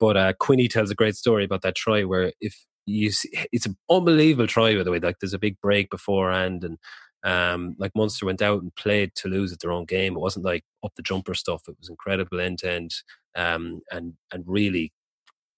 [0.00, 3.66] But uh, Quinny tells a great story about that try where if you see, it's
[3.66, 4.98] an unbelievable try by the way.
[5.00, 6.78] Like there's a big break beforehand and
[7.24, 10.14] um, like Munster went out and played Toulouse at their own game.
[10.16, 11.62] It wasn't like up the jumper stuff.
[11.68, 12.94] It was incredible end to end
[13.36, 14.92] um, and and really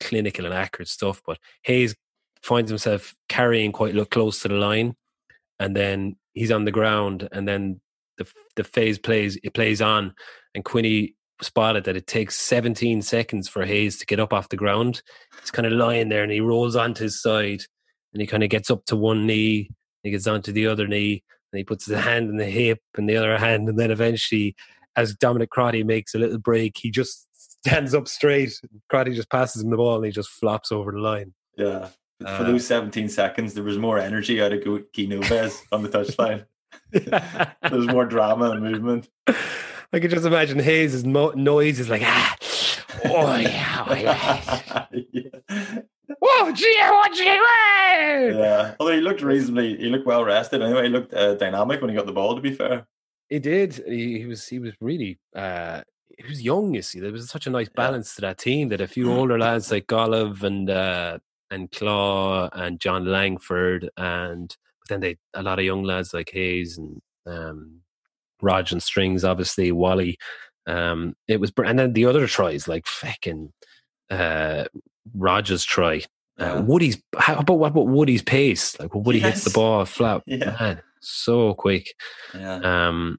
[0.00, 1.22] clinical and accurate stuff.
[1.26, 1.94] But Hayes
[2.42, 4.96] finds himself carrying quite look close to the line,
[5.58, 7.80] and then he's on the ground, and then
[8.18, 8.26] the
[8.56, 10.14] the phase plays it plays on,
[10.54, 14.56] and Quinny spotted that it takes 17 seconds for Hayes to get up off the
[14.56, 15.02] ground.
[15.40, 17.62] He's kind of lying there, and he rolls onto his side,
[18.12, 19.70] and he kind of gets up to one knee,
[20.02, 21.22] he gets onto the other knee,
[21.52, 24.54] and he puts his hand in the hip and the other hand, and then eventually,
[24.96, 28.60] as Dominic Crotty makes a little break, he just stands up straight.
[28.90, 31.34] Crotty just passes him the ball, and he just flops over the line.
[31.56, 31.88] Yeah.
[32.20, 35.62] But for Uh, those 17 seconds, there was more energy out of Gu- Guy Noves
[35.72, 36.44] on the touchline.
[36.92, 39.08] there was more drama and movement.
[39.26, 42.36] I could just imagine Hayes' mo- noise is like, ah,
[43.06, 44.86] oh yeah, oh yeah.
[45.12, 45.78] yeah.
[46.20, 48.38] Whoa, gee, you doing?
[48.38, 48.74] yeah.
[48.78, 50.62] Although he looked reasonably, he looked well rested.
[50.62, 52.34] Anyway, he looked uh, dynamic when he got the ball.
[52.34, 52.86] To be fair,
[53.28, 53.82] He did.
[53.86, 54.46] He, he was.
[54.48, 55.18] He was really.
[55.34, 55.82] Uh,
[56.16, 56.74] he was young.
[56.74, 59.38] You see, there was such a nice balance to that team that a few older
[59.38, 61.18] lads like Golov and uh,
[61.54, 66.30] and Claw and John Langford and but then they a lot of young lads like
[66.32, 67.80] Hayes and um,
[68.42, 70.18] Raj and Strings, obviously Wally.
[70.66, 73.52] Um, it was, and then the other tries like fucking
[74.10, 74.64] uh,
[75.14, 76.02] Rogers try.
[76.38, 78.78] Uh, Woody's how about what about Woody's pace?
[78.80, 80.56] Like when Woody hits the ball flat, Yeah.
[80.60, 81.94] man, so quick.
[82.34, 82.56] yeah,
[82.88, 83.18] Um,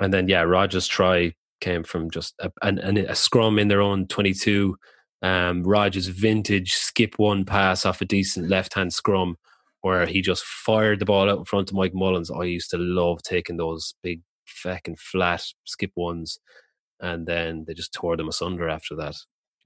[0.00, 3.82] and then yeah, Rogers' try came from just a, an, an, a scrum in their
[3.82, 4.76] own twenty-two.
[5.22, 9.36] Um, Rogers' vintage skip one pass off a decent left-hand scrum,
[9.80, 12.30] where he just fired the ball out in front of Mike Mullins.
[12.30, 16.38] I used to love taking those big fucking flat skip ones,
[17.00, 19.14] and then they just tore them asunder after that.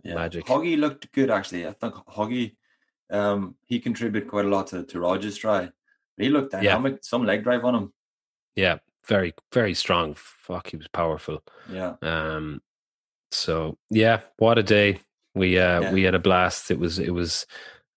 [0.04, 0.14] yeah.
[0.14, 0.46] magic.
[0.46, 1.66] Hoggy looked good actually.
[1.66, 2.54] I think Hoggy,
[3.10, 5.70] um, he contributed quite a lot to, to Rogers' try.
[6.16, 6.82] He looked Yeah.
[7.02, 7.92] Some leg drive on him.
[8.54, 10.14] Yeah, very very strong.
[10.16, 11.42] Fuck, he was powerful.
[11.70, 12.60] Yeah, Um,
[13.30, 15.00] so yeah, what a day.
[15.38, 15.92] We uh Yeah.
[15.92, 16.70] we had a blast.
[16.70, 17.46] It was it was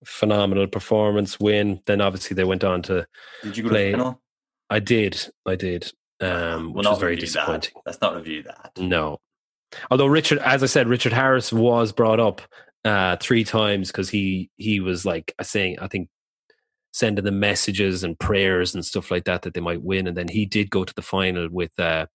[0.06, 1.82] phenomenal performance win.
[1.86, 3.06] Then obviously they went on to
[3.44, 4.22] did you go Play- to the final?
[4.70, 5.92] I did, I did.
[6.22, 7.74] Um We'll which was very disappointing.
[7.76, 7.82] That.
[7.86, 8.72] Let's not review that.
[8.78, 9.20] No.
[9.90, 12.42] Although Richard, as I said, Richard Harris was brought up
[12.84, 16.10] uh three times because he he was like saying, I think
[16.94, 20.08] sending them messages and prayers and stuff like that that they might win.
[20.08, 22.08] And then he did go to the final with uh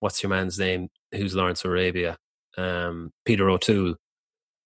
[0.00, 0.88] what's your man's name?
[1.12, 2.16] Who's Lawrence Arabia?
[2.56, 3.94] Um Peter O'Toole.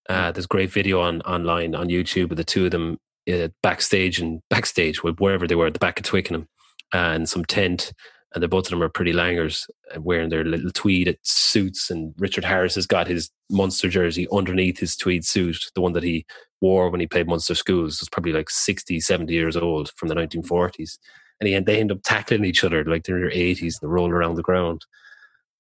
[0.09, 2.99] Uh, there's a great video on online on YouTube of the two of them
[3.31, 6.49] uh, backstage and backstage, wherever they were, at the back of Twickenham,
[6.93, 7.93] and some tent,
[8.35, 11.91] and the both of them are pretty langers, uh, wearing their little tweed suits.
[11.91, 16.03] And Richard Harris has got his Munster jersey underneath his tweed suit, the one that
[16.03, 16.27] he
[16.61, 18.01] wore when he played Munster schools.
[18.01, 20.99] It's probably like 60, 70 years old from the 1940s.
[21.41, 23.89] And he, they end up tackling each other like they're in their 80s and they
[23.89, 24.83] roll around the ground.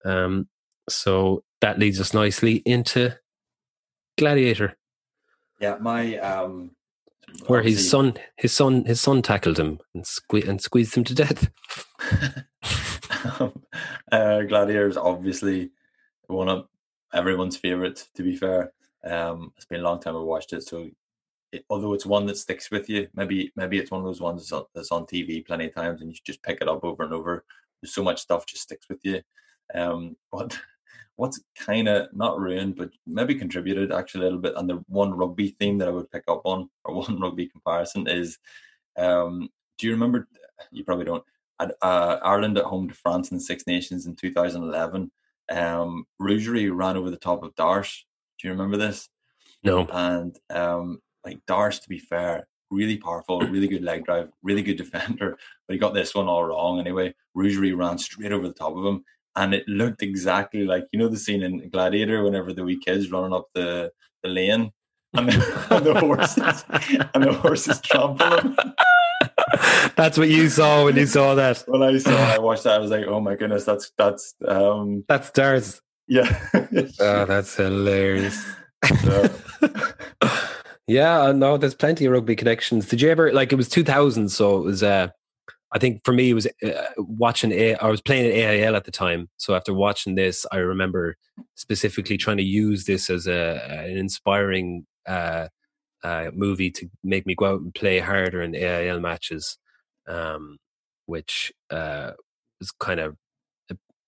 [0.04, 0.48] Um,
[0.88, 3.16] so that leads us nicely into
[4.18, 4.76] Gladiator,
[5.60, 6.72] Yeah, my um,
[7.46, 11.14] where his son, his son, his son tackled him and, sque- and squeezed him to
[11.14, 11.50] death.
[14.12, 15.70] uh, is obviously
[16.26, 16.66] one of
[17.12, 18.08] everyone's favorites.
[18.14, 18.72] To be fair,
[19.04, 20.88] um, it's been a long time I've watched it, so
[21.52, 24.42] it, although it's one that sticks with you, maybe maybe it's one of those ones
[24.42, 27.04] that's on, that's on TV plenty of times, and you just pick it up over
[27.04, 27.44] and over.
[27.80, 29.20] There's so much stuff just sticks with you.
[29.74, 30.58] Um, but
[31.16, 35.14] what's kind of not ruined, but maybe contributed actually a little bit, and the one
[35.14, 38.38] rugby theme that I would pick up on, or one rugby comparison is
[38.96, 39.48] Um,
[39.78, 40.28] do you remember?
[40.70, 41.24] You probably don't.
[41.60, 45.10] At, uh, Ireland at home to France in the Six Nations in 2011.
[45.50, 48.02] Um, Rougerie ran over the top of Darsh.
[48.38, 49.08] Do you remember this?
[49.62, 49.86] No.
[49.92, 54.76] And um, like Darsh, to be fair, really powerful, really good leg drive, really good
[54.76, 55.36] defender,
[55.66, 57.14] but he got this one all wrong anyway.
[57.36, 59.04] Rougerie ran straight over the top of him,
[59.36, 63.10] and it looked exactly like you know the scene in Gladiator whenever the wee kids
[63.10, 63.90] running up the,
[64.22, 64.72] the lane
[65.14, 66.64] and the, and the horses
[67.14, 68.56] and the horses trample him.
[69.96, 71.64] that's what you saw when you saw that.
[71.66, 72.74] When I saw, I watched that.
[72.74, 76.38] I was like, "Oh my goodness, that's that's um, That's stars." yeah."
[77.00, 78.44] Oh, that's hilarious.
[80.86, 82.88] yeah, I know there's plenty of rugby connections.
[82.88, 85.08] Did you ever like it was 2000, so it was uh
[85.74, 88.84] I think for me it was uh, watching A I was playing at AIL at
[88.84, 89.28] the time.
[89.38, 91.16] So after watching this, I remember
[91.54, 95.48] specifically trying to use this as a an inspiring uh
[96.04, 99.58] uh movie to make me go out and play harder in AIL matches.
[100.06, 100.58] Um
[101.06, 102.12] which uh
[102.60, 103.16] was kind of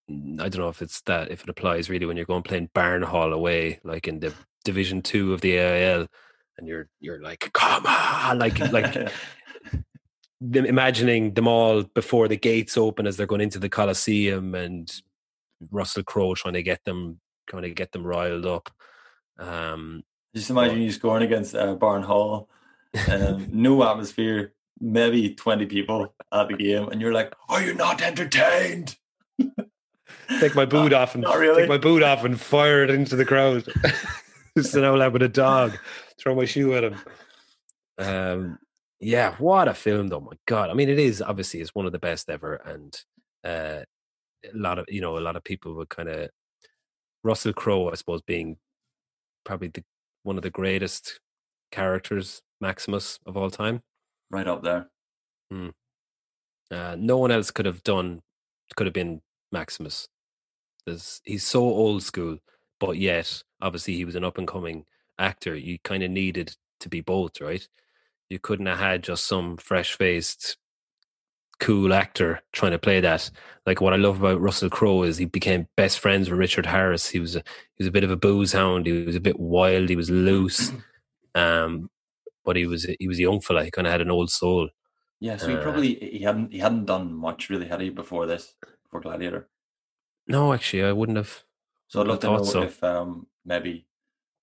[0.06, 3.32] I don't know if it's that if it applies really when you're going playing Barnhall
[3.32, 4.34] away, like in the
[4.64, 6.06] Division Two of the AIL,
[6.58, 8.94] and you're you're like, come on, like like
[10.40, 14.92] imagining them all before the gates open as they're going into the Coliseum, and
[15.70, 18.70] Russell Crowe trying to get them trying to get them riled up.
[19.38, 20.02] Um,
[20.34, 22.46] Just imagine you scoring against uh, Barnhall,
[23.08, 28.02] um, no atmosphere, maybe twenty people at the game, and you're like, "Are you not
[28.02, 28.96] entertained?"
[30.40, 31.62] take my boot off and really.
[31.62, 33.64] take my boot off and fire it into the crowd.
[34.56, 35.76] Just an old lad with a dog,
[36.18, 36.96] throw my shoe at him.
[37.98, 38.58] Um,
[39.00, 40.20] yeah, what a film though!
[40.20, 42.96] My God, I mean, it is obviously it's one of the best ever, and
[43.44, 43.84] uh,
[44.44, 46.30] a lot of you know a lot of people would kind of
[47.22, 48.56] Russell Crowe, I suppose, being
[49.44, 49.84] probably the
[50.22, 51.20] one of the greatest
[51.70, 53.82] characters, Maximus of all time.
[54.30, 54.88] Right up there.
[56.70, 58.22] Uh, no one else could have done
[58.76, 59.20] could have been
[59.52, 60.08] Maximus.
[60.86, 62.38] There's, he's so old school,
[62.80, 64.84] but yet obviously he was an up and coming
[65.18, 65.54] actor.
[65.54, 67.66] You kind of needed to be both, right?
[68.28, 70.56] You couldn't have had just some fresh faced,
[71.60, 73.30] cool actor trying to play that.
[73.66, 77.08] Like what I love about Russell Crowe is he became best friends with Richard Harris.
[77.08, 78.86] He was a, he was a bit of a booze hound.
[78.86, 79.88] He was a bit wild.
[79.88, 80.72] He was loose,
[81.34, 81.90] um,
[82.44, 83.64] but he was he was a young fella.
[83.64, 84.68] He kind of had an old soul.
[85.20, 88.26] Yeah, so he Uh, probably he hadn't he hadn't done much really, had he, before
[88.26, 89.48] this, before Gladiator.
[90.26, 91.44] No, actually, I wouldn't have.
[91.88, 92.62] So I'd I love to know so.
[92.62, 93.86] if um, maybe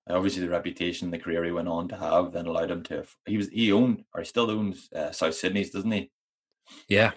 [0.10, 3.06] obviously the reputation, the career he went on to have, then allowed him to.
[3.26, 6.12] He was he owned or he still owns uh, South Sydney's, doesn't he?
[6.88, 7.12] Yeah,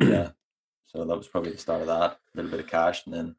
[0.00, 0.30] Yeah.
[0.86, 2.12] So that was probably the start of that.
[2.12, 3.36] A little bit of cash and then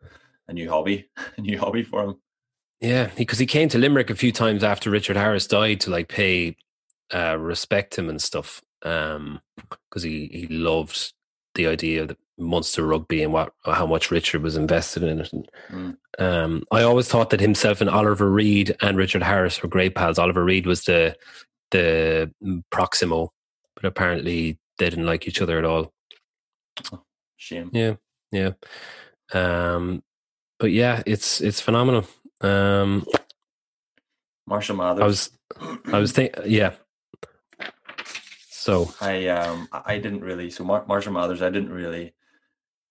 [0.48, 2.15] a new hobby, a new hobby for him.
[2.80, 6.07] Yeah, because he, came to Limerick a few times after Richard Harris died to like
[6.07, 6.56] pay
[7.14, 8.61] uh, respect him and stuff.
[8.84, 9.41] Um,
[9.89, 11.14] because he he loved
[11.56, 15.32] the idea of the Munster rugby and what how much Richard was invested in it.
[15.34, 15.98] And, Mm.
[16.19, 20.18] um, I always thought that himself and Oliver Reed and Richard Harris were great pals.
[20.19, 21.15] Oliver Reed was the
[21.72, 22.32] the
[22.72, 23.32] Proximo,
[23.76, 25.94] but apparently they didn't like each other at all.
[27.38, 27.69] Shame.
[27.73, 27.95] Yeah,
[28.32, 28.52] yeah.
[29.34, 30.03] Um,
[30.60, 32.06] but yeah, it's it's phenomenal.
[32.41, 33.06] Um,
[34.48, 35.02] Marshall Mathers.
[35.02, 35.32] I was
[35.94, 36.73] I was think yeah.
[38.62, 42.14] So I um I didn't really so Mar- Marshall Mathers I didn't really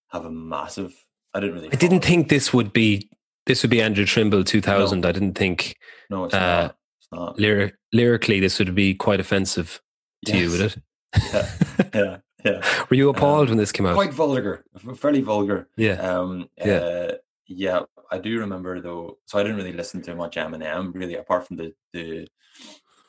[0.08, 0.92] have a massive
[1.32, 3.08] I didn't really I didn't think this would be
[3.46, 5.06] this would be Andrew Trimble 2000.
[5.06, 5.76] I didn't think
[6.10, 9.80] no it's uh, not it's not lyric, lyrically this would be quite offensive
[10.26, 10.76] to you, would it?
[11.32, 11.48] yeah
[11.94, 13.94] yeah yeah Were you appalled when this came out?
[13.94, 14.64] quite vulgar
[14.96, 16.00] fairly vulgar yeah.
[16.00, 16.74] um Yeah.
[16.74, 17.12] uh,
[17.46, 17.80] yeah
[18.10, 21.58] I do remember though so I didn't really listen to much Eminem really apart from
[21.58, 22.26] the the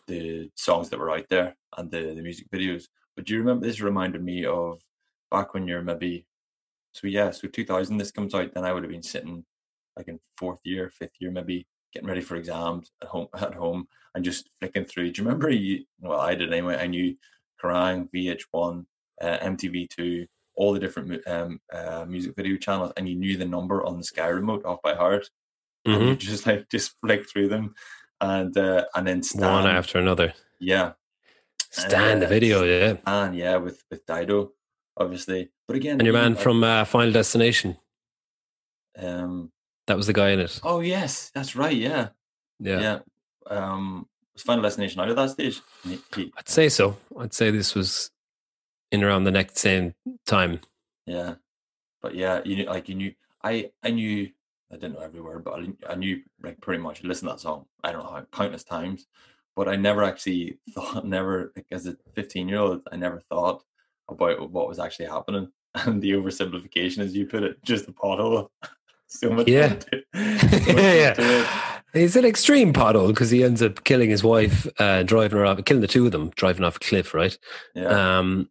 [0.07, 2.86] the songs that were out there and the the music videos.
[3.15, 4.82] But do you remember this reminded me of
[5.32, 6.26] back when you're maybe
[6.94, 9.45] so yeah so 2000 this comes out then I would have been sitting
[9.98, 13.88] like in fourth year fifth year maybe getting ready for exams at home at home
[14.15, 15.11] and just flicking through.
[15.11, 17.15] Do you remember you well I did anyway I knew
[17.61, 18.86] Kerrang VH1
[19.22, 23.84] uh, MTV2 all the different um, uh, music video channels and you knew the number
[23.86, 25.30] on the sky remote off by heart.
[25.91, 26.19] And you Mhm.
[26.19, 27.76] just like just flick through them
[28.22, 30.34] and uh, and then Stan, One after another.
[30.60, 30.93] yeah
[31.72, 32.98] Stand the Uh, video, yeah.
[33.06, 34.52] and yeah with with Dido
[34.98, 37.77] obviously but again And your man like, from uh, Final Destination.
[38.98, 39.52] um
[39.88, 40.60] That was the guy in it.
[40.64, 42.10] oh yes that's right yeah
[42.60, 42.80] Yeah.
[42.80, 42.99] yeah,
[43.49, 46.98] um was Final Destination out at that stage He- he- I'd say so.
[47.19, 48.11] I'd say this was
[48.91, 49.93] in around the next same
[50.26, 50.60] time.
[51.06, 51.35] yeah
[52.02, 54.30] but yeah you knew like you knew I I knew
[54.72, 57.39] I didn't know every word but I, I knew like pretty much listen to that
[57.41, 59.07] song I don't know how countless times
[59.56, 63.64] but I never actually thought, never like as a 15 year old, I never thought
[64.10, 65.49] about what was actually happening.
[65.73, 68.49] And the oversimplification, as you put it, just a pothole.
[69.07, 69.48] so much.
[69.48, 69.69] Yeah.
[69.80, 71.14] so much yeah.
[71.18, 71.48] it.
[71.93, 75.64] It's an extreme pothole because he ends up killing his wife, uh, driving her off,
[75.64, 77.38] killing the two of them, driving off a cliff, right?
[77.73, 78.18] Yeah.
[78.19, 78.49] Um,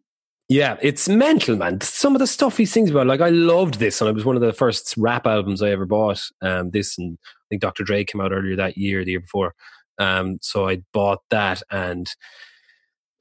[0.51, 1.79] yeah, it's mental, man.
[1.79, 4.35] Some of the stuff he sings about, like I loved this, and it was one
[4.35, 6.21] of the first rap albums I ever bought.
[6.41, 7.85] Um, this and I think Dr.
[7.85, 9.55] Dre came out earlier that year, the year before.
[9.97, 12.13] Um, so I bought that, and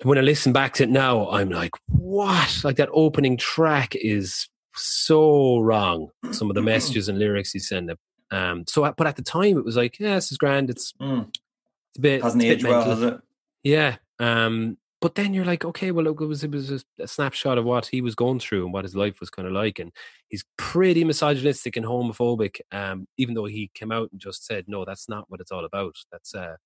[0.02, 2.62] when I listen back to it now, I'm like, what?
[2.64, 6.08] Like that opening track is so wrong.
[6.32, 7.96] Some of the messages and lyrics he's sending.
[8.32, 10.68] Um, so, but at the time, it was like, yeah, this is grand.
[10.68, 11.28] It's, Mm.
[11.28, 13.20] it's a bit, Hasn't it's aged well, has it?
[13.62, 13.96] Yeah.
[14.18, 17.64] Um, but then you're like, okay, well, it was it was a, a snapshot of
[17.64, 19.92] what he was going through and what his life was kind of like, and
[20.28, 22.60] he's pretty misogynistic and homophobic.
[22.72, 25.64] Um, even though he came out and just said, no, that's not what it's all
[25.64, 25.96] about.
[26.12, 26.56] That's uh,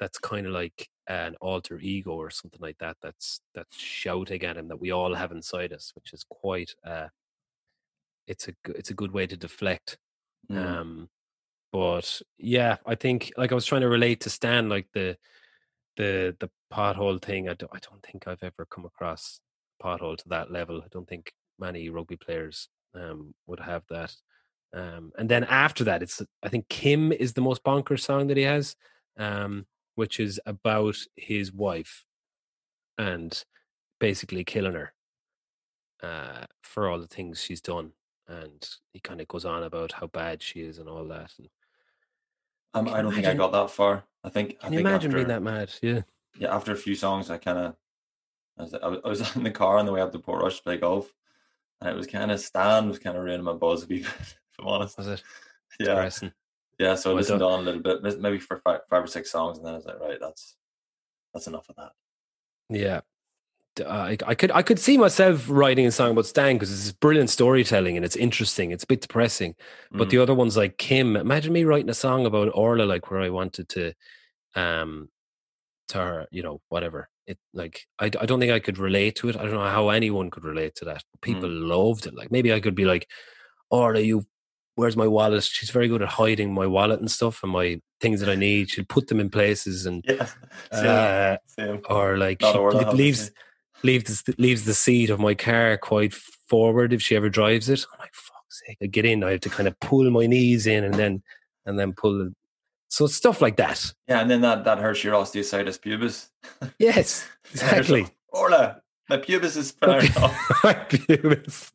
[0.00, 2.96] that's kind of like an alter ego or something like that.
[3.02, 7.08] That's that's shouting at him that we all have inside us, which is quite uh,
[8.26, 9.98] it's a it's a good way to deflect
[10.50, 10.56] Mm.
[10.58, 11.08] um,
[11.72, 15.16] but yeah, I think like I was trying to relate to Stan, like the
[15.96, 17.48] the the pothole thing.
[17.48, 19.40] I don't, I don't think I've ever come across
[19.82, 20.80] pothole to that level.
[20.82, 24.14] I don't think many rugby players um, would have that.
[24.74, 28.36] Um, and then after that, it's I think Kim is the most bonkers song that
[28.36, 28.76] he has,
[29.18, 32.04] um, which is about his wife
[32.96, 33.44] and
[34.00, 34.92] basically killing her
[36.02, 37.92] uh, for all the things she's done.
[38.28, 41.32] And he kind of goes on about how bad she is and all that.
[41.38, 41.48] And
[42.74, 44.04] Um, I don't think I got that far.
[44.24, 44.56] I think.
[44.60, 45.72] I can you think imagine after, being that mad?
[45.82, 46.02] Yeah.
[46.38, 47.76] Yeah, after a few songs, I kind of.
[48.58, 50.76] I was, I was in the car on the way up to Portrush to play
[50.78, 51.12] golf,
[51.80, 54.00] and it was kind of Stan was kind of ruining my buzz a bit.
[54.02, 54.98] If I'm honest.
[54.98, 55.22] Was it?
[55.80, 56.32] Yeah, Depressing.
[56.78, 56.94] yeah.
[56.94, 57.52] So I listened done.
[57.52, 59.86] on a little bit, maybe for five, five or six songs, and then I was
[59.86, 60.56] like, right, that's
[61.32, 61.92] that's enough of that.
[62.68, 63.00] Yeah.
[63.80, 66.92] Uh, I, I could I could see myself writing a song about Stan because it's
[66.92, 68.70] brilliant storytelling and it's interesting.
[68.70, 69.54] It's a bit depressing,
[69.90, 70.10] but Mm.
[70.10, 71.16] the other ones like Kim.
[71.16, 73.94] Imagine me writing a song about Orla, like where I wanted to,
[74.54, 75.08] um,
[75.88, 77.08] to her, you know, whatever.
[77.26, 79.36] It like I, I don't think I could relate to it.
[79.36, 81.02] I don't know how anyone could relate to that.
[81.22, 82.14] People loved it.
[82.14, 83.08] Like maybe I could be like,
[83.70, 84.26] Orla, you,
[84.74, 85.44] where's my wallet?
[85.44, 88.68] She's very good at hiding my wallet and stuff and my things that I need.
[88.70, 90.26] She'll put them in places and yeah,
[90.72, 91.80] same, uh, same.
[91.88, 93.34] or like Not she leaves obviously.
[93.82, 97.84] Leaves the, leaves the seat of my car quite forward if she ever drives it.
[97.92, 98.78] I'm like, fuck's sake!
[98.82, 101.22] I get in, I have to kind of pull my knees in and then
[101.66, 102.18] and then pull.
[102.18, 102.34] The,
[102.88, 103.92] so stuff like that.
[104.06, 106.28] Yeah, and then that that hurts your osteitis pubis.
[106.78, 108.06] Yes, exactly.
[108.28, 109.74] Orla, my pubis is.
[109.82, 111.72] My pubis.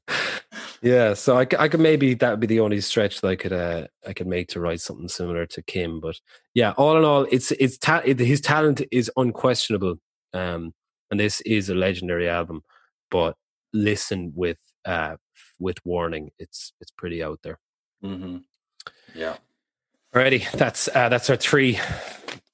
[0.82, 3.54] yeah, so I, I could maybe that would be the only stretch that I could
[3.54, 6.00] uh, I could make to write something similar to Kim.
[6.00, 6.20] But
[6.54, 9.96] yeah, all in all, it's it's ta- it, his talent is unquestionable,
[10.34, 10.74] um,
[11.12, 12.64] and this is a legendary album.
[13.10, 13.36] But
[13.74, 15.18] listen with uh,
[15.60, 17.60] with warning, it's it's pretty out there.
[18.02, 18.38] hmm
[19.14, 19.38] Yeah.
[20.16, 21.80] Alrighty, that's uh, that's our three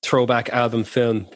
[0.02, 1.28] throwback album film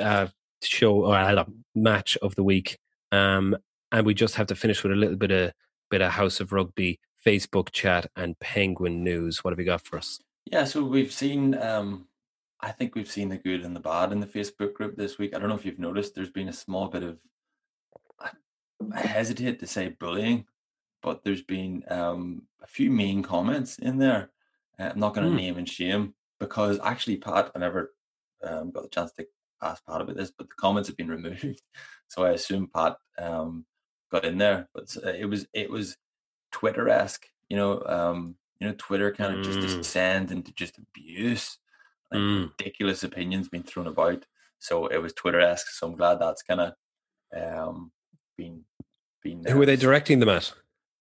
[0.00, 0.28] uh,
[0.62, 1.44] show or uh,
[1.74, 2.78] match of the week,
[3.12, 3.56] um,
[3.90, 5.52] and we just have to finish with a little bit of
[5.90, 9.42] bit of House of Rugby Facebook chat and Penguin news.
[9.42, 10.20] What have you got for us?
[10.44, 12.06] Yeah, so we've seen um
[12.60, 15.34] I think we've seen the good and the bad in the Facebook group this week.
[15.34, 17.18] I don't know if you've noticed there's been a small bit of
[18.20, 18.30] I
[18.92, 20.46] I hesitate to say bullying,
[21.02, 24.30] but there's been um a few mean comments in there.
[24.78, 25.36] Uh, I'm not going to Hmm.
[25.36, 27.94] name and shame because actually Pat I never
[28.44, 29.26] um, got the chance to
[29.62, 31.62] ask Pat about this, but the comments have been removed.
[32.08, 33.66] So I assume Pat um
[34.10, 35.96] got in there, but it was it was
[36.52, 39.78] Twitter esque, you know, um, you know, Twitter kind of just Mm.
[39.78, 41.58] descend into just abuse,
[42.10, 42.50] like Mm.
[42.58, 44.24] ridiculous opinions being thrown about.
[44.58, 45.68] So it was Twitter esque.
[45.70, 46.72] So I'm glad that's kind of
[47.36, 47.92] um
[48.36, 48.64] been
[49.22, 50.52] been Who are they directing them at?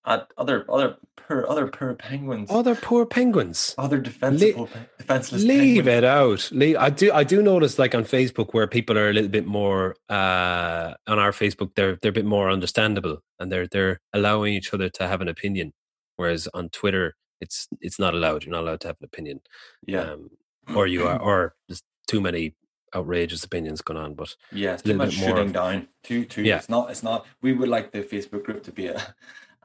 [0.06, 3.76] at other other poor other poor penguins, Other poor penguins.
[3.78, 5.44] other defensible pe- defenseless.
[5.44, 5.98] Leave penguins.
[5.98, 6.50] it out.
[6.52, 7.12] Leave, I do.
[7.12, 11.20] I do notice, like on Facebook, where people are a little bit more uh, on
[11.20, 15.08] our Facebook, they're they're a bit more understandable, and they're they're allowing each other to
[15.08, 15.74] have an opinion.
[16.16, 18.44] Whereas on Twitter, it's it's not allowed.
[18.46, 19.42] You're not allowed to have an opinion,
[19.86, 20.30] Yeah, um,
[20.76, 22.56] or you are, or there's too many
[22.96, 24.14] outrageous opinions going on.
[24.14, 25.88] But yeah, a too much shooting of- down.
[26.04, 26.44] Too too.
[26.44, 26.58] Yeah.
[26.58, 26.90] It's not.
[26.92, 27.26] It's not.
[27.42, 29.16] We would like the Facebook group to be a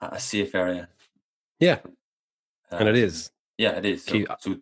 [0.00, 0.88] a safe area.
[1.60, 1.78] yeah,
[2.70, 3.30] and it Um.
[3.58, 4.04] Yeah, it is.
[4.04, 4.56] So, Keep- so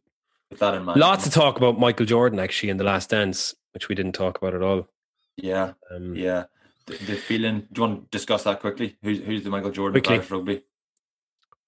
[0.51, 3.55] with that in mind, Lots of talk about Michael Jordan actually in the Last Dance,
[3.73, 4.89] which we didn't talk about at all.
[5.37, 6.45] yeah, Um, yeah.
[6.87, 7.69] The, the feeling.
[7.73, 8.97] Do you want to discuss that quickly?
[9.03, 10.17] Who's who's the Michael Jordan of Quickly.
[10.17, 10.63] Irish rugby?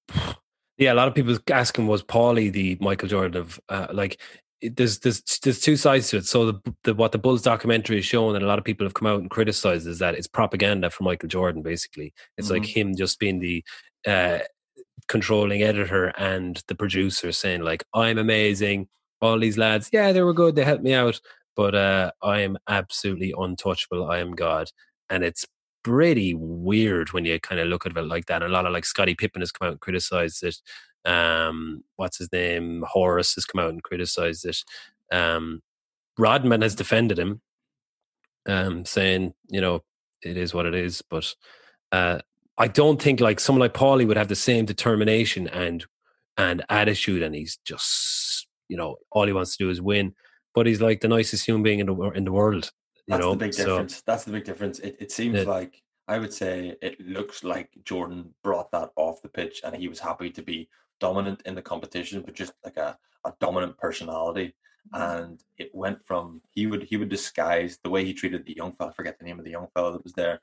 [0.79, 4.21] yeah, a lot of people asking was Paulie the Michael Jordan of uh, like
[4.63, 6.27] there's there's there's two sides to it.
[6.27, 8.95] So the, the what the Bulls documentary is showing, and a lot of people have
[8.95, 11.63] come out and criticized, is that it's propaganda for Michael Jordan.
[11.63, 12.63] Basically, it's mm-hmm.
[12.63, 13.65] like him just being the
[14.07, 14.39] uh,
[15.09, 18.89] controlling editor and the producer saying like, "I'm amazing."
[19.21, 20.57] All these lads, yeah, they were good.
[20.57, 21.21] They helped me out,
[21.55, 24.11] but uh, I am absolutely untouchable.
[24.11, 24.71] I am God,
[25.11, 25.47] and it's
[25.85, 28.43] pretty weird when you kind of look at it like that.
[28.43, 30.57] And a lot of like Scottie Pippen has come out and criticized it.
[31.05, 32.85] Um, what's his name?
[32.87, 34.59] Horace has come out and criticized it.
[35.11, 35.63] Um,
[36.19, 37.41] Rodman has defended him,
[38.47, 39.83] um, saying, you know,
[40.23, 41.03] it is what it is.
[41.03, 41.35] But
[41.91, 42.21] uh,
[42.59, 45.85] I don't think like someone like Paulie would have the same determination and
[46.39, 50.15] and attitude, and he's just, you know, all he wants to do is win.
[50.55, 52.71] But he's like the nicest human being in the in the world.
[53.09, 53.33] That's know?
[53.33, 53.97] the big difference.
[53.97, 54.79] So, That's the big difference.
[54.79, 59.23] It, it seems it, like I would say it looks like Jordan brought that off
[59.23, 60.69] the pitch, and he was happy to be
[61.03, 64.55] dominant in the competition, but just like a, a dominant personality.
[64.95, 65.23] Mm-hmm.
[65.25, 68.73] And it went from he would he would disguise the way he treated the young
[68.73, 68.91] fella.
[68.91, 70.41] I forget the name of the young fella that was there.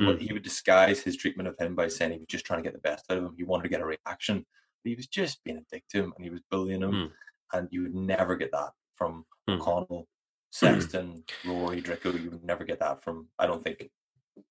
[0.00, 0.06] Mm.
[0.06, 2.66] But he would disguise his treatment of him by saying he was just trying to
[2.66, 3.34] get the best out of him.
[3.36, 4.46] He wanted to get a reaction.
[4.82, 6.92] But he was just being a dick to him and he was bullying him.
[6.92, 7.10] Mm.
[7.52, 9.56] And you would never get that from mm.
[9.56, 10.08] O'Connell,
[10.50, 12.22] Sexton, Rory, Dricko.
[12.22, 13.90] You would never get that from I don't think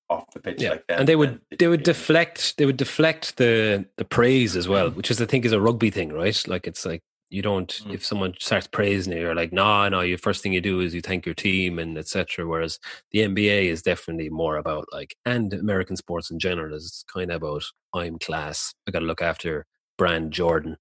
[0.08, 0.70] off the pitch yeah.
[0.70, 1.00] like that.
[1.00, 4.96] And they would they would deflect they would deflect the the praise as well, mm-hmm.
[4.96, 6.48] which is I think is a rugby thing, right?
[6.48, 7.94] Like it's like you don't mm.
[7.94, 10.94] if someone starts praising you, you're like, no, no, you first thing you do is
[10.94, 12.46] you thank your team and etc.
[12.46, 12.78] Whereas
[13.12, 17.36] the NBA is definitely more about like and American sports in general is kind of
[17.36, 17.62] about
[17.94, 18.74] I'm class.
[18.86, 19.66] I gotta look after
[19.96, 20.76] brand Jordan.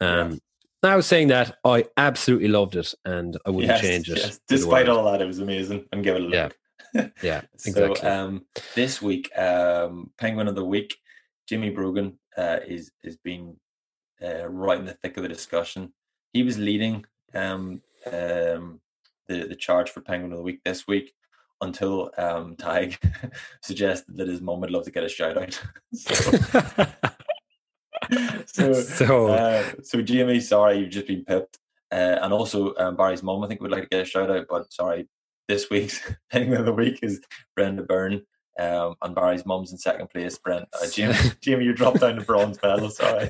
[0.00, 0.36] Um yeah.
[0.82, 4.18] Now saying that, I absolutely loved it and I wouldn't yes, change it.
[4.18, 4.40] Yes.
[4.46, 6.34] Despite all that, it was amazing and give it a look.
[6.34, 6.48] Yeah.
[7.22, 7.96] Yeah, exactly.
[7.96, 8.44] So um,
[8.74, 10.96] this week, um, Penguin of the Week,
[11.48, 13.56] Jimmy Brogan uh, is is being
[14.22, 15.92] uh, right in the thick of the discussion.
[16.32, 18.80] He was leading um, um,
[19.28, 21.14] the the charge for Penguin of the Week this week
[21.60, 22.98] until um, Tadhg
[23.62, 25.60] suggested that his mom would love to get a shout out.
[25.94, 26.22] so,
[28.46, 31.58] so, so, uh, so Jimmy, sorry, you've just been pipped.
[31.90, 34.46] Uh, and also um, Barry's mom, I think, would like to get a shout out,
[34.48, 35.08] but sorry,
[35.48, 36.00] this week's
[36.30, 37.20] Penguin of the Week is
[37.56, 38.22] Brenda Beirne.
[38.58, 40.38] Um, and Barry's mum's in second place.
[40.38, 42.88] Brent, uh, Jimmy, Jimmy, you dropped down to bronze medal.
[42.88, 43.28] Sorry.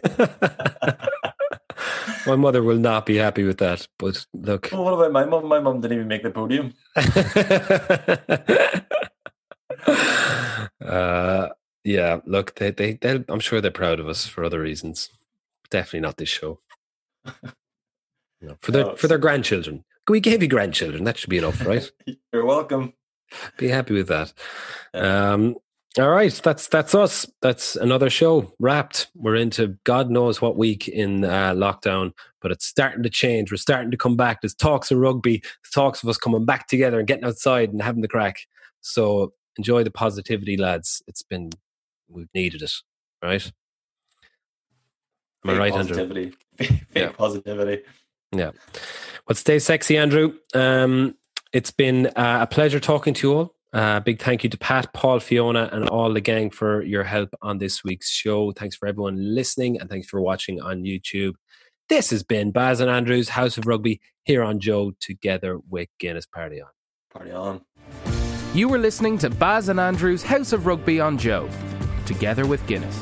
[2.26, 3.88] my mother will not be happy with that.
[3.98, 5.46] But look, well, what about my mum?
[5.46, 6.74] My mum didn't even make the podium.
[10.84, 11.48] uh,
[11.84, 15.08] yeah, look, they, they, they, I'm sure they're proud of us for other reasons.
[15.70, 16.60] Definitely not this show.
[18.42, 19.84] No, for their, for their grandchildren.
[20.08, 21.04] We gave you grandchildren.
[21.04, 21.90] That should be enough, right?
[22.32, 22.92] You're welcome.
[23.56, 24.32] Be happy with that.
[24.92, 25.56] Um,
[25.98, 27.24] all right, that's that's us.
[27.40, 29.08] That's another show wrapped.
[29.14, 32.12] We're into God knows what week in uh, lockdown,
[32.42, 33.52] but it's starting to change.
[33.52, 34.40] We're starting to come back.
[34.40, 38.02] There's talks of rugby, talks of us coming back together and getting outside and having
[38.02, 38.38] the crack.
[38.80, 41.00] So enjoy the positivity, lads.
[41.06, 41.50] It's been
[42.08, 42.72] we've needed it,
[43.22, 43.52] right?
[45.44, 46.32] Am I right, positivity.
[46.58, 46.76] Andrew?
[46.88, 47.12] Fake yeah.
[47.12, 47.82] positivity.
[48.34, 48.50] Yeah.
[49.28, 50.34] Well, stay sexy, Andrew.
[50.54, 51.14] Um,
[51.52, 53.54] it's been uh, a pleasure talking to you all.
[53.72, 57.30] Uh, big thank you to Pat, Paul, Fiona, and all the gang for your help
[57.42, 58.52] on this week's show.
[58.52, 61.34] Thanks for everyone listening and thanks for watching on YouTube.
[61.88, 66.24] This has been Baz and Andrews House of Rugby here on Joe together with Guinness
[66.24, 66.68] Party On.
[67.12, 67.62] Party on.
[68.54, 71.48] You were listening to Baz and Andrews House of Rugby on Joe
[72.06, 72.98] together with Guinness.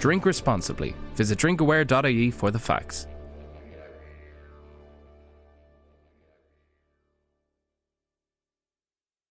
[0.00, 0.94] Drink responsibly.
[1.14, 3.06] Visit drinkaware.ie for the facts.